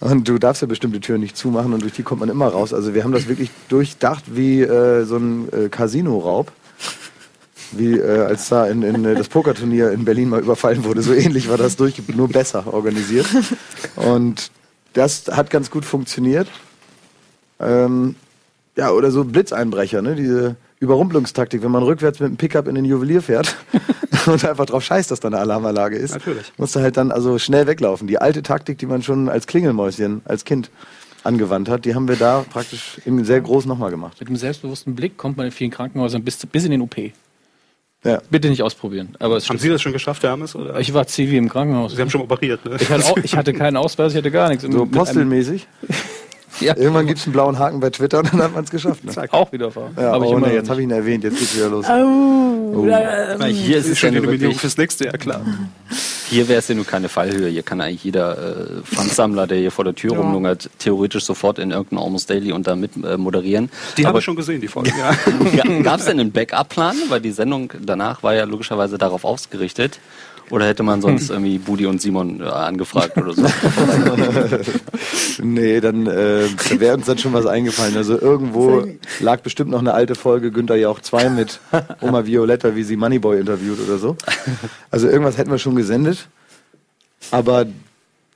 Und 0.00 0.26
du 0.26 0.38
darfst 0.38 0.62
ja 0.62 0.66
bestimmte 0.66 0.98
Türen 0.98 1.20
nicht 1.20 1.36
zumachen 1.36 1.72
und 1.72 1.82
durch 1.82 1.92
die 1.92 2.02
kommt 2.02 2.20
man 2.20 2.28
immer 2.28 2.48
raus. 2.48 2.74
Also 2.74 2.92
wir 2.92 3.04
haben 3.04 3.12
das 3.12 3.28
wirklich 3.28 3.50
durchdacht 3.68 4.24
wie 4.34 4.62
äh, 4.62 5.04
so 5.04 5.16
ein 5.16 5.48
äh, 5.52 5.68
Casino-Raub 5.68 6.50
wie 7.78 7.98
äh, 7.98 8.20
als 8.20 8.48
da 8.48 8.66
in, 8.66 8.82
in 8.82 9.04
äh, 9.04 9.14
das 9.14 9.28
Pokerturnier 9.28 9.90
in 9.92 10.04
Berlin 10.04 10.28
mal 10.28 10.40
überfallen 10.40 10.84
wurde. 10.84 11.02
So 11.02 11.12
ähnlich 11.12 11.48
war 11.48 11.56
das 11.56 11.76
durch, 11.76 12.00
nur 12.14 12.28
besser 12.28 12.72
organisiert. 12.72 13.26
Und 13.96 14.50
das 14.92 15.24
hat 15.30 15.50
ganz 15.50 15.70
gut 15.70 15.84
funktioniert. 15.84 16.48
Ähm, 17.60 18.16
ja, 18.76 18.90
oder 18.90 19.10
so 19.10 19.24
Blitzeinbrecher, 19.24 20.02
ne? 20.02 20.14
diese 20.14 20.56
Überrumpelungstaktik, 20.80 21.62
wenn 21.62 21.70
man 21.70 21.82
rückwärts 21.82 22.20
mit 22.20 22.30
dem 22.30 22.36
Pickup 22.36 22.66
in 22.66 22.74
den 22.74 22.84
Juwelier 22.84 23.22
fährt 23.22 23.56
und 24.26 24.44
einfach 24.44 24.66
drauf 24.66 24.82
scheißt, 24.82 25.10
dass 25.10 25.20
da 25.20 25.28
eine 25.28 25.38
Alarmanlage 25.38 25.96
ist. 25.96 26.14
Natürlich. 26.14 26.52
Musst 26.56 26.74
du 26.74 26.80
halt 26.80 26.96
dann 26.96 27.12
also 27.12 27.38
schnell 27.38 27.66
weglaufen. 27.66 28.08
Die 28.08 28.18
alte 28.18 28.42
Taktik, 28.42 28.78
die 28.78 28.86
man 28.86 29.02
schon 29.02 29.28
als 29.28 29.46
Klingelmäuschen, 29.46 30.22
als 30.24 30.44
Kind 30.44 30.70
angewandt 31.24 31.68
hat, 31.68 31.84
die 31.84 31.94
haben 31.94 32.08
wir 32.08 32.16
da 32.16 32.44
praktisch 32.50 33.00
sehr 33.04 33.40
groß 33.40 33.66
nochmal 33.66 33.90
gemacht. 33.90 34.18
Mit 34.18 34.28
einem 34.28 34.36
selbstbewussten 34.36 34.94
Blick 34.94 35.16
kommt 35.16 35.36
man 35.36 35.46
in 35.46 35.52
vielen 35.52 35.70
Krankenhäusern 35.70 36.24
bis, 36.24 36.44
bis 36.46 36.64
in 36.64 36.72
den 36.72 36.80
OP. 36.80 36.96
Ja. 38.04 38.20
Bitte 38.30 38.48
nicht 38.50 38.62
ausprobieren. 38.62 39.14
Aber 39.20 39.38
haben 39.38 39.58
Sie 39.58 39.68
das 39.68 39.80
schon 39.80 39.92
geschafft, 39.92 40.22
Herr 40.22 40.30
Hermes? 40.30 40.56
Oder? 40.56 40.80
Ich 40.80 40.92
war 40.92 41.06
Zivi 41.06 41.36
im 41.36 41.48
Krankenhaus. 41.48 41.94
Sie 41.94 42.00
haben 42.00 42.10
schon 42.10 42.22
operiert, 42.22 42.64
ne? 42.64 42.76
Ich 42.80 42.90
hatte, 42.90 43.04
auch, 43.04 43.16
ich 43.18 43.36
hatte 43.36 43.52
keinen 43.52 43.76
Ausweis, 43.76 44.12
ich 44.12 44.18
hatte 44.18 44.32
gar 44.32 44.48
nichts. 44.48 44.64
So 44.64 44.86
postelmäßig? 44.86 45.68
Ja. 46.62 46.76
Irgendwann 46.76 47.06
gibt 47.06 47.18
es 47.18 47.26
einen 47.26 47.32
blauen 47.32 47.58
Haken 47.58 47.80
bei 47.80 47.90
Twitter 47.90 48.18
und 48.18 48.32
dann 48.32 48.42
hat 48.42 48.54
man 48.54 48.64
es 48.64 48.70
geschafft. 48.70 49.04
Ne? 49.04 49.12
Auch 49.30 49.52
wieder 49.52 49.70
fahren. 49.70 49.94
Ja, 49.98 50.16
oh, 50.16 50.38
nee, 50.38 50.54
jetzt 50.54 50.70
habe 50.70 50.80
ich 50.80 50.84
ihn 50.84 50.90
erwähnt, 50.90 51.24
jetzt 51.24 51.38
geht's 51.38 51.56
wieder 51.56 51.68
los. 51.68 51.86
Oh. 51.88 52.78
oh. 52.78 52.84
Na, 52.84 53.44
hier 53.46 53.78
ist, 53.78 53.88
es 53.88 53.98
schon 53.98 54.12
die 54.12 54.20
Nominierung 54.20 54.54
fürs 54.54 54.76
nächste 54.76 55.04
Jahr, 55.06 55.18
klar. 55.18 55.42
Hier 56.32 56.48
wäre 56.48 56.60
es 56.60 56.68
ja 56.68 56.74
nur 56.74 56.86
keine 56.86 57.10
Fallhöhe. 57.10 57.50
Hier 57.50 57.62
kann 57.62 57.82
eigentlich 57.82 58.04
jeder 58.04 58.38
äh, 58.38 58.82
Pfandsammler, 58.84 59.46
der 59.46 59.58
hier 59.58 59.70
vor 59.70 59.84
der 59.84 59.94
Tür 59.94 60.12
ja. 60.12 60.18
rumlungert, 60.18 60.70
theoretisch 60.78 61.26
sofort 61.26 61.58
in 61.58 61.72
irgendein 61.72 61.98
Almost 61.98 62.30
Daily 62.30 62.52
und 62.52 62.66
da 62.66 62.74
mit 62.74 62.92
äh, 63.04 63.18
moderieren. 63.18 63.68
Die 63.98 64.06
habe 64.06 64.20
ich 64.20 64.24
schon 64.24 64.36
gesehen, 64.36 64.62
die 64.62 64.68
Folge. 64.68 64.92
Ja. 64.98 65.82
Gab 65.82 66.00
es 66.00 66.06
denn 66.06 66.18
einen 66.18 66.32
Backup-Plan? 66.32 66.96
Weil 67.10 67.20
die 67.20 67.32
Sendung 67.32 67.70
danach 67.82 68.22
war 68.22 68.32
ja 68.32 68.44
logischerweise 68.44 68.96
darauf 68.96 69.26
ausgerichtet. 69.26 70.00
Oder 70.52 70.66
hätte 70.66 70.82
man 70.82 71.00
sonst 71.00 71.30
irgendwie 71.30 71.56
Budi 71.56 71.86
und 71.86 72.02
Simon 72.02 72.40
äh, 72.40 72.44
angefragt 72.44 73.16
oder 73.16 73.32
so? 73.32 73.42
nee, 75.42 75.80
dann 75.80 76.06
äh, 76.06 76.46
wäre 76.78 76.94
uns 76.94 77.06
dann 77.06 77.16
schon 77.16 77.32
was 77.32 77.46
eingefallen. 77.46 77.96
Also 77.96 78.20
irgendwo 78.20 78.84
lag 79.20 79.40
bestimmt 79.40 79.70
noch 79.70 79.78
eine 79.78 79.94
alte 79.94 80.14
Folge 80.14 80.52
Günther 80.52 80.76
Jauch 80.76 81.00
2 81.00 81.30
mit 81.30 81.58
Oma 82.02 82.26
Violetta, 82.26 82.76
wie 82.76 82.82
sie 82.82 82.96
Moneyboy 82.96 83.40
interviewt 83.40 83.80
oder 83.80 83.96
so. 83.96 84.14
Also 84.90 85.08
irgendwas 85.08 85.38
hätten 85.38 85.50
wir 85.50 85.58
schon 85.58 85.74
gesendet. 85.74 86.28
Aber 87.30 87.64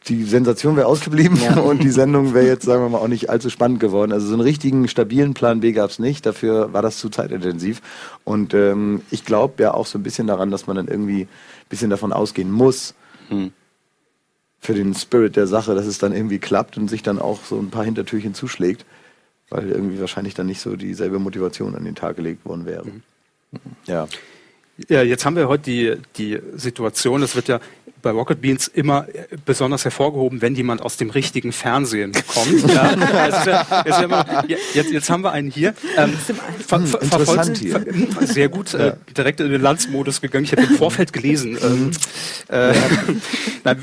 die 0.09 0.23
Sensation 0.25 0.77
wäre 0.77 0.87
ausgeblieben 0.87 1.39
ja. 1.41 1.57
und 1.61 1.83
die 1.83 1.91
Sendung 1.91 2.33
wäre 2.35 2.47
jetzt, 2.47 2.65
sagen 2.65 2.83
wir 2.83 2.89
mal, 2.89 2.99
auch 2.99 3.09
nicht 3.09 3.29
allzu 3.29 3.51
spannend 3.51 3.81
geworden. 3.81 4.13
Also 4.13 4.27
so 4.27 4.35
einen 4.35 4.43
richtigen, 4.43 4.87
stabilen 4.89 5.35
Plan 5.35 5.61
B 5.61 5.73
gab 5.73 5.91
es 5.91 5.99
nicht. 5.99 6.25
Dafür 6.27 6.73
war 6.73 6.83
das 6.83 6.99
zu 6.99 7.09
zeitintensiv. 7.09 7.83
Und 8.25 8.55
ähm, 8.55 9.03
ich 9.11 9.25
glaube 9.25 9.63
ja 9.63 9.75
auch 9.75 9.87
so 9.87 9.99
ein 9.99 10.03
bisschen 10.03 10.27
daran, 10.27 10.51
dass 10.51 10.67
man 10.67 10.77
dann 10.77 10.89
irgendwie 10.89 11.23
ein 11.23 11.29
bisschen 11.69 11.91
davon 11.91 12.13
ausgehen 12.13 12.51
muss, 12.51 12.95
hm. 13.29 13.53
für 14.61 14.75
den 14.75 14.95
Spirit 14.95 15.35
der 15.35 15.49
Sache, 15.49 15.75
dass 15.75 15.87
es 15.87 15.99
dann 15.99 16.13
irgendwie 16.13 16.39
klappt 16.39 16.77
und 16.77 16.89
sich 16.89 17.03
dann 17.03 17.19
auch 17.19 17.45
so 17.45 17.59
ein 17.59 17.71
paar 17.71 17.85
Hintertürchen 17.85 18.35
zuschlägt, 18.35 18.87
weil 19.51 19.71
irgendwie 19.71 20.01
wahrscheinlich 20.01 20.35
dann 20.35 20.47
nicht 20.47 20.61
so 20.61 20.77
dieselbe 20.77 21.19
Motivation 21.19 21.75
an 21.75 21.85
den 21.85 21.97
Tag 21.97 22.17
gelegt 22.17 22.45
worden 22.45 22.65
wäre. 22.67 22.85
Mhm. 22.85 23.03
Ja. 23.87 24.07
Ja, 24.89 25.03
jetzt 25.03 25.25
haben 25.25 25.37
wir 25.37 25.49
heute 25.49 25.65
die, 25.65 25.97
die 26.17 26.39
Situation, 26.55 27.23
es 27.23 27.35
wird 27.35 27.49
ja 27.49 27.61
bei 28.07 28.13
Rocket 28.13 28.41
Beans 28.41 28.69
immer 28.69 29.05
besonders 29.45 29.83
hervorgehoben, 29.83 30.41
wenn 30.41 30.55
jemand 30.55 30.81
aus 30.81 30.97
dem 30.97 31.11
richtigen 31.11 31.51
Fernsehen 31.51 32.13
kommt. 32.29 32.73
ja, 32.73 32.95
ja, 32.95 33.83
jetzt, 33.85 34.01
immer, 34.01 34.45
jetzt, 34.75 34.93
jetzt, 34.93 35.11
haben 35.11 35.25
wir 35.25 35.33
einen 35.33 35.51
hier. 35.51 35.75
Ähm, 35.97 36.13
ver, 36.13 36.81
ver, 36.87 37.03
Interessant 37.03 37.59
hier. 37.59 37.81
Ver, 37.81 38.27
sehr 38.29 38.49
gut, 38.49 38.75
äh, 38.75 38.93
direkt 39.17 39.41
in 39.41 39.51
den 39.51 39.61
Landsmodus 39.61 40.21
gegangen. 40.21 40.45
Ich 40.45 40.53
habe 40.53 40.63
im 40.63 40.77
Vorfeld 40.77 41.13
gelesen. 41.13 41.59
Ähm, 41.61 41.91
äh, 42.47 42.75
nein, 43.65 43.79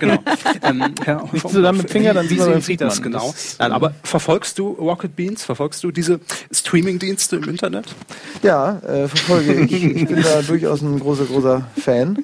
genau. 0.00 0.18
Ähm, 0.64 0.92
ja, 1.06 1.22
Nicht 1.30 1.48
so 1.48 1.60
mit 1.60 1.90
Finger, 1.92 2.12
dann 2.12 2.28
wie 2.28 2.40
sehen 2.40 2.60
Sie 2.60 2.76
das 2.76 3.00
genau? 3.00 3.30
Das, 3.30 3.56
nein, 3.60 3.70
aber 3.70 3.94
verfolgst 4.02 4.58
du 4.58 4.72
Rocket 4.72 5.14
Beans? 5.14 5.44
Verfolgst 5.44 5.84
du 5.84 5.92
diese 5.92 6.18
Streaming-Dienste 6.50 7.36
im 7.36 7.44
Internet? 7.44 7.94
Ja, 8.42 8.80
äh, 8.80 9.06
verfolge 9.06 9.54
ich. 9.54 9.72
Ich 9.72 10.08
bin 10.08 10.22
da 10.22 10.42
durchaus 10.46 10.82
ein 10.82 10.98
großer, 10.98 11.26
großer 11.26 11.68
Fan. 11.78 12.18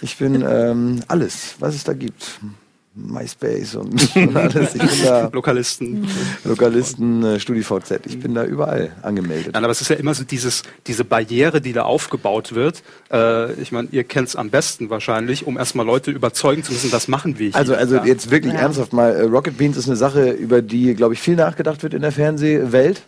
Ich 0.00 0.18
bin 0.18 0.44
ähm, 0.46 1.00
alles, 1.08 1.56
was 1.58 1.74
es 1.74 1.84
da 1.84 1.92
gibt. 1.92 2.40
MySpace 2.96 3.74
und, 3.74 4.16
und 4.16 4.36
alles. 4.36 4.74
Ich 4.74 4.80
bin 4.80 5.02
da 5.04 5.28
Lokalisten. 5.32 6.06
Lokalisten, 6.44 7.24
äh, 7.24 7.40
StudiVZ. 7.40 8.06
Ich 8.06 8.20
bin 8.20 8.34
da 8.34 8.44
überall 8.44 8.92
angemeldet. 9.02 9.54
Nein, 9.54 9.64
aber 9.64 9.72
es 9.72 9.80
ist 9.80 9.88
ja 9.90 9.96
immer 9.96 10.14
so 10.14 10.22
dieses, 10.22 10.62
diese 10.86 11.04
Barriere, 11.04 11.60
die 11.60 11.72
da 11.72 11.82
aufgebaut 11.82 12.54
wird. 12.54 12.84
Äh, 13.12 13.52
ich 13.54 13.72
meine, 13.72 13.88
ihr 13.90 14.04
kennt 14.04 14.28
es 14.28 14.36
am 14.36 14.50
besten 14.50 14.90
wahrscheinlich, 14.90 15.46
um 15.46 15.58
erstmal 15.58 15.86
Leute 15.86 16.12
überzeugen 16.12 16.62
zu 16.62 16.72
müssen, 16.72 16.90
das 16.92 17.08
machen 17.08 17.38
wir 17.38 17.48
hier. 17.48 17.56
Also, 17.56 17.74
also 17.74 17.96
ja. 17.96 18.04
jetzt 18.04 18.30
wirklich 18.30 18.54
ja. 18.54 18.60
ernsthaft 18.60 18.92
mal. 18.92 19.10
Äh, 19.10 19.22
Rocket 19.22 19.58
Beans 19.58 19.76
ist 19.76 19.88
eine 19.88 19.96
Sache, 19.96 20.30
über 20.30 20.62
die, 20.62 20.94
glaube 20.94 21.14
ich, 21.14 21.20
viel 21.20 21.34
nachgedacht 21.34 21.82
wird 21.82 21.94
in 21.94 22.02
der 22.02 22.12
Fernsehwelt 22.12 23.02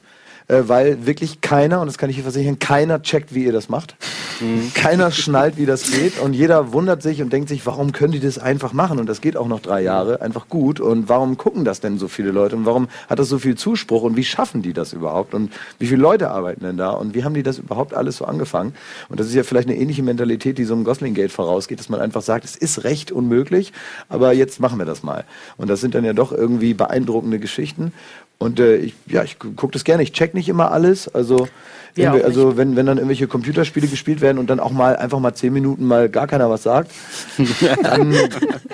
äh, 0.48 0.62
weil 0.66 1.06
wirklich 1.06 1.40
keiner, 1.40 1.80
und 1.80 1.87
das 1.87 1.98
kann 1.98 2.11
ich 2.11 2.16
hier 2.16 2.24
versichern, 2.24 2.59
keiner 2.59 3.02
checkt, 3.02 3.35
wie 3.35 3.44
ihr 3.44 3.52
das 3.52 3.68
macht. 3.68 3.96
Mhm. 4.40 4.72
Keiner 4.74 5.11
schnallt, 5.11 5.56
wie 5.56 5.66
das 5.66 5.90
geht 5.90 6.18
und 6.18 6.35
jeder 6.35 6.72
wundert 6.72 7.02
sich 7.02 7.22
und 7.22 7.32
denkt 7.32 7.48
sich, 7.48 7.64
warum 7.66 7.92
können 7.92 8.12
die 8.12 8.20
das 8.20 8.38
einfach 8.38 8.72
machen? 8.72 8.98
Und 8.98 9.09
das 9.09 9.20
geht 9.20 9.37
auch 9.37 9.48
noch 9.48 9.61
drei 9.61 9.82
Jahre 9.82 10.20
einfach 10.20 10.48
gut. 10.48 10.78
Und 10.80 11.09
warum 11.09 11.37
gucken 11.37 11.64
das 11.64 11.80
denn 11.80 11.98
so 11.98 12.09
viele 12.09 12.30
Leute? 12.30 12.56
Und 12.56 12.66
warum 12.66 12.88
hat 13.09 13.18
das 13.18 13.28
so 13.28 13.38
viel 13.38 13.56
Zuspruch? 13.56 14.02
Und 14.02 14.16
wie 14.16 14.24
schaffen 14.24 14.62
die 14.62 14.72
das 14.72 14.92
überhaupt? 14.92 15.35
Und 15.35 15.52
wie 15.78 15.87
viele 15.87 16.02
Leute 16.02 16.30
arbeiten 16.30 16.64
denn 16.64 16.76
da? 16.76 16.90
Und 16.90 17.14
wie 17.14 17.24
haben 17.24 17.35
die 17.35 17.42
das 17.42 17.59
überhaupt 17.59 17.94
alles 17.94 18.18
so 18.18 18.24
angefangen? 18.24 18.74
Und 19.09 19.18
das 19.20 19.26
ist 19.26 19.35
ja 19.35 19.42
vielleicht 19.42 19.68
eine 19.68 19.78
ähnliche 19.78 20.02
Mentalität, 20.02 20.59
die 20.59 20.64
so 20.64 20.74
einem 20.74 20.85
Gosling-Gate 20.85 21.32
vorausgeht, 21.32 21.78
dass 21.78 21.88
man 21.88 22.00
einfach 22.00 22.22
sagt, 22.22 22.44
es 22.44 22.56
ist 22.56 22.85
recht 22.85 23.11
unmöglich, 23.12 23.72
aber 24.09 24.32
jetzt 24.32 24.61
machen 24.61 24.78
wir 24.78 24.87
das 24.87 25.02
mal. 25.02 25.24
Und 25.56 25.68
das 25.68 25.80
sind 25.80 25.94
dann 25.94 26.04
ja 26.04 26.12
doch 26.12 26.32
irgendwie 26.32 26.74
beeindruckende 26.74 27.38
Geschichten. 27.38 27.92
Und 28.38 28.61
äh, 28.61 28.77
ich, 28.77 28.94
ja, 29.07 29.22
ich 29.22 29.38
gucke 29.38 29.72
das 29.72 29.85
gerne. 29.85 30.03
Ich 30.03 30.12
check 30.12 30.35
nicht 30.35 30.49
immer 30.49 30.70
alles. 30.70 31.09
Also, 31.09 31.49
ja, 31.96 32.12
also 32.12 32.59
wenn, 32.59 32.77
wenn 32.77 32.85
dann 32.85 32.99
irgendwelche 32.99 33.27
Computerspiele 33.27 33.87
gespielt 33.87 34.20
werden 34.20 34.37
und 34.37 34.51
dann 34.51 34.61
auch 34.61 34.70
mal 34.70 34.96
einfach 34.96 35.18
mal 35.18 35.35
zehn 35.35 35.53
Minuten 35.53 35.87
mal 35.87 36.11
gar 36.11 36.27
keiner 36.27 36.51
was 36.51 36.62
sagt, 36.62 36.90
dann 37.83 38.14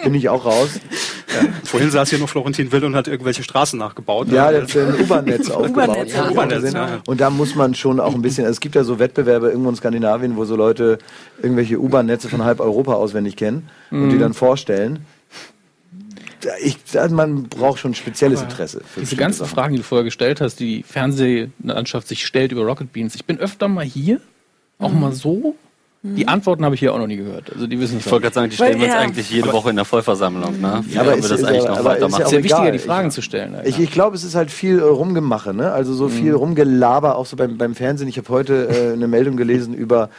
bin 0.02 0.14
ich 0.14 0.28
auch 0.28 0.44
raus. 0.44 0.80
Ja. 1.32 1.48
Vorhin 1.62 1.90
saß 1.90 2.10
hier 2.10 2.18
nur 2.18 2.26
Florentin 2.26 2.72
Will 2.72 2.84
und 2.84 2.96
hat 2.96 3.06
irgendwelche 3.06 3.44
Straßen 3.44 3.78
nachgebaut. 3.78 4.28
Ja, 4.28 4.50
der 4.50 4.62
hat 4.62 4.76
ein 4.76 5.00
U-Bahn-Netz 5.00 5.50
aufgebaut. 5.50 6.08
Ja, 6.08 6.30
ja. 6.68 7.00
Und 7.06 7.20
da 7.20 7.30
muss 7.30 7.54
man 7.54 7.76
schon 7.76 8.00
auch 8.00 8.14
ein 8.14 8.22
bisschen, 8.22 8.44
also 8.44 8.56
es 8.56 8.60
gibt 8.60 8.74
ja 8.74 8.82
so 8.82 8.98
Wettbewerbe 8.98 9.50
irgendwo 9.50 9.70
in 9.70 9.76
Skandinavien, 9.76 10.36
wo 10.36 10.44
so 10.44 10.56
Leute 10.56 10.98
irgendwelche 11.40 11.80
U-Bahn-Netze 11.80 12.28
von 12.28 12.44
halb 12.44 12.58
Europa 12.58 12.94
auswendig 12.94 13.36
kennen 13.36 13.68
mhm. 13.90 14.02
und 14.02 14.08
die 14.10 14.16
mhm. 14.16 14.20
dann 14.20 14.34
vorstellen 14.34 15.06
ich, 16.60 16.76
man 17.10 17.44
braucht 17.44 17.78
schon 17.78 17.94
spezielles 17.94 18.42
Interesse. 18.42 18.82
diese 18.96 19.16
ganzen 19.16 19.40
Sachen. 19.40 19.54
Fragen, 19.54 19.72
die 19.74 19.78
du 19.78 19.84
vorher 19.84 20.04
gestellt 20.04 20.40
hast, 20.40 20.60
die 20.60 20.72
die 20.76 20.82
Fernsehlandschaft 20.82 22.08
sich 22.08 22.26
stellt 22.26 22.52
über 22.52 22.62
Rocket 22.62 22.92
Beans. 22.92 23.14
Ich 23.14 23.24
bin 23.24 23.38
öfter 23.38 23.68
mal 23.68 23.84
hier, 23.84 24.20
auch 24.78 24.92
mhm. 24.92 25.00
mal 25.00 25.12
so. 25.12 25.54
Die 26.04 26.26
Antworten 26.26 26.64
habe 26.64 26.74
ich 26.74 26.80
hier 26.80 26.92
auch 26.92 26.98
noch 26.98 27.06
nie 27.06 27.16
gehört. 27.16 27.52
Also 27.52 27.68
die 27.68 27.78
wissen 27.78 27.98
Ich 27.98 28.10
wollte 28.10 28.22
gerade 28.22 28.34
sagen, 28.34 28.50
die 28.50 28.56
stellen 28.56 28.80
wir 28.80 28.86
uns 28.86 28.96
eigentlich 28.96 29.30
jede 29.30 29.52
Woche 29.52 29.70
in 29.70 29.76
der 29.76 29.84
Vollversammlung. 29.84 30.60
Ne? 30.60 30.84
Ja, 30.90 31.02
aber 31.02 31.14
ist, 31.14 31.30
das 31.30 31.44
eigentlich 31.44 31.64
noch 31.64 31.84
weitermachen. 31.84 32.22
Es 32.22 32.26
ist 32.26 32.32
ja 32.32 32.42
wichtiger, 32.42 32.72
die 32.72 32.80
Fragen 32.80 33.08
ich, 33.08 33.14
zu 33.14 33.22
stellen. 33.22 33.56
Ich, 33.62 33.78
ich 33.78 33.92
glaube, 33.92 34.16
es 34.16 34.24
ist 34.24 34.34
halt 34.34 34.50
viel 34.50 34.80
äh, 34.80 34.82
Rumgemache, 34.82 35.54
ne? 35.54 35.70
Also 35.70 35.94
so 35.94 36.08
viel 36.08 36.32
mhm. 36.32 36.38
Rumgelaber, 36.38 37.14
auch 37.14 37.26
so 37.26 37.36
beim, 37.36 37.56
beim 37.56 37.76
Fernsehen. 37.76 38.08
Ich 38.08 38.18
habe 38.18 38.28
heute 38.30 38.68
äh, 38.68 38.92
eine 38.94 39.06
Meldung 39.06 39.36
gelesen 39.36 39.74
über 39.74 40.10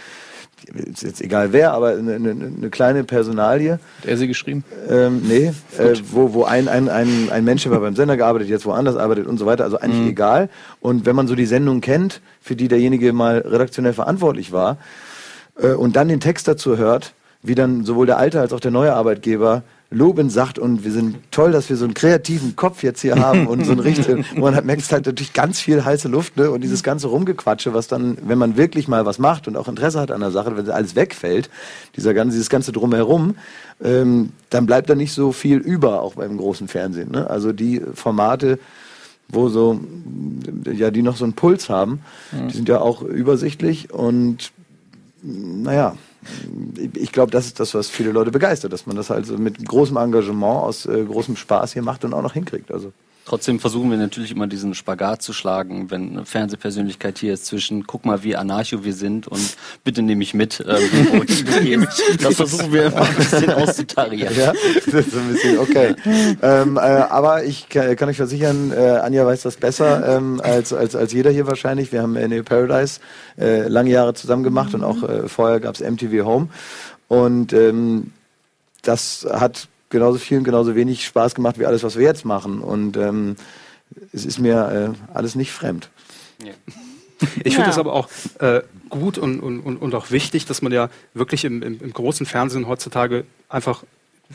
ist 0.63 1.03
jetzt 1.03 1.21
egal 1.21 1.53
wer, 1.53 1.73
aber 1.73 1.89
eine, 1.89 2.15
eine, 2.15 2.31
eine 2.31 2.69
kleine 2.69 3.03
Personalie. 3.03 3.73
Hat 3.73 4.05
er 4.05 4.17
sie 4.17 4.27
geschrieben? 4.27 4.63
Ähm, 4.89 5.21
nee, 5.27 5.53
äh, 5.77 5.95
wo, 6.11 6.33
wo 6.33 6.43
ein, 6.43 6.67
ein, 6.67 6.89
ein, 6.89 7.29
ein 7.31 7.43
Mensch, 7.43 7.63
der 7.63 7.71
beim 7.71 7.95
Sender 7.95 8.17
gearbeitet, 8.17 8.49
jetzt 8.49 8.65
woanders 8.65 8.95
arbeitet 8.95 9.27
und 9.27 9.37
so 9.37 9.45
weiter, 9.45 9.63
also 9.63 9.79
eigentlich 9.79 10.01
mhm. 10.01 10.09
egal. 10.09 10.49
Und 10.79 11.05
wenn 11.05 11.15
man 11.15 11.27
so 11.27 11.35
die 11.35 11.45
Sendung 11.45 11.81
kennt, 11.81 12.21
für 12.41 12.55
die 12.55 12.67
derjenige 12.67 13.13
mal 13.13 13.39
redaktionell 13.39 13.93
verantwortlich 13.93 14.51
war, 14.51 14.77
äh, 15.57 15.73
und 15.73 15.95
dann 15.95 16.07
den 16.07 16.19
Text 16.19 16.47
dazu 16.47 16.77
hört, 16.77 17.13
wie 17.41 17.55
dann 17.55 17.83
sowohl 17.83 18.05
der 18.05 18.17
alte 18.17 18.39
als 18.39 18.53
auch 18.53 18.59
der 18.59 18.71
neue 18.71 18.93
Arbeitgeber 18.93 19.63
lobend 19.93 20.31
sagt 20.31 20.59
und 20.59 20.83
wir 20.83 20.91
sind 20.91 21.17
toll, 21.31 21.51
dass 21.51 21.69
wir 21.69 21.77
so 21.77 21.85
einen 21.85 21.93
kreativen 21.93 22.55
Kopf 22.55 22.83
jetzt 22.83 23.01
hier 23.01 23.15
haben 23.15 23.47
und 23.47 23.65
so 23.65 23.71
ein 23.71 23.79
richtigen, 23.81 24.25
man 24.35 24.55
hat, 24.55 24.65
merkt 24.65 24.91
halt 24.91 25.05
natürlich 25.05 25.33
ganz 25.33 25.59
viel 25.59 25.85
heiße 25.85 26.07
Luft 26.07 26.37
ne? 26.37 26.51
und 26.51 26.61
dieses 26.61 26.83
ganze 26.83 27.07
Rumgequatsche, 27.07 27.73
was 27.73 27.87
dann, 27.87 28.17
wenn 28.25 28.37
man 28.37 28.57
wirklich 28.57 28.87
mal 28.87 29.05
was 29.05 29.19
macht 29.19 29.47
und 29.47 29.55
auch 29.55 29.67
Interesse 29.67 29.99
hat 29.99 30.11
an 30.11 30.21
der 30.21 30.31
Sache, 30.31 30.55
wenn 30.57 30.69
alles 30.69 30.95
wegfällt, 30.95 31.49
dieser 31.95 32.13
ganze, 32.13 32.35
dieses 32.35 32.49
ganze 32.49 32.71
Drumherum, 32.71 33.35
ähm, 33.83 34.31
dann 34.49 34.65
bleibt 34.65 34.89
da 34.89 34.95
nicht 34.95 35.13
so 35.13 35.31
viel 35.31 35.57
über, 35.57 36.01
auch 36.01 36.15
beim 36.15 36.37
großen 36.37 36.67
Fernsehen. 36.67 37.11
Ne? 37.11 37.29
Also 37.29 37.53
die 37.53 37.81
Formate, 37.93 38.59
wo 39.29 39.49
so, 39.49 39.79
ja, 40.71 40.91
die 40.91 41.01
noch 41.01 41.15
so 41.15 41.23
einen 41.23 41.33
Puls 41.33 41.69
haben, 41.69 42.01
mhm. 42.31 42.47
die 42.49 42.55
sind 42.55 42.69
ja 42.69 42.79
auch 42.79 43.01
übersichtlich 43.01 43.93
und 43.93 44.51
naja, 45.21 45.95
ich 46.95 47.11
glaube, 47.11 47.31
das 47.31 47.45
ist 47.45 47.59
das, 47.59 47.73
was 47.73 47.89
viele 47.89 48.11
Leute 48.11 48.31
begeistert, 48.31 48.73
dass 48.73 48.85
man 48.85 48.95
das 48.95 49.11
also 49.11 49.37
mit 49.37 49.65
großem 49.65 49.97
Engagement, 49.97 50.63
aus 50.63 50.85
äh, 50.85 51.03
großem 51.03 51.35
Spaß 51.35 51.73
hier 51.73 51.81
macht 51.81 52.05
und 52.05 52.13
auch 52.13 52.21
noch 52.21 52.33
hinkriegt. 52.33 52.71
Also. 52.71 52.93
Trotzdem 53.25 53.59
versuchen 53.61 53.89
wir 53.89 53.97
natürlich 53.97 54.31
immer 54.31 54.47
diesen 54.47 54.75
Spagat 54.75 55.21
zu 55.21 55.31
schlagen, 55.31 55.89
wenn 55.89 56.11
eine 56.11 56.25
Fernsehpersönlichkeit 56.25 57.17
hier 57.17 57.33
ist 57.33 57.45
zwischen, 57.45 57.87
guck 57.87 58.05
mal, 58.05 58.23
wie 58.23 58.35
anarcho 58.35 58.83
wir 58.83 58.93
sind 58.93 59.29
und 59.29 59.55
bitte 59.85 60.01
nehme 60.01 60.19
mich 60.19 60.33
mit. 60.33 60.61
Ähm, 60.67 61.25
das 62.21 62.35
versuchen 62.35 62.73
wir 62.73 62.87
immer 62.87 63.03
ein 63.03 63.15
bisschen 63.15 63.49
auszutarieren. 63.49 64.35
Ja, 64.35 64.51
das 64.85 65.07
ist 65.07 65.15
ein 65.15 65.31
bisschen 65.31 65.57
okay. 65.57 65.95
ähm, 66.41 66.75
äh, 66.75 66.79
aber 66.79 67.45
ich 67.45 67.69
kann, 67.69 67.95
kann, 67.95 68.09
euch 68.09 68.17
versichern, 68.17 68.73
äh, 68.73 68.99
Anja 69.01 69.25
weiß 69.25 69.43
das 69.43 69.55
besser 69.55 70.17
ähm, 70.17 70.41
als, 70.43 70.73
als, 70.73 70.93
als 70.93 71.13
jeder 71.13 71.31
hier 71.31 71.47
wahrscheinlich. 71.47 71.93
Wir 71.93 72.01
haben 72.01 72.17
in 72.17 72.43
Paradise 72.43 72.99
äh, 73.39 73.69
lange 73.69 73.91
Jahre 73.91 74.13
zusammen 74.15 74.43
gemacht 74.43 74.73
und 74.73 74.83
auch 74.83 75.01
äh, 75.01 75.29
vorher 75.29 75.61
gab 75.61 75.75
es 75.75 75.81
MTV 75.81 76.25
Home. 76.25 76.49
Und 77.07 77.53
ähm, 77.53 78.11
das 78.81 79.25
hat 79.31 79.69
genauso 79.93 80.19
viel 80.19 80.39
und 80.39 80.43
genauso 80.43 80.75
wenig 80.75 81.05
Spaß 81.05 81.35
gemacht 81.35 81.57
wie 81.57 81.65
alles, 81.65 81.83
was 81.83 81.95
wir 81.95 82.03
jetzt 82.03 82.25
machen. 82.25 82.59
Und 82.59 82.97
ähm, 82.97 83.37
es 84.11 84.25
ist 84.25 84.39
mir 84.39 84.93
äh, 84.93 85.13
alles 85.13 85.35
nicht 85.35 85.53
fremd. 85.53 85.89
Ja. 86.43 86.51
Ich 87.43 87.55
finde 87.55 87.69
es 87.69 87.77
ja. 87.77 87.81
aber 87.81 87.93
auch 87.93 88.09
äh, 88.39 88.61
gut 88.89 89.17
und, 89.17 89.39
und, 89.39 89.61
und 89.61 89.95
auch 89.95 90.11
wichtig, 90.11 90.45
dass 90.45 90.61
man 90.61 90.73
ja 90.73 90.89
wirklich 91.13 91.45
im, 91.45 91.63
im, 91.63 91.79
im 91.79 91.93
großen 91.93 92.25
Fernsehen 92.25 92.67
heutzutage 92.67 93.23
einfach 93.47 93.83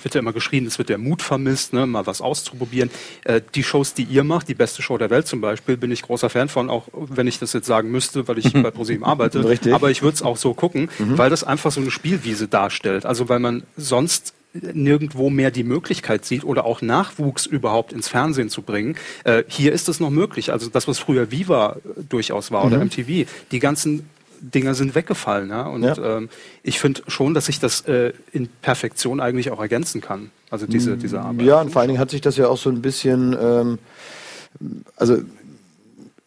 wird 0.05 0.15
ja 0.15 0.21
immer 0.21 0.33
geschrien, 0.33 0.67
es 0.67 0.79
wird 0.79 0.89
der 0.89 0.99
Mut 0.99 1.23
vermisst, 1.23 1.73
ne, 1.73 1.87
mal 1.87 2.07
was 2.07 2.21
auszuprobieren. 2.21 2.91
Äh, 3.25 3.41
die 3.55 3.63
Shows, 3.63 3.95
die 3.95 4.05
ihr 4.05 4.25
macht, 4.25 4.49
die 4.49 4.55
beste 4.55 4.83
Show 4.83 4.99
der 4.99 5.11
Welt 5.11 5.27
zum 5.27 5.41
Beispiel, 5.41 5.77
bin 5.77 5.91
ich 5.91 6.03
großer 6.03 6.31
Fan 6.31 6.49
von, 6.49 6.71
auch 6.71 6.85
wenn 6.93 7.27
ich 7.27 7.39
das 7.39 7.53
jetzt 7.53 7.67
sagen 7.67 7.91
müsste, 7.91 8.29
weil 8.29 8.39
ich 8.39 8.53
bei 8.63 8.71
ProSieben 8.71 9.05
arbeite. 9.05 9.45
Richtig. 9.49 9.75
Aber 9.75 9.91
ich 9.91 10.03
würde 10.03 10.15
es 10.15 10.23
auch 10.23 10.37
so 10.37 10.55
gucken, 10.55 10.89
mhm. 10.99 11.19
weil 11.19 11.31
das 11.31 11.45
einfach 11.45 11.73
so 11.73 11.81
eine 11.81 11.91
Spielwiese 11.91 12.49
darstellt. 12.49 13.07
Also 13.07 13.29
weil 13.29 13.41
man 13.41 13.65
sonst 13.77 14.35
nirgendwo 14.53 15.31
mehr 15.31 15.51
die 15.51 15.65
Möglichkeit 15.65 16.25
sieht 16.25 16.45
oder 16.45 16.65
auch 16.65 16.83
Nachwuchs 16.83 17.47
überhaupt 17.47 17.93
ins 17.93 18.09
Fernsehen 18.09 18.49
zu 18.49 18.63
bringen. 18.63 18.97
Äh, 19.25 19.45
hier 19.47 19.73
ist 19.73 19.89
es 19.89 20.01
noch 20.01 20.11
möglich. 20.11 20.53
Also 20.53 20.71
das, 20.71 20.89
was 20.89 20.99
früher 20.99 21.31
Viva 21.31 21.77
durchaus 22.09 22.51
war 22.51 22.65
mhm. 22.65 22.73
oder 22.73 22.85
MTV, 22.85 23.29
die 23.51 23.59
ganzen 23.59 24.09
Dinger 24.41 24.75
sind 24.75 24.95
weggefallen. 24.95 25.51
Ja? 25.51 25.63
Und 25.63 25.83
ja. 25.83 26.17
Ähm, 26.17 26.29
ich 26.63 26.81
finde 26.81 27.03
schon, 27.09 27.35
dass 27.35 27.47
sich 27.47 27.61
das 27.61 27.83
äh, 27.83 28.13
in 28.33 28.49
Perfektion 28.63 29.21
eigentlich 29.21 29.51
auch 29.51 29.61
ergänzen 29.61 30.01
kann. 30.01 30.31
Also 30.51 30.67
diese, 30.67 30.97
diese 30.97 31.21
Arbeit. 31.21 31.47
Ja, 31.47 31.61
und 31.61 31.71
vor 31.71 31.81
allen 31.81 31.89
Dingen 31.89 32.01
hat 32.01 32.11
sich 32.11 32.23
das 32.23 32.37
ja 32.37 32.49
auch 32.49 32.57
so 32.57 32.71
ein 32.71 32.81
bisschen, 32.81 33.37
ähm, 33.39 33.79
also 34.97 35.19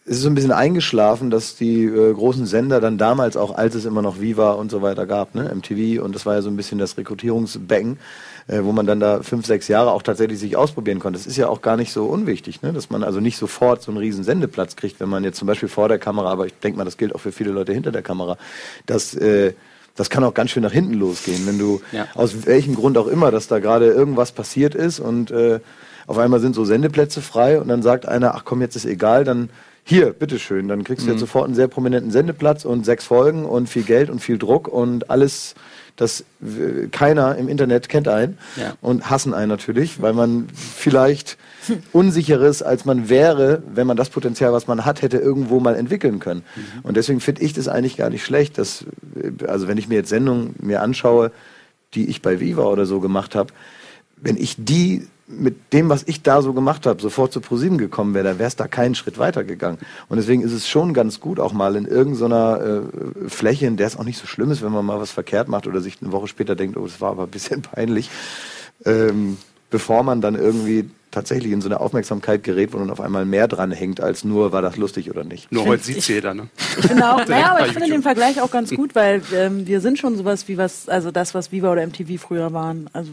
es 0.03 0.17
ist 0.17 0.21
so 0.23 0.29
ein 0.29 0.35
bisschen 0.35 0.51
eingeschlafen, 0.51 1.29
dass 1.29 1.55
die 1.55 1.83
äh, 1.83 2.13
großen 2.13 2.47
Sender 2.47 2.81
dann 2.81 2.97
damals 2.97 3.37
auch, 3.37 3.55
als 3.55 3.75
es 3.75 3.85
immer 3.85 4.01
noch 4.01 4.19
Viva 4.19 4.53
und 4.53 4.71
so 4.71 4.81
weiter 4.81 5.05
gab, 5.05 5.35
ne, 5.35 5.53
MTV, 5.53 6.03
und 6.03 6.15
das 6.15 6.25
war 6.25 6.33
ja 6.33 6.41
so 6.41 6.49
ein 6.49 6.57
bisschen 6.57 6.79
das 6.79 6.97
Rekrutierungsbecken, 6.97 7.99
äh, 8.47 8.63
wo 8.63 8.71
man 8.71 8.87
dann 8.87 8.99
da 8.99 9.21
fünf, 9.21 9.45
sechs 9.45 9.67
Jahre 9.67 9.91
auch 9.91 10.01
tatsächlich 10.01 10.39
sich 10.39 10.57
ausprobieren 10.57 10.97
konnte. 10.97 11.19
Das 11.19 11.27
ist 11.27 11.37
ja 11.37 11.49
auch 11.49 11.61
gar 11.61 11.77
nicht 11.77 11.93
so 11.93 12.05
unwichtig, 12.05 12.63
ne, 12.63 12.73
dass 12.73 12.89
man 12.89 13.03
also 13.03 13.19
nicht 13.19 13.37
sofort 13.37 13.83
so 13.83 13.91
einen 13.91 13.99
riesen 13.99 14.23
Sendeplatz 14.23 14.75
kriegt, 14.75 14.99
wenn 14.99 15.09
man 15.09 15.23
jetzt 15.23 15.37
zum 15.37 15.47
Beispiel 15.47 15.69
vor 15.69 15.87
der 15.87 15.99
Kamera, 15.99 16.31
aber 16.31 16.47
ich 16.47 16.53
denke 16.55 16.79
mal, 16.79 16.85
das 16.85 16.97
gilt 16.97 17.13
auch 17.13 17.21
für 17.21 17.31
viele 17.31 17.51
Leute 17.51 17.71
hinter 17.71 17.91
der 17.91 18.01
Kamera, 18.01 18.37
dass 18.87 19.13
äh, 19.13 19.53
das 19.95 20.09
kann 20.09 20.23
auch 20.23 20.33
ganz 20.33 20.49
schön 20.49 20.63
nach 20.63 20.71
hinten 20.71 20.95
losgehen, 20.95 21.45
wenn 21.45 21.59
du 21.59 21.81
ja. 21.91 22.07
aus 22.15 22.47
welchem 22.47 22.73
Grund 22.75 22.97
auch 22.97 23.07
immer, 23.07 23.29
dass 23.29 23.47
da 23.47 23.59
gerade 23.59 23.91
irgendwas 23.91 24.31
passiert 24.31 24.73
ist 24.73 24.99
und 24.99 25.29
äh, 25.29 25.59
auf 26.07 26.17
einmal 26.17 26.39
sind 26.39 26.55
so 26.55 26.65
Sendeplätze 26.65 27.21
frei 27.21 27.59
und 27.61 27.67
dann 27.67 27.83
sagt 27.83 28.07
einer, 28.07 28.33
ach 28.33 28.43
komm, 28.45 28.61
jetzt 28.61 28.75
ist 28.75 28.85
egal, 28.85 29.25
dann 29.25 29.49
hier, 29.83 30.13
bitteschön, 30.13 30.67
dann 30.67 30.83
kriegst 30.83 31.03
du 31.03 31.07
mhm. 31.07 31.13
jetzt 31.13 31.19
sofort 31.21 31.45
einen 31.45 31.55
sehr 31.55 31.67
prominenten 31.67 32.11
Sendeplatz 32.11 32.65
und 32.65 32.85
sechs 32.85 33.05
Folgen 33.05 33.45
und 33.45 33.67
viel 33.67 33.83
Geld 33.83 34.09
und 34.09 34.19
viel 34.19 34.37
Druck 34.37 34.67
und 34.67 35.09
alles, 35.09 35.55
das 35.95 36.23
keiner 36.91 37.35
im 37.35 37.49
Internet 37.49 37.89
kennt 37.89 38.07
einen 38.07 38.37
ja. 38.57 38.75
und 38.81 39.09
hassen 39.09 39.33
einen 39.33 39.49
natürlich, 39.49 40.01
weil 40.01 40.13
man 40.13 40.47
vielleicht 40.53 41.37
unsicherer 41.91 42.45
ist, 42.45 42.61
als 42.61 42.85
man 42.85 43.09
wäre, 43.09 43.63
wenn 43.73 43.87
man 43.87 43.97
das 43.97 44.09
Potenzial, 44.09 44.53
was 44.53 44.67
man 44.67 44.85
hat, 44.85 45.01
hätte 45.01 45.17
irgendwo 45.17 45.59
mal 45.59 45.75
entwickeln 45.75 46.19
können. 46.19 46.43
Mhm. 46.55 46.79
Und 46.83 46.97
deswegen 46.97 47.19
finde 47.19 47.41
ich 47.41 47.53
das 47.53 47.67
eigentlich 47.67 47.97
gar 47.97 48.09
nicht 48.09 48.23
schlecht, 48.23 48.57
dass, 48.57 48.85
also 49.47 49.67
wenn 49.67 49.77
ich 49.77 49.87
mir 49.87 49.95
jetzt 49.95 50.09
Sendungen 50.09 50.55
mir 50.61 50.81
anschaue, 50.81 51.31
die 51.93 52.07
ich 52.07 52.21
bei 52.21 52.39
Viva 52.39 52.63
oder 52.63 52.85
so 52.85 52.99
gemacht 52.99 53.35
habe, 53.35 53.51
wenn 54.15 54.37
ich 54.37 54.55
die 54.57 55.07
mit 55.31 55.73
dem, 55.73 55.89
was 55.89 56.03
ich 56.05 56.21
da 56.21 56.41
so 56.41 56.53
gemacht 56.53 56.85
habe, 56.85 57.01
sofort 57.01 57.31
zu 57.31 57.41
ProSieben 57.41 57.77
gekommen 57.77 58.13
wäre, 58.13 58.25
dann 58.25 58.39
wäre 58.39 58.47
es 58.47 58.55
da 58.55 58.67
keinen 58.67 58.95
Schritt 58.95 59.17
weitergegangen. 59.17 59.79
Und 60.09 60.17
deswegen 60.17 60.41
ist 60.41 60.53
es 60.53 60.67
schon 60.67 60.93
ganz 60.93 61.19
gut, 61.19 61.39
auch 61.39 61.53
mal 61.53 61.75
in 61.75 61.85
irgendeiner 61.85 62.81
äh, 63.25 63.29
Fläche, 63.29 63.65
in 63.67 63.77
der 63.77 63.87
es 63.87 63.97
auch 63.97 64.03
nicht 64.03 64.19
so 64.19 64.27
schlimm 64.27 64.51
ist, 64.51 64.61
wenn 64.61 64.71
man 64.71 64.85
mal 64.85 64.99
was 64.99 65.11
verkehrt 65.11 65.47
macht 65.47 65.67
oder 65.67 65.81
sich 65.81 65.97
eine 66.01 66.11
Woche 66.11 66.27
später 66.27 66.55
denkt, 66.55 66.77
oh, 66.77 66.85
das 66.85 67.01
war 67.01 67.11
aber 67.11 67.23
ein 67.23 67.29
bisschen 67.29 67.61
peinlich, 67.61 68.09
ähm, 68.85 69.37
bevor 69.69 70.03
man 70.03 70.21
dann 70.21 70.35
irgendwie 70.35 70.89
tatsächlich 71.11 71.51
in 71.51 71.61
so 71.61 71.67
eine 71.67 71.79
Aufmerksamkeit 71.79 72.43
gerät, 72.43 72.73
wo 72.73 72.77
dann 72.77 72.89
auf 72.89 73.01
einmal 73.01 73.25
mehr 73.25 73.47
dran 73.47 73.71
hängt, 73.71 74.01
als 74.01 74.23
nur, 74.23 74.51
war 74.51 74.61
das 74.61 74.77
lustig 74.77 75.11
oder 75.11 75.23
nicht. 75.23 75.51
Nur 75.51 75.65
heute 75.65 75.83
sieht 75.83 75.97
es 75.97 76.07
jeder, 76.07 76.33
ne? 76.33 76.47
Ich 76.79 76.87
finde 76.87 77.11
auch, 77.11 77.25
naja, 77.27 77.51
aber 77.51 77.67
ich 77.67 77.73
finde 77.73 77.89
den 77.89 78.01
Vergleich 78.01 78.41
auch 78.41 78.51
ganz 78.51 78.71
gut, 78.71 78.95
weil 78.95 79.21
ähm, 79.35 79.67
wir 79.67 79.81
sind 79.81 79.99
schon 79.99 80.15
sowas 80.15 80.47
wie 80.47 80.57
was, 80.57 80.87
also 80.87 81.11
das, 81.11 81.33
was 81.33 81.51
Viva 81.51 81.71
oder 81.71 81.85
MTV 81.85 82.17
früher 82.17 82.53
waren. 82.53 82.89
Also 82.93 83.11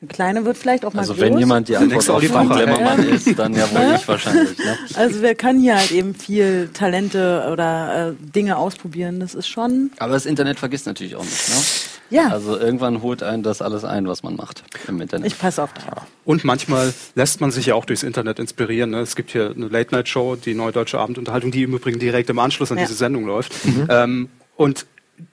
eine 0.00 0.08
kleine 0.08 0.44
wird 0.46 0.56
vielleicht 0.56 0.86
auch 0.86 0.94
mal 0.94 1.00
Also 1.00 1.12
groß. 1.12 1.22
wenn 1.22 1.38
jemand 1.38 1.68
die 1.68 1.76
Antwort 1.76 2.08
auf 2.08 2.24
Frank 2.24 2.54
Lemmermann 2.54 3.06
ist, 3.08 3.38
dann 3.38 3.52
ja 3.54 3.70
wohl 3.70 3.96
ich 3.96 4.08
wahrscheinlich. 4.08 4.58
Ne? 4.58 4.78
Also 4.94 5.20
wer 5.20 5.34
kann 5.34 5.60
hier 5.60 5.76
halt 5.76 5.90
eben 5.90 6.14
viel 6.14 6.70
Talente 6.72 7.46
oder 7.52 8.08
äh, 8.08 8.32
Dinge 8.34 8.56
ausprobieren, 8.56 9.20
das 9.20 9.34
ist 9.34 9.48
schon... 9.48 9.90
Aber 9.98 10.14
das 10.14 10.24
Internet 10.24 10.58
vergisst 10.58 10.86
natürlich 10.86 11.16
auch 11.16 11.24
nicht, 11.24 11.48
ne? 11.50 11.54
Ja. 12.10 12.28
Also 12.28 12.58
irgendwann 12.58 13.02
holt 13.02 13.22
einen 13.22 13.42
das 13.42 13.62
alles 13.62 13.84
ein, 13.84 14.08
was 14.08 14.22
man 14.22 14.36
macht 14.36 14.64
im 14.88 15.00
Internet. 15.00 15.28
Ich 15.28 15.38
passe 15.38 15.62
auf 15.62 15.72
dich. 15.72 15.84
Und 16.24 16.44
manchmal 16.44 16.92
lässt 17.14 17.40
man 17.40 17.52
sich 17.52 17.66
ja 17.66 17.74
auch 17.76 17.84
durchs 17.84 18.02
Internet 18.02 18.40
inspirieren. 18.40 18.90
Ne? 18.90 19.00
Es 19.00 19.14
gibt 19.14 19.30
hier 19.30 19.52
eine 19.54 19.68
Late-Night-Show, 19.68 20.36
die 20.36 20.54
Neue 20.54 20.72
Deutsche 20.72 20.98
Abendunterhaltung, 20.98 21.52
die 21.52 21.62
im 21.62 21.74
Übrigen 21.74 22.00
direkt 22.00 22.28
im 22.30 22.40
Anschluss 22.40 22.72
an 22.72 22.78
ja. 22.78 22.84
diese 22.84 22.96
Sendung 22.96 23.26
läuft. 23.26 23.64
Mhm. 23.64 23.86
Ähm, 23.88 24.28
und 24.56 24.86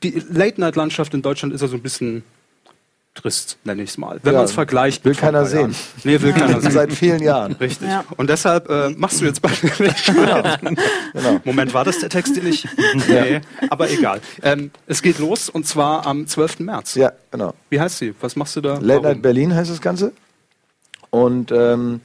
die 0.03 0.21
Late-Night-Landschaft 0.29 1.13
in 1.13 1.23
Deutschland 1.23 1.53
ist 1.53 1.61
ja 1.61 1.67
so 1.67 1.77
ein 1.77 1.81
bisschen 1.81 2.23
trist, 3.17 3.57
nenne 3.63 3.83
ich 3.83 3.91
es 3.91 3.97
mal. 3.97 4.19
Wenn 4.23 4.33
ja, 4.33 4.39
man 4.39 4.45
es 4.45 4.51
vergleicht. 4.53 5.03
Will 5.03 5.15
keiner 5.15 5.45
sehen. 5.45 5.75
Nee, 6.03 6.21
will 6.21 6.33
keiner 6.33 6.61
sehen. 6.61 6.71
Seit 6.71 6.93
vielen 6.93 7.21
Jahren. 7.21 7.53
Richtig. 7.53 7.87
Ja. 7.87 8.05
Und 8.15 8.29
deshalb 8.29 8.69
äh, 8.69 8.89
machst 8.89 9.21
du 9.21 9.25
jetzt 9.25 9.41
bei 9.41 9.49
genau. 10.05 10.43
genau. 11.13 11.41
Moment, 11.43 11.73
war 11.73 11.83
das 11.83 11.99
der 11.99 12.09
Text, 12.09 12.35
den 12.35 12.47
ich. 12.47 12.67
Nee, 13.07 13.41
aber 13.69 13.89
egal. 13.89 14.21
Ähm, 14.41 14.71
es 14.85 15.01
geht 15.01 15.19
los 15.19 15.49
und 15.49 15.65
zwar 15.65 16.05
am 16.05 16.27
12. 16.27 16.59
März. 16.59 16.95
Ja, 16.95 17.11
genau. 17.31 17.53
Wie 17.69 17.79
heißt 17.79 17.99
sie? 17.99 18.13
Was 18.19 18.35
machst 18.35 18.55
du 18.55 18.61
da? 18.61 18.79
Late 18.79 19.01
Night 19.01 19.21
Berlin 19.21 19.55
heißt 19.55 19.69
das 19.69 19.81
Ganze. 19.81 20.11
Und 21.09 21.51
ähm, 21.51 22.01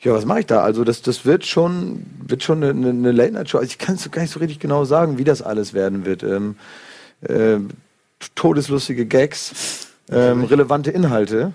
ja, 0.00 0.12
was 0.12 0.24
mache 0.24 0.40
ich 0.40 0.46
da? 0.46 0.62
Also 0.62 0.84
das, 0.84 1.02
das 1.02 1.24
wird 1.24 1.46
schon, 1.46 2.04
wird 2.26 2.42
schon 2.42 2.62
eine, 2.62 2.88
eine 2.88 3.12
Late 3.12 3.32
Night 3.32 3.50
Show. 3.50 3.58
Also 3.58 3.68
ich 3.68 3.78
kann 3.78 3.94
es 3.94 4.10
gar 4.10 4.22
nicht 4.22 4.32
so 4.32 4.40
richtig 4.40 4.58
genau 4.58 4.84
sagen, 4.84 5.18
wie 5.18 5.24
das 5.24 5.42
alles 5.42 5.72
werden 5.72 6.04
wird. 6.04 6.22
Ähm, 6.22 6.56
äh, 7.22 7.58
todeslustige 8.34 9.06
Gags, 9.06 9.83
ähm, 10.10 10.44
relevante 10.44 10.90
Inhalte. 10.90 11.52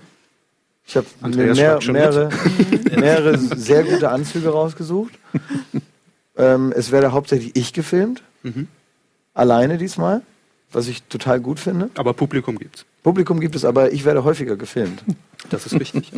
Ich 0.86 0.96
habe 0.96 1.06
mehr, 1.36 1.78
mehrere, 1.86 2.30
mehrere 2.96 3.38
sehr 3.38 3.84
gute 3.84 4.10
Anzüge 4.10 4.48
rausgesucht. 4.48 5.12
Ähm, 6.36 6.72
es 6.74 6.90
werde 6.90 7.12
hauptsächlich 7.12 7.54
ich 7.54 7.74
gefilmt. 7.74 8.22
Mhm. 8.42 8.68
Alleine 9.34 9.76
diesmal, 9.76 10.22
was 10.72 10.88
ich 10.88 11.02
total 11.04 11.40
gut 11.40 11.60
finde. 11.60 11.90
Aber 11.96 12.12
Publikum 12.12 12.58
gibt's. 12.58 12.84
Publikum 13.02 13.40
gibt 13.40 13.54
es, 13.56 13.64
aber 13.64 13.92
ich 13.92 14.04
werde 14.04 14.24
häufiger 14.24 14.56
gefilmt. 14.56 15.02
Das 15.48 15.64
ist 15.64 15.78
wichtig. 15.80 16.12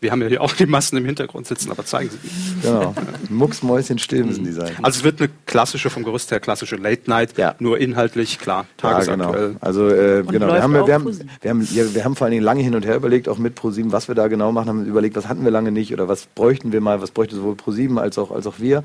Wir 0.00 0.10
haben 0.10 0.22
ja 0.22 0.28
hier 0.28 0.40
auch 0.40 0.54
die 0.54 0.64
Massen 0.64 0.96
im 0.96 1.04
Hintergrund 1.04 1.46
sitzen, 1.46 1.70
aber 1.70 1.84
zeigen 1.84 2.08
Sie 2.08 2.16
die. 2.16 2.66
Genau. 2.66 2.94
Mucksmäuschen 3.28 3.98
still 3.98 4.24
müssen 4.24 4.44
die 4.44 4.52
sein. 4.52 4.74
Also 4.82 5.00
es 5.00 5.04
wird 5.04 5.20
eine 5.20 5.30
klassische, 5.44 5.90
vom 5.90 6.04
Gerüst 6.04 6.30
her 6.30 6.40
klassische 6.40 6.76
Late 6.76 7.02
Night, 7.08 7.36
ja. 7.36 7.54
nur 7.58 7.78
inhaltlich, 7.78 8.38
klar, 8.38 8.66
tagesaktuell. 8.78 9.30
Ja, 9.30 9.46
genau. 9.48 9.58
Also 9.60 9.88
äh, 9.90 10.22
genau, 10.24 10.46
wir 10.48 10.62
haben, 10.62 10.72
wir, 10.72 10.94
haben, 10.94 11.18
wir, 11.42 11.50
haben, 11.50 11.68
ja, 11.70 11.94
wir 11.94 12.04
haben 12.04 12.16
vor 12.16 12.24
allen 12.24 12.32
Dingen 12.32 12.44
lange 12.44 12.62
hin 12.62 12.74
und 12.74 12.86
her 12.86 12.96
überlegt, 12.96 13.28
auch 13.28 13.38
mit 13.38 13.54
ProSieben, 13.54 13.92
was 13.92 14.08
wir 14.08 14.14
da 14.14 14.28
genau 14.28 14.52
machen, 14.52 14.68
haben 14.70 14.86
überlegt, 14.86 15.16
was 15.16 15.28
hatten 15.28 15.44
wir 15.44 15.50
lange 15.50 15.70
nicht 15.70 15.92
oder 15.92 16.08
was 16.08 16.26
bräuchten 16.26 16.72
wir 16.72 16.80
mal, 16.80 17.02
was 17.02 17.10
bräuchte 17.10 17.36
sowohl 17.36 17.56
ProSieben 17.56 17.98
als 17.98 18.16
auch, 18.16 18.30
als 18.30 18.46
auch 18.46 18.58
wir. 18.58 18.84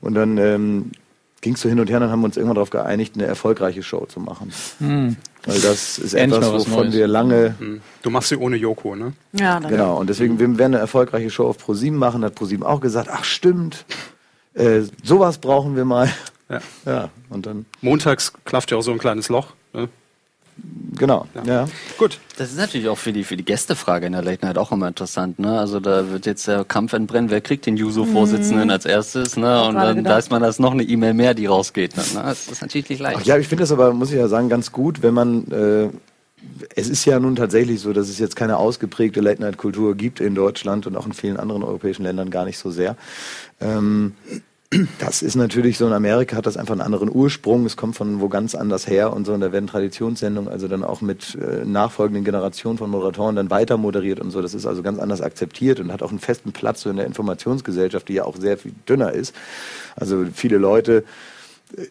Und 0.00 0.14
dann 0.14 0.38
ähm, 0.38 0.90
ging 1.40 1.54
es 1.54 1.60
so 1.60 1.68
hin 1.68 1.80
und 1.80 1.90
her, 1.90 2.00
dann 2.00 2.10
haben 2.10 2.20
wir 2.20 2.26
uns 2.26 2.36
irgendwann 2.36 2.56
darauf 2.56 2.70
geeinigt, 2.70 3.14
eine 3.14 3.26
erfolgreiche 3.26 3.82
Show 3.82 4.06
zu 4.06 4.20
machen. 4.20 4.52
Hm. 4.78 5.16
Weil 5.46 5.60
das 5.60 5.98
ist 5.98 6.12
Endlich 6.12 6.42
etwas, 6.42 6.66
wovon 6.66 6.84
Neues. 6.84 6.94
wir 6.94 7.06
lange. 7.06 7.54
Hm. 7.58 7.80
Du 8.02 8.10
machst 8.10 8.28
sie 8.28 8.36
ohne 8.36 8.56
Joko, 8.56 8.94
ne? 8.94 9.14
Ja, 9.32 9.58
genau. 9.58 9.98
Und 9.98 10.10
deswegen, 10.10 10.38
wir 10.38 10.46
werden 10.58 10.74
eine 10.74 10.78
erfolgreiche 10.78 11.30
Show 11.30 11.46
auf 11.46 11.58
ProSieben 11.58 11.98
machen, 11.98 12.24
hat 12.24 12.34
ProSieben 12.34 12.64
auch 12.64 12.80
gesagt, 12.80 13.08
ach 13.10 13.24
stimmt, 13.24 13.86
äh, 14.54 14.82
sowas 15.02 15.38
brauchen 15.38 15.76
wir 15.76 15.84
mal. 15.84 16.10
Ja. 16.48 16.60
ja. 16.84 17.08
Und 17.28 17.46
dann. 17.46 17.64
Montags 17.80 18.32
klafft 18.44 18.70
ja 18.70 18.76
auch 18.76 18.82
so 18.82 18.90
ein 18.90 18.98
kleines 18.98 19.28
Loch. 19.28 19.54
Ne? 19.72 19.88
Genau, 21.00 21.26
ja. 21.34 21.42
ja. 21.44 21.68
Gut. 21.96 22.18
Das 22.36 22.50
ist 22.50 22.58
natürlich 22.58 22.88
auch 22.88 22.98
für 22.98 23.14
die, 23.14 23.24
für 23.24 23.38
die 23.38 23.44
Gästefrage 23.44 24.04
in 24.04 24.12
der 24.12 24.20
Late 24.20 24.44
Night 24.44 24.58
auch 24.58 24.70
immer 24.70 24.86
interessant. 24.86 25.38
Ne? 25.38 25.58
Also 25.58 25.80
da 25.80 26.10
wird 26.10 26.26
jetzt 26.26 26.46
der 26.46 26.62
Kampf 26.62 26.92
entbrennen, 26.92 27.30
wer 27.30 27.40
kriegt 27.40 27.64
den 27.64 27.78
Juso-Vorsitzenden 27.78 28.64
mhm. 28.64 28.70
als 28.70 28.84
erstes. 28.84 29.38
Ne? 29.38 29.64
Und 29.64 29.76
dann 29.76 29.96
gedacht. 29.96 30.16
weiß 30.16 30.28
man, 30.28 30.42
dass 30.42 30.58
noch 30.58 30.72
eine 30.72 30.82
E-Mail 30.82 31.14
mehr, 31.14 31.32
die 31.32 31.46
rausgeht. 31.46 31.96
Ne? 31.96 32.02
Das 32.14 32.48
ist 32.48 32.60
natürlich 32.60 32.90
nicht 32.90 33.00
leicht. 33.00 33.16
Ach 33.18 33.24
ja, 33.24 33.38
ich 33.38 33.48
finde 33.48 33.62
das 33.62 33.72
aber, 33.72 33.94
muss 33.94 34.10
ich 34.10 34.18
ja 34.18 34.28
sagen, 34.28 34.50
ganz 34.50 34.72
gut, 34.72 35.02
wenn 35.02 35.14
man... 35.14 35.50
Äh, 35.50 35.88
es 36.74 36.88
ist 36.88 37.04
ja 37.04 37.18
nun 37.20 37.36
tatsächlich 37.36 37.80
so, 37.80 37.92
dass 37.92 38.08
es 38.08 38.18
jetzt 38.18 38.34
keine 38.34 38.56
ausgeprägte 38.56 39.20
Late-Night-Kultur 39.20 39.94
gibt 39.94 40.20
in 40.20 40.34
Deutschland 40.34 40.86
und 40.86 40.96
auch 40.96 41.04
in 41.06 41.12
vielen 41.12 41.36
anderen 41.36 41.62
europäischen 41.62 42.02
Ländern 42.02 42.30
gar 42.30 42.46
nicht 42.46 42.58
so 42.58 42.70
sehr. 42.70 42.96
Ähm, 43.60 44.14
das 45.00 45.22
ist 45.22 45.34
natürlich 45.34 45.78
so, 45.78 45.86
in 45.88 45.92
Amerika 45.92 46.36
hat 46.36 46.46
das 46.46 46.56
einfach 46.56 46.72
einen 46.72 46.80
anderen 46.80 47.10
Ursprung, 47.10 47.66
es 47.66 47.76
kommt 47.76 47.96
von 47.96 48.20
wo 48.20 48.28
ganz 48.28 48.54
anders 48.54 48.86
her 48.86 49.12
und 49.12 49.24
so, 49.26 49.32
und 49.32 49.40
da 49.40 49.50
werden 49.50 49.66
Traditionssendungen 49.66 50.48
also 50.48 50.68
dann 50.68 50.84
auch 50.84 51.00
mit 51.00 51.34
äh, 51.34 51.64
nachfolgenden 51.64 52.22
Generationen 52.22 52.78
von 52.78 52.88
Moderatoren 52.88 53.34
dann 53.34 53.50
weiter 53.50 53.76
moderiert 53.76 54.20
und 54.20 54.30
so, 54.30 54.40
das 54.40 54.54
ist 54.54 54.66
also 54.66 54.84
ganz 54.84 55.00
anders 55.00 55.22
akzeptiert 55.22 55.80
und 55.80 55.92
hat 55.92 56.04
auch 56.04 56.10
einen 56.10 56.20
festen 56.20 56.52
Platz 56.52 56.82
so 56.82 56.90
in 56.90 56.96
der 56.96 57.06
Informationsgesellschaft, 57.06 58.08
die 58.08 58.14
ja 58.14 58.24
auch 58.24 58.36
sehr 58.36 58.58
viel 58.58 58.72
dünner 58.88 59.12
ist. 59.12 59.34
Also 59.96 60.24
viele 60.32 60.58
Leute 60.58 61.02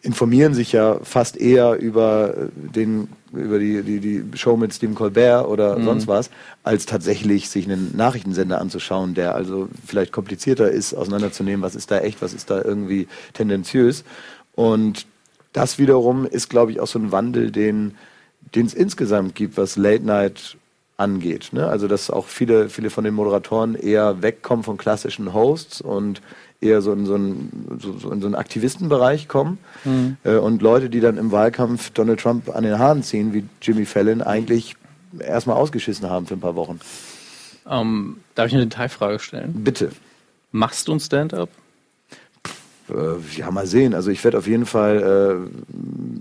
informieren 0.02 0.54
sich 0.54 0.72
ja 0.72 1.00
fast 1.02 1.36
eher 1.36 1.78
über 1.78 2.34
den 2.54 3.08
über 3.32 3.58
die, 3.58 3.82
die, 3.82 4.00
die 4.00 4.38
Show 4.38 4.56
mit 4.56 4.74
Stephen 4.74 4.94
Colbert 4.94 5.46
oder 5.46 5.78
mhm. 5.78 5.84
sonst 5.84 6.08
was, 6.08 6.30
als 6.64 6.86
tatsächlich 6.86 7.48
sich 7.48 7.66
einen 7.66 7.96
Nachrichtensender 7.96 8.60
anzuschauen, 8.60 9.14
der 9.14 9.34
also 9.34 9.68
vielleicht 9.86 10.12
komplizierter 10.12 10.70
ist, 10.70 10.94
auseinanderzunehmen, 10.94 11.62
was 11.62 11.76
ist 11.76 11.90
da 11.90 12.00
echt, 12.00 12.22
was 12.22 12.34
ist 12.34 12.50
da 12.50 12.60
irgendwie 12.60 13.06
tendenziös. 13.32 14.04
Und 14.54 15.06
das 15.52 15.78
wiederum 15.78 16.26
ist, 16.26 16.50
glaube 16.50 16.72
ich, 16.72 16.80
auch 16.80 16.86
so 16.86 16.98
ein 16.98 17.12
Wandel, 17.12 17.50
den 17.50 17.94
es 18.54 18.74
insgesamt 18.74 19.34
gibt, 19.34 19.56
was 19.56 19.76
Late 19.76 20.04
Night 20.04 20.56
angeht. 20.96 21.50
Ne? 21.52 21.66
Also 21.66 21.88
dass 21.88 22.10
auch 22.10 22.26
viele, 22.26 22.68
viele 22.68 22.90
von 22.90 23.04
den 23.04 23.14
Moderatoren 23.14 23.74
eher 23.74 24.22
wegkommen 24.22 24.64
von 24.64 24.76
klassischen 24.76 25.32
Hosts 25.32 25.80
und 25.80 26.20
eher 26.60 26.82
so 26.82 26.92
in 26.92 27.06
so 27.06 27.14
einen, 27.14 27.78
so, 27.80 27.98
so 27.98 28.10
in 28.10 28.20
so 28.20 28.26
einen 28.26 28.34
Aktivistenbereich 28.34 29.28
kommen. 29.28 29.58
Mhm. 29.84 30.16
Äh, 30.24 30.36
und 30.36 30.62
Leute, 30.62 30.90
die 30.90 31.00
dann 31.00 31.16
im 31.16 31.32
Wahlkampf 31.32 31.90
Donald 31.90 32.20
Trump 32.20 32.54
an 32.54 32.64
den 32.64 32.78
Haaren 32.78 33.02
ziehen, 33.02 33.32
wie 33.32 33.44
Jimmy 33.62 33.86
Fallon, 33.86 34.22
eigentlich 34.22 34.76
erstmal 35.18 35.56
ausgeschissen 35.56 36.08
haben 36.08 36.26
für 36.26 36.34
ein 36.34 36.40
paar 36.40 36.56
Wochen. 36.56 36.80
Ähm, 37.68 38.18
darf 38.34 38.48
ich 38.48 38.54
eine 38.54 38.66
Detailfrage 38.66 39.18
stellen? 39.18 39.52
Bitte. 39.64 39.90
Machst 40.52 40.88
du 40.88 40.92
ein 40.92 41.00
Stand-up? 41.00 41.48
Äh, 42.88 43.36
ja, 43.36 43.50
mal 43.50 43.66
sehen. 43.66 43.94
Also 43.94 44.10
ich 44.10 44.22
werde 44.24 44.38
auf 44.38 44.46
jeden 44.46 44.66
Fall, 44.66 45.48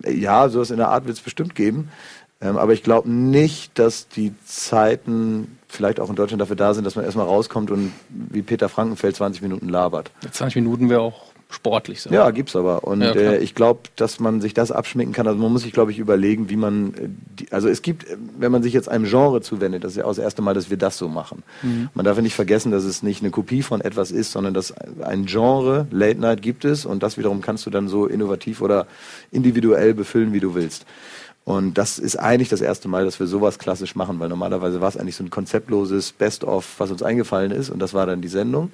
äh, 0.03 0.11
ja, 0.11 0.49
sowas 0.49 0.71
in 0.71 0.77
der 0.77 0.89
Art 0.89 1.05
wird 1.05 1.17
es 1.17 1.23
bestimmt 1.23 1.55
geben. 1.55 1.89
Ähm, 2.41 2.57
aber 2.57 2.73
ich 2.73 2.83
glaube 2.83 3.09
nicht, 3.09 3.77
dass 3.77 4.07
die 4.07 4.33
Zeiten 4.45 5.58
vielleicht 5.69 5.99
auch 5.99 6.09
in 6.09 6.15
Deutschland 6.15 6.41
dafür 6.41 6.55
da 6.55 6.73
sind, 6.73 6.83
dass 6.83 6.95
man 6.95 7.05
erstmal 7.05 7.27
rauskommt 7.27 7.71
und 7.71 7.93
wie 8.09 8.41
Peter 8.41 8.67
Frankenfeld 8.67 9.15
20 9.15 9.41
Minuten 9.41 9.69
labert. 9.69 10.11
20 10.31 10.55
Minuten 10.55 10.89
wäre 10.89 11.01
auch 11.01 11.29
sportlich 11.51 12.01
sein. 12.01 12.13
Ja, 12.13 12.29
gibt's 12.29 12.55
aber. 12.55 12.83
Und 12.83 13.01
ja, 13.01 13.11
äh, 13.11 13.37
ich 13.39 13.55
glaube, 13.55 13.81
dass 13.95 14.19
man 14.19 14.39
sich 14.39 14.53
das 14.53 14.71
abschminken 14.71 15.13
kann. 15.13 15.27
Also 15.27 15.39
man 15.39 15.51
muss 15.51 15.63
sich, 15.63 15.73
glaube 15.73 15.91
ich, 15.91 15.97
überlegen, 15.97 16.49
wie 16.49 16.55
man. 16.55 16.93
Äh, 16.93 17.09
die, 17.39 17.51
also 17.51 17.67
es 17.67 17.81
gibt, 17.81 18.05
wenn 18.37 18.51
man 18.51 18.61
sich 18.61 18.73
jetzt 18.73 18.87
einem 18.87 19.05
Genre 19.05 19.41
zuwendet, 19.41 19.83
das 19.83 19.93
ist 19.93 19.97
ja 19.97 20.05
auch 20.05 20.09
das 20.09 20.19
erste 20.19 20.41
Mal, 20.41 20.53
dass 20.53 20.69
wir 20.69 20.77
das 20.77 20.97
so 20.97 21.07
machen. 21.07 21.43
Mhm. 21.63 21.89
Man 21.93 22.05
darf 22.05 22.17
ja 22.17 22.21
nicht 22.21 22.35
vergessen, 22.35 22.71
dass 22.71 22.83
es 22.83 23.01
nicht 23.01 23.21
eine 23.21 23.31
Kopie 23.31 23.63
von 23.63 23.81
etwas 23.81 24.11
ist, 24.11 24.31
sondern 24.31 24.53
dass 24.53 24.73
ein 25.01 25.25
Genre, 25.25 25.87
Late 25.91 26.19
Night 26.19 26.41
gibt 26.41 26.65
es 26.65 26.85
und 26.85 27.01
das 27.01 27.17
wiederum 27.17 27.41
kannst 27.41 27.65
du 27.65 27.71
dann 27.71 27.87
so 27.87 28.05
innovativ 28.05 28.61
oder 28.61 28.85
individuell 29.31 29.93
befüllen, 29.93 30.33
wie 30.33 30.39
du 30.39 30.53
willst. 30.53 30.85
Und 31.45 31.77
das 31.77 31.97
ist 31.97 32.15
eigentlich 32.17 32.49
das 32.49 32.61
erste 32.61 32.87
Mal, 32.87 33.05
dass 33.05 33.19
wir 33.19 33.27
sowas 33.27 33.57
klassisch 33.57 33.95
machen, 33.95 34.19
weil 34.19 34.29
normalerweise 34.29 34.81
war 34.81 34.89
es 34.89 34.97
eigentlich 34.97 35.15
so 35.15 35.23
ein 35.23 35.29
konzeptloses 35.29 36.11
Best-of, 36.11 36.79
was 36.79 36.91
uns 36.91 37.01
eingefallen 37.01 37.51
ist 37.51 37.69
und 37.69 37.79
das 37.79 37.93
war 37.93 38.05
dann 38.05 38.21
die 38.21 38.27
Sendung. 38.27 38.71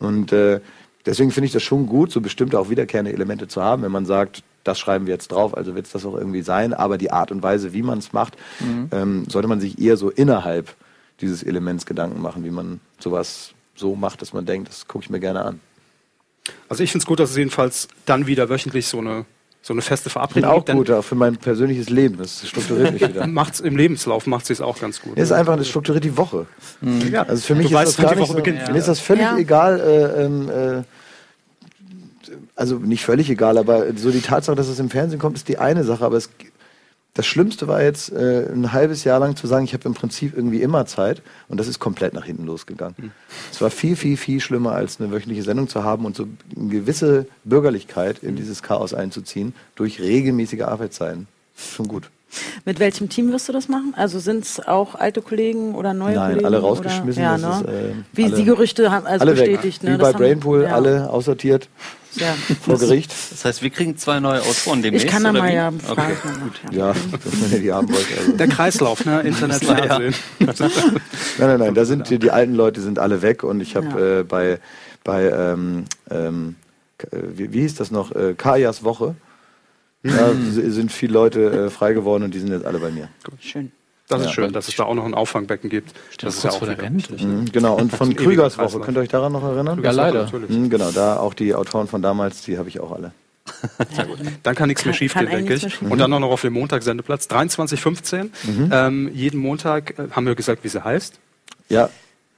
Und 0.00 0.32
äh, 0.32 0.60
deswegen 1.06 1.30
finde 1.30 1.46
ich 1.46 1.52
das 1.52 1.62
schon 1.62 1.86
gut, 1.86 2.10
so 2.12 2.20
bestimmte 2.20 2.58
auch 2.58 2.68
wiederkehrende 2.68 3.12
Elemente 3.12 3.48
zu 3.48 3.62
haben, 3.62 3.82
wenn 3.82 3.92
man 3.92 4.06
sagt, 4.06 4.42
das 4.64 4.78
schreiben 4.78 5.06
wir 5.06 5.14
jetzt 5.14 5.32
drauf, 5.32 5.56
also 5.56 5.74
wird 5.74 5.86
es 5.86 5.92
das 5.92 6.04
auch 6.04 6.14
irgendwie 6.14 6.42
sein, 6.42 6.74
aber 6.74 6.98
die 6.98 7.10
Art 7.10 7.32
und 7.32 7.42
Weise, 7.42 7.72
wie 7.72 7.82
man 7.82 7.98
es 7.98 8.12
macht, 8.12 8.36
mhm. 8.60 8.88
ähm, 8.92 9.24
sollte 9.28 9.48
man 9.48 9.60
sich 9.60 9.78
eher 9.78 9.96
so 9.96 10.10
innerhalb 10.10 10.74
dieses 11.20 11.42
Elements 11.42 11.86
Gedanken 11.86 12.20
machen, 12.20 12.44
wie 12.44 12.50
man 12.50 12.80
sowas 12.98 13.52
so 13.74 13.96
macht, 13.96 14.20
dass 14.20 14.32
man 14.32 14.44
denkt, 14.44 14.68
das 14.68 14.86
gucke 14.86 15.04
ich 15.04 15.10
mir 15.10 15.20
gerne 15.20 15.44
an. 15.44 15.60
Also 16.68 16.82
ich 16.82 16.90
finde 16.90 17.02
es 17.02 17.06
gut, 17.06 17.20
dass 17.20 17.30
es 17.30 17.36
jedenfalls 17.36 17.88
dann 18.06 18.26
wieder 18.26 18.48
wöchentlich 18.48 18.86
so 18.86 18.98
eine 18.98 19.24
so 19.62 19.74
eine 19.74 19.82
feste 19.82 20.08
Verabredung. 20.08 20.58
Ich 20.58 20.64
bin 20.64 20.74
auch 20.74 20.78
gut, 20.78 20.90
auch 20.90 21.02
für 21.04 21.14
mein 21.14 21.36
persönliches 21.36 21.90
Leben. 21.90 22.16
Das 22.16 22.46
strukturiert 22.48 22.92
mich 22.92 23.06
wieder. 23.06 23.26
macht's 23.26 23.60
Im 23.60 23.76
Lebenslauf 23.76 24.26
macht 24.26 24.50
es 24.50 24.60
auch 24.60 24.80
ganz 24.80 25.02
gut. 25.02 25.12
Es 25.16 25.24
ist 25.24 25.32
einfach, 25.32 25.56
das 25.56 25.68
strukturiert 25.68 26.04
die 26.04 26.16
Woche. 26.16 26.46
Mhm. 26.80 27.12
Ja, 27.12 27.22
also 27.24 27.42
für 27.42 27.54
mich 27.54 27.68
du 27.68 27.74
ist 27.74 27.78
weißt, 27.78 27.98
das 27.98 28.04
gar 28.04 28.14
nicht 28.14 28.28
so, 28.28 28.34
beginnt. 28.34 28.66
Mir 28.72 28.78
ist 28.78 28.88
das 28.88 29.00
völlig 29.00 29.24
ja. 29.24 29.36
egal. 29.36 29.80
Äh, 29.80 30.24
ähm, 30.24 30.48
äh, 30.48 30.82
also 32.56 32.76
nicht 32.76 33.04
völlig 33.04 33.28
egal, 33.28 33.58
aber 33.58 33.86
so 33.96 34.10
die 34.10 34.20
Tatsache, 34.20 34.56
dass 34.56 34.68
es 34.68 34.78
im 34.78 34.88
Fernsehen 34.88 35.18
kommt, 35.18 35.36
ist 35.36 35.48
die 35.48 35.58
eine 35.58 35.84
Sache. 35.84 36.04
Aber 36.04 36.16
es 36.16 36.30
das 37.14 37.26
Schlimmste 37.26 37.66
war 37.66 37.82
jetzt 37.82 38.12
äh, 38.12 38.46
ein 38.52 38.72
halbes 38.72 39.04
Jahr 39.04 39.18
lang 39.18 39.34
zu 39.34 39.46
sagen, 39.46 39.64
ich 39.64 39.74
habe 39.74 39.84
im 39.88 39.94
Prinzip 39.94 40.36
irgendwie 40.36 40.62
immer 40.62 40.86
Zeit 40.86 41.22
und 41.48 41.58
das 41.58 41.66
ist 41.66 41.80
komplett 41.80 42.14
nach 42.14 42.24
hinten 42.24 42.46
losgegangen. 42.46 42.94
Mhm. 42.96 43.10
Es 43.50 43.60
war 43.60 43.70
viel, 43.70 43.96
viel, 43.96 44.16
viel 44.16 44.40
schlimmer, 44.40 44.72
als 44.72 45.00
eine 45.00 45.10
wöchentliche 45.10 45.42
Sendung 45.42 45.68
zu 45.68 45.82
haben 45.82 46.04
und 46.04 46.16
so 46.16 46.28
eine 46.56 46.68
gewisse 46.68 47.26
Bürgerlichkeit 47.44 48.22
in 48.22 48.36
dieses 48.36 48.62
Chaos 48.62 48.94
einzuziehen 48.94 49.54
durch 49.74 50.00
regelmäßige 50.00 50.62
Arbeitszeiten. 50.62 51.26
Schon 51.56 51.88
gut. 51.88 52.10
Mit 52.64 52.78
welchem 52.78 53.08
Team 53.08 53.32
wirst 53.32 53.48
du 53.48 53.52
das 53.52 53.68
machen? 53.68 53.92
Also 53.96 54.20
sind 54.20 54.44
es 54.44 54.60
auch 54.64 54.94
alte 54.94 55.20
Kollegen 55.20 55.74
oder 55.74 55.94
neue 55.94 56.14
Nein, 56.14 56.28
Kollegen? 56.28 56.46
alle 56.46 56.58
rausgeschmissen. 56.58 57.22
Ja, 57.22 57.36
ne? 57.36 57.48
ist, 57.48 57.68
äh, 57.68 57.92
Wie 58.12 58.24
alle, 58.24 58.36
die 58.36 58.44
Gerüchte 58.44 58.92
haben 58.92 59.06
also 59.06 59.26
bestätigt. 59.26 59.82
Ne? 59.82 59.94
Wie 59.94 59.98
bei 59.98 60.12
Brainpool, 60.12 60.62
ja. 60.62 60.74
alle 60.74 61.10
aussortiert. 61.10 61.68
Ja. 62.14 62.34
Vor 62.62 62.78
Gericht. 62.78 63.12
Das 63.30 63.44
heißt, 63.44 63.62
wir 63.62 63.70
kriegen 63.70 63.96
zwei 63.96 64.20
neue 64.20 64.42
Autoren 64.42 64.82
demnächst. 64.82 65.06
Ich 65.06 65.12
kann 65.12 65.24
da 65.24 65.32
mal 65.32 65.52
ja 65.52 65.70
fragen. 65.70 66.16
Okay. 66.50 66.76
Ja, 66.76 66.94
wenn 67.22 67.52
ihr 67.52 67.60
die 67.60 67.72
haben 67.72 67.88
wollt. 67.88 68.06
Also. 68.18 68.32
Der 68.32 68.48
Kreislauf, 68.48 69.04
ne? 69.04 69.20
Internet, 69.20 69.64
Fernsehen. 69.64 70.14
nein, 70.38 70.58
nein, 71.38 71.58
nein. 71.58 71.74
Da 71.74 71.84
sind 71.84 72.10
die, 72.10 72.18
die, 72.18 72.30
alten 72.30 72.54
Leute 72.54 72.80
sind 72.80 72.98
alle 72.98 73.22
weg 73.22 73.44
und 73.44 73.60
ich 73.60 73.76
habe 73.76 73.86
ja. 73.86 74.20
äh, 74.20 74.24
bei, 74.24 74.58
bei 75.04 75.30
ähm, 75.30 75.84
ähm, 76.10 76.56
wie, 77.12 77.52
wie 77.52 77.60
hieß 77.60 77.76
das 77.76 77.90
noch? 77.90 78.14
Äh, 78.14 78.34
Kajas 78.34 78.82
Woche 78.82 79.14
da 80.02 80.32
sind 80.34 80.92
viele 80.92 81.12
Leute 81.12 81.66
äh, 81.66 81.70
frei 81.70 81.92
geworden 81.92 82.24
und 82.24 82.34
die 82.34 82.38
sind 82.38 82.50
jetzt 82.50 82.64
alle 82.64 82.78
bei 82.78 82.90
mir. 82.90 83.08
Gut. 83.22 83.42
Schön. 83.42 83.72
Das 84.10 84.22
ja. 84.22 84.26
ist 84.26 84.32
schön, 84.32 84.52
dass 84.52 84.68
es 84.68 84.74
da 84.74 84.84
auch 84.84 84.94
noch 84.94 85.04
ein 85.04 85.14
Auffangbecken 85.14 85.70
gibt. 85.70 85.92
Das 86.20 86.36
ist 86.36 86.44
ja 86.44 86.50
auch. 86.50 86.60
Mhm, 86.60 87.46
genau, 87.52 87.76
und 87.76 87.94
von 87.94 88.14
Krügers 88.14 88.58
Woche, 88.58 88.80
könnt 88.80 88.98
ihr 88.98 89.02
euch 89.02 89.08
daran 89.08 89.32
noch 89.32 89.44
erinnern? 89.44 89.80
Ja, 89.82 89.92
leider. 89.92 90.28
Mhm, 90.48 90.68
genau, 90.68 90.90
da 90.90 91.16
auch 91.16 91.32
die 91.32 91.54
Autoren 91.54 91.86
von 91.86 92.02
damals, 92.02 92.42
die 92.42 92.58
habe 92.58 92.68
ich 92.68 92.80
auch 92.80 92.90
alle. 92.90 93.12
Sehr 93.94 94.06
gut. 94.06 94.18
Dann 94.42 94.54
kann 94.54 94.68
nichts 94.68 94.84
mehr 94.84 94.94
schiefgehen, 94.94 95.26
denke 95.26 95.54
ich. 95.54 95.80
Und 95.80 95.98
dann 95.98 96.10
noch 96.10 96.22
auf 96.22 96.42
dem 96.42 96.52
Montag-Sendeplatz, 96.54 97.28
23.15. 97.28 98.24
Mhm. 98.24 98.70
Ähm, 98.72 99.10
jeden 99.14 99.40
Montag 99.40 99.98
äh, 99.98 100.10
haben 100.10 100.26
wir 100.26 100.34
gesagt, 100.34 100.64
wie 100.64 100.68
sie 100.68 100.82
heißt. 100.82 101.18
Ja, 101.68 101.88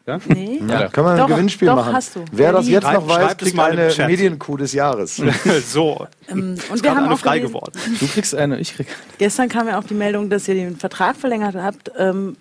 ja? 0.07 0.19
Nee. 0.27 0.63
Ja. 0.69 0.89
Kann 0.89 1.05
man 1.05 1.15
ein 1.15 1.19
doch, 1.19 1.29
Gewinnspiel 1.29 1.69
doch, 1.69 1.77
machen. 1.77 1.93
Hast 1.93 2.17
du. 2.17 2.25
Wer 2.33 2.53
das 2.53 2.69
jetzt 2.69 2.91
noch 2.91 3.09
weiß, 3.09 3.37
kriegt 3.37 3.59
eine 3.59 3.93
Medienkuh 4.07 4.57
des 4.57 4.73
Jahres. 4.73 5.17
so. 5.67 6.07
Ähm, 6.29 6.57
und 6.71 6.83
wir 6.83 6.95
haben 6.95 7.09
auch 7.09 7.19
frei 7.19 7.39
geworden. 7.39 7.73
Du 8.01 8.07
kriegst 8.07 8.35
eine, 8.35 8.59
ich 8.59 8.75
krieg. 8.75 8.87
Gestern 9.19 9.49
kam 9.49 9.69
ja 9.69 9.79
auch 9.79 9.85
die 9.85 9.95
Meldung, 9.95 10.31
dass 10.31 10.49
ihr 10.49 10.55
den 10.55 10.77
Vertrag 10.77 11.17
verlängert 11.17 11.55
habt. 11.55 11.93
Ähm, 11.97 12.37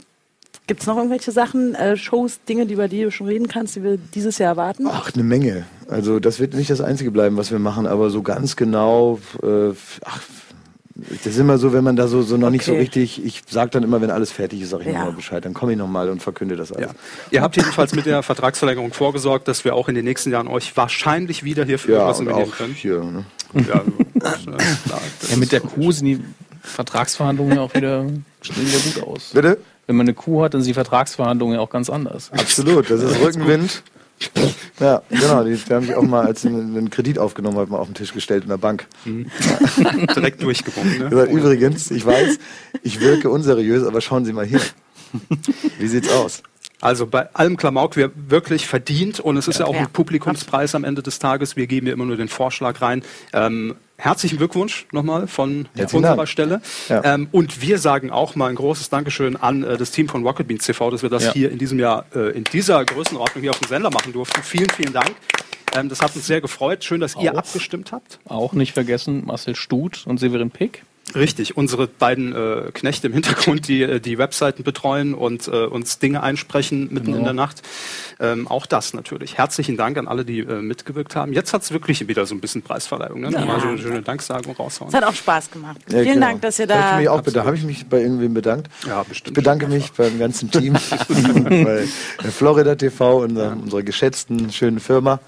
Gibt 0.67 0.81
es 0.81 0.87
noch 0.87 0.95
irgendwelche 0.95 1.31
Sachen, 1.31 1.75
äh, 1.75 1.97
Shows, 1.97 2.39
Dinge, 2.47 2.63
über 2.63 2.87
die 2.87 3.03
du 3.03 3.11
schon 3.11 3.27
reden 3.27 3.47
kannst, 3.47 3.75
die 3.75 3.83
wir 3.83 3.97
dieses 3.97 4.37
Jahr 4.37 4.51
erwarten? 4.51 4.87
Ach, 4.87 5.11
eine 5.13 5.23
Menge. 5.23 5.65
Also 5.89 6.19
das 6.19 6.39
wird 6.39 6.53
nicht 6.53 6.69
das 6.69 6.81
Einzige 6.81 7.11
bleiben, 7.11 7.35
was 7.35 7.51
wir 7.51 7.59
machen, 7.59 7.85
aber 7.85 8.09
so 8.09 8.21
ganz 8.21 8.55
genau, 8.55 9.19
äh, 9.43 9.71
ach, 10.05 10.21
Das 11.09 11.33
ist 11.33 11.37
immer 11.39 11.57
so, 11.57 11.73
wenn 11.73 11.83
man 11.83 11.95
da 11.95 12.07
so, 12.07 12.21
so 12.21 12.37
noch 12.37 12.47
okay. 12.47 12.51
nicht 12.51 12.65
so 12.65 12.73
richtig, 12.73 13.23
ich 13.23 13.43
sage 13.49 13.71
dann 13.71 13.83
immer, 13.83 14.01
wenn 14.01 14.09
alles 14.09 14.31
fertig 14.31 14.61
ist, 14.61 14.69
sage 14.69 14.83
ich 14.83 14.89
ja. 14.89 14.99
nochmal 14.99 15.13
Bescheid. 15.13 15.43
Dann 15.43 15.53
komme 15.53 15.73
ich 15.73 15.77
nochmal 15.77 16.09
und 16.09 16.21
verkünde 16.21 16.55
das 16.55 16.71
alles. 16.71 16.89
Ja. 16.89 16.95
Ihr 17.31 17.41
habt 17.41 17.55
jedenfalls 17.55 17.93
mit 17.95 18.05
der 18.05 18.23
Vertragsverlängerung 18.23 18.93
vorgesorgt, 18.93 19.47
dass 19.47 19.65
wir 19.65 19.75
auch 19.75 19.89
in 19.89 19.95
den 19.95 20.05
nächsten 20.05 20.31
Jahren 20.31 20.47
euch 20.47 20.75
wahrscheinlich 20.75 21.43
wieder 21.43 21.65
hier 21.65 21.79
für 21.79 21.93
ja, 21.93 22.07
was 22.07 22.19
übernehmen 22.19 22.51
können. 22.51 22.73
Hier, 22.73 23.03
ne? 23.03 23.25
ja, 23.53 23.83
ja, 25.29 25.37
mit 25.37 25.51
der 25.51 25.61
Kuh 25.61 25.91
sind 25.91 26.05
die 26.05 26.19
Vertragsverhandlungen 26.61 27.57
ja 27.57 27.61
auch 27.61 27.73
wieder, 27.73 28.05
wieder 28.05 28.79
gut 28.93 29.03
aus. 29.07 29.31
Bitte? 29.33 29.57
Wenn 29.87 29.95
man 29.95 30.05
eine 30.05 30.13
Kuh 30.13 30.43
hat, 30.43 30.53
dann 30.53 30.61
sind 30.61 30.69
die 30.69 30.73
Vertragsverhandlungen 30.75 31.55
ja 31.55 31.61
auch 31.61 31.69
ganz 31.69 31.89
anders. 31.89 32.31
Absolut, 32.31 32.89
das 32.89 33.01
ist 33.01 33.19
Rückenwind. 33.19 33.83
Ja, 34.79 35.01
genau. 35.09 35.43
Die, 35.43 35.55
die 35.55 35.73
haben 35.73 35.85
sich 35.85 35.95
auch 35.95 36.01
mal, 36.01 36.25
als 36.25 36.41
sie 36.41 36.47
einen 36.47 36.89
Kredit 36.89 37.19
aufgenommen 37.19 37.57
haben, 37.57 37.71
mal 37.71 37.77
auf 37.77 37.87
den 37.87 37.93
Tisch 37.93 38.13
gestellt 38.13 38.43
in 38.43 38.49
der 38.49 38.57
Bank. 38.57 38.87
Mhm. 39.05 39.27
Direkt 40.15 40.41
durchgewunken. 40.41 40.99
Ne? 40.99 41.09
Gesagt, 41.09 41.31
übrigens, 41.31 41.91
ich 41.91 42.05
weiß, 42.05 42.39
ich 42.81 42.99
wirke 42.99 43.29
unseriös, 43.29 43.85
aber 43.85 44.01
schauen 44.01 44.25
Sie 44.25 44.33
mal 44.33 44.45
hier. 44.45 44.61
Wie 45.77 45.87
sieht's 45.87 46.09
aus? 46.09 46.41
Also 46.81 47.05
bei 47.05 47.31
allem 47.35 47.57
Klamauk 47.57 47.95
wir 47.95 48.11
wirklich 48.15 48.65
verdient 48.65 49.19
und 49.19 49.37
es 49.37 49.47
ist 49.47 49.59
ja, 49.59 49.65
ja 49.65 49.71
auch 49.71 49.75
ein 49.75 49.91
Publikumspreis 49.91 50.73
am 50.73 50.83
Ende 50.83 51.03
des 51.03 51.19
Tages. 51.19 51.55
Wir 51.55 51.67
geben 51.67 51.85
ja 51.85 51.93
immer 51.93 52.05
nur 52.05 52.17
den 52.17 52.27
Vorschlag 52.27 52.81
rein. 52.81 53.03
Ähm, 53.33 53.75
herzlichen 54.01 54.37
Glückwunsch 54.37 54.87
nochmal 54.91 55.27
von 55.27 55.67
Herzlichen 55.75 55.97
unserer 55.97 56.15
Dank. 56.15 56.27
Stelle. 56.27 56.61
Ja. 56.89 57.03
Ähm, 57.03 57.27
und 57.31 57.61
wir 57.61 57.77
sagen 57.77 58.09
auch 58.09 58.35
mal 58.35 58.49
ein 58.49 58.55
großes 58.55 58.89
Dankeschön 58.89 59.35
an 59.35 59.63
äh, 59.63 59.77
das 59.77 59.91
Team 59.91 60.09
von 60.09 60.25
Rocket 60.25 60.47
Beans 60.47 60.65
TV, 60.65 60.89
dass 60.89 61.03
wir 61.03 61.09
das 61.09 61.25
ja. 61.25 61.33
hier 61.33 61.51
in 61.51 61.59
diesem 61.59 61.79
Jahr 61.79 62.05
äh, 62.15 62.31
in 62.31 62.43
dieser 62.43 62.83
Größenordnung 62.83 63.43
hier 63.43 63.51
auf 63.51 63.59
dem 63.59 63.67
Sender 63.67 63.91
machen 63.91 64.11
durften. 64.11 64.41
Vielen, 64.43 64.69
vielen 64.69 64.93
Dank. 64.93 65.11
Ähm, 65.75 65.87
das 65.87 66.01
hat 66.01 66.15
uns 66.15 66.25
sehr 66.25 66.41
gefreut. 66.41 66.83
Schön, 66.83 66.99
dass 66.99 67.15
auch, 67.15 67.23
ihr 67.23 67.37
abgestimmt 67.37 67.91
habt. 67.91 68.19
Auch 68.25 68.53
nicht 68.53 68.73
vergessen 68.73 69.23
Marcel 69.25 69.55
Stut 69.55 70.05
und 70.07 70.19
Severin 70.19 70.49
Pick. 70.49 70.83
Richtig, 71.15 71.57
unsere 71.57 71.87
beiden 71.87 72.33
äh, 72.33 72.71
Knechte 72.73 73.07
im 73.07 73.13
Hintergrund, 73.13 73.67
die 73.67 73.81
äh, 73.81 73.99
die 73.99 74.17
Webseiten 74.17 74.63
betreuen 74.63 75.13
und 75.13 75.47
äh, 75.47 75.65
uns 75.65 75.99
Dinge 75.99 76.23
einsprechen 76.23 76.87
mitten 76.91 77.07
genau. 77.07 77.17
in 77.17 77.23
der 77.25 77.33
Nacht. 77.33 77.61
Ähm, 78.19 78.47
auch 78.47 78.65
das 78.65 78.93
natürlich. 78.93 79.37
Herzlichen 79.37 79.75
Dank 79.75 79.97
an 79.97 80.07
alle, 80.07 80.23
die 80.23 80.39
äh, 80.39 80.61
mitgewirkt 80.61 81.15
haben. 81.15 81.33
Jetzt 81.33 81.53
hat 81.53 81.63
es 81.63 81.71
wirklich 81.71 82.07
wieder 82.07 82.25
so 82.25 82.33
ein 82.33 82.39
bisschen 82.39 82.61
Preisverleihung. 82.61 83.21
Ne? 83.21 83.31
Ja. 83.31 83.43
Mal 83.43 83.59
so 83.59 83.67
eine 83.67 83.77
schöne 83.79 84.01
Danksagung 84.01 84.55
raushauen. 84.55 84.89
Es 84.89 84.95
hat 84.95 85.03
auch 85.03 85.13
Spaß 85.13 85.51
gemacht. 85.51 85.77
Ja, 85.89 86.01
Vielen 86.01 86.13
genau. 86.13 86.27
Dank, 86.27 86.41
dass 86.43 86.59
ihr 86.59 86.67
da. 86.67 86.75
Habe 86.75 86.91
ich 86.91 86.99
mich 86.99 87.09
auch 87.09 87.21
bedankt. 87.21 87.47
Habe 87.47 87.57
ich 87.57 87.63
mich 87.63 87.85
bei 87.87 88.01
irgendwem 88.01 88.33
bedankt? 88.33 88.69
Ja, 88.87 89.03
bestimmt. 89.03 89.29
Ich 89.29 89.33
bedanke 89.33 89.67
mich 89.67 89.91
beim 89.91 90.17
ganzen 90.17 90.49
Team, 90.49 90.73
bei 91.43 91.85
Florida 92.31 92.75
TV, 92.75 93.23
unserer, 93.23 93.47
ja. 93.47 93.53
unserer 93.53 93.83
geschätzten, 93.83 94.51
schönen 94.51 94.79
Firma. 94.79 95.19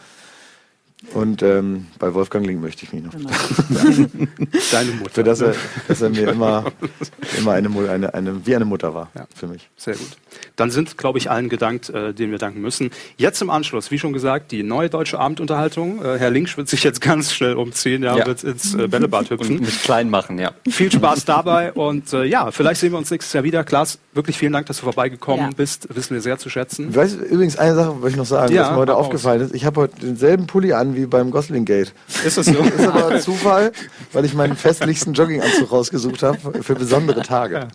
Und 1.13 1.43
ähm, 1.43 1.87
bei 1.99 2.13
Wolfgang 2.13 2.45
Link 2.45 2.61
möchte 2.61 2.85
ich 2.85 2.93
mich 2.93 3.03
noch 3.03 3.11
genau. 3.11 3.29
Deine 4.71 4.91
Mutter. 4.91 5.11
Für 5.11 5.23
das 5.23 5.41
er, 5.41 5.53
dass 5.87 6.01
er 6.01 6.09
mir 6.09 6.29
immer, 6.29 6.65
immer 7.37 7.51
eine, 7.51 7.69
eine, 7.89 8.13
eine, 8.13 8.45
wie 8.45 8.55
eine 8.55 8.65
Mutter 8.65 8.93
war 8.93 9.11
ja. 9.15 9.27
für 9.35 9.47
mich. 9.47 9.69
Sehr 9.75 9.95
gut. 9.95 10.07
Dann 10.55 10.71
sind, 10.71 10.97
glaube 10.97 11.17
ich, 11.19 11.29
allen 11.29 11.49
gedankt, 11.49 11.89
äh, 11.89 12.13
denen 12.13 12.31
wir 12.31 12.39
danken 12.39 12.61
müssen. 12.61 12.91
Jetzt 13.17 13.41
im 13.41 13.49
Anschluss, 13.49 13.91
wie 13.91 13.99
schon 13.99 14.13
gesagt, 14.13 14.51
die 14.51 14.63
neue 14.63 14.89
deutsche 14.89 15.19
Abendunterhaltung. 15.19 16.03
Äh, 16.03 16.17
Herr 16.17 16.31
Linksch 16.31 16.57
wird 16.57 16.69
sich 16.69 16.83
jetzt 16.83 17.01
ganz 17.01 17.31
schnell 17.31 17.55
umziehen, 17.55 18.03
ja, 18.03 18.17
ja. 18.17 18.25
wird 18.25 18.43
ins 18.43 18.73
äh, 18.73 18.87
Bällebad 18.87 19.29
hüpfen. 19.29 19.57
Und 19.57 19.61
mich 19.61 19.83
klein 19.83 20.09
machen, 20.09 20.39
ja. 20.39 20.51
Viel 20.67 20.91
Spaß 20.91 21.25
dabei 21.25 21.73
und 21.73 22.11
äh, 22.13 22.23
ja, 22.23 22.51
vielleicht 22.51 22.81
sehen 22.81 22.91
wir 22.91 22.97
uns 22.97 23.11
nächstes 23.11 23.33
Jahr 23.33 23.43
wieder. 23.43 23.63
Klaas, 23.63 23.99
wirklich 24.13 24.37
vielen 24.37 24.53
Dank, 24.53 24.65
dass 24.67 24.77
du 24.77 24.83
vorbeigekommen 24.83 25.45
ja. 25.45 25.55
bist. 25.55 25.87
Wissen 25.93 26.13
wir 26.13 26.21
sehr 26.21 26.37
zu 26.37 26.49
schätzen. 26.49 26.89
Ich 26.89 26.95
weiß 26.95 27.15
übrigens 27.15 27.57
eine 27.57 27.75
Sache, 27.75 27.95
was 27.99 28.11
ich 28.11 28.17
noch 28.17 28.25
sagen, 28.25 28.53
ja, 28.53 28.63
was 28.63 28.71
mir 28.71 28.77
heute 28.77 28.95
aufgefallen 28.95 29.41
ist. 29.41 29.53
Ich 29.53 29.65
habe 29.65 29.81
heute 29.81 29.99
denselben 29.99 30.47
Pulli 30.47 30.73
an 30.73 30.92
wie 30.95 31.05
beim 31.05 31.31
Gosling 31.31 31.65
Gate. 31.65 31.93
Ist 32.25 32.37
das 32.37 32.45
so? 32.45 32.53
Das 32.53 32.73
ist 32.75 32.87
aber 32.87 33.07
ein 33.09 33.21
Zufall, 33.21 33.71
weil 34.11 34.25
ich 34.25 34.33
meinen 34.33 34.55
festlichsten 34.55 35.13
Jogginganzug 35.13 35.71
rausgesucht 35.71 36.23
habe 36.23 36.63
für 36.63 36.75
besondere 36.75 37.21
Tage. 37.21 37.67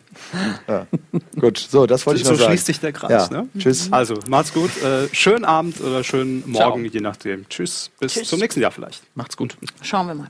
Ja. 0.67 0.87
Gut, 1.41 1.59
so, 1.59 1.87
das 1.87 2.07
wollte 2.07 2.21
ich 2.21 2.25
noch 2.25 2.33
so 2.33 2.37
sagen. 2.37 2.45
So 2.45 2.51
schließt 2.51 2.67
sich 2.67 2.81
der 2.81 2.93
Kreis, 2.93 3.31
ne? 3.31 3.49
Tschüss. 3.59 3.89
Also, 3.93 4.19
macht's 4.29 4.53
gut. 4.53 4.71
Äh, 4.83 5.09
schönen 5.13 5.45
Abend 5.45 5.81
oder 5.81 6.05
schönen 6.05 6.43
Morgen, 6.47 6.83
Ciao. 6.83 6.93
je 6.93 7.01
nachdem. 7.01 7.49
Tschüss. 7.49 7.91
Bis 8.01 8.15
Tschüss. 8.15 8.29
zum 8.29 8.41
nächsten 8.41 8.61
Jahr 8.61 8.71
vielleicht. 8.71 9.03
Macht's 9.15 9.37
gut. 9.37 9.57
Schauen 9.83 10.07
wir 10.07 10.15
mal. 10.15 10.29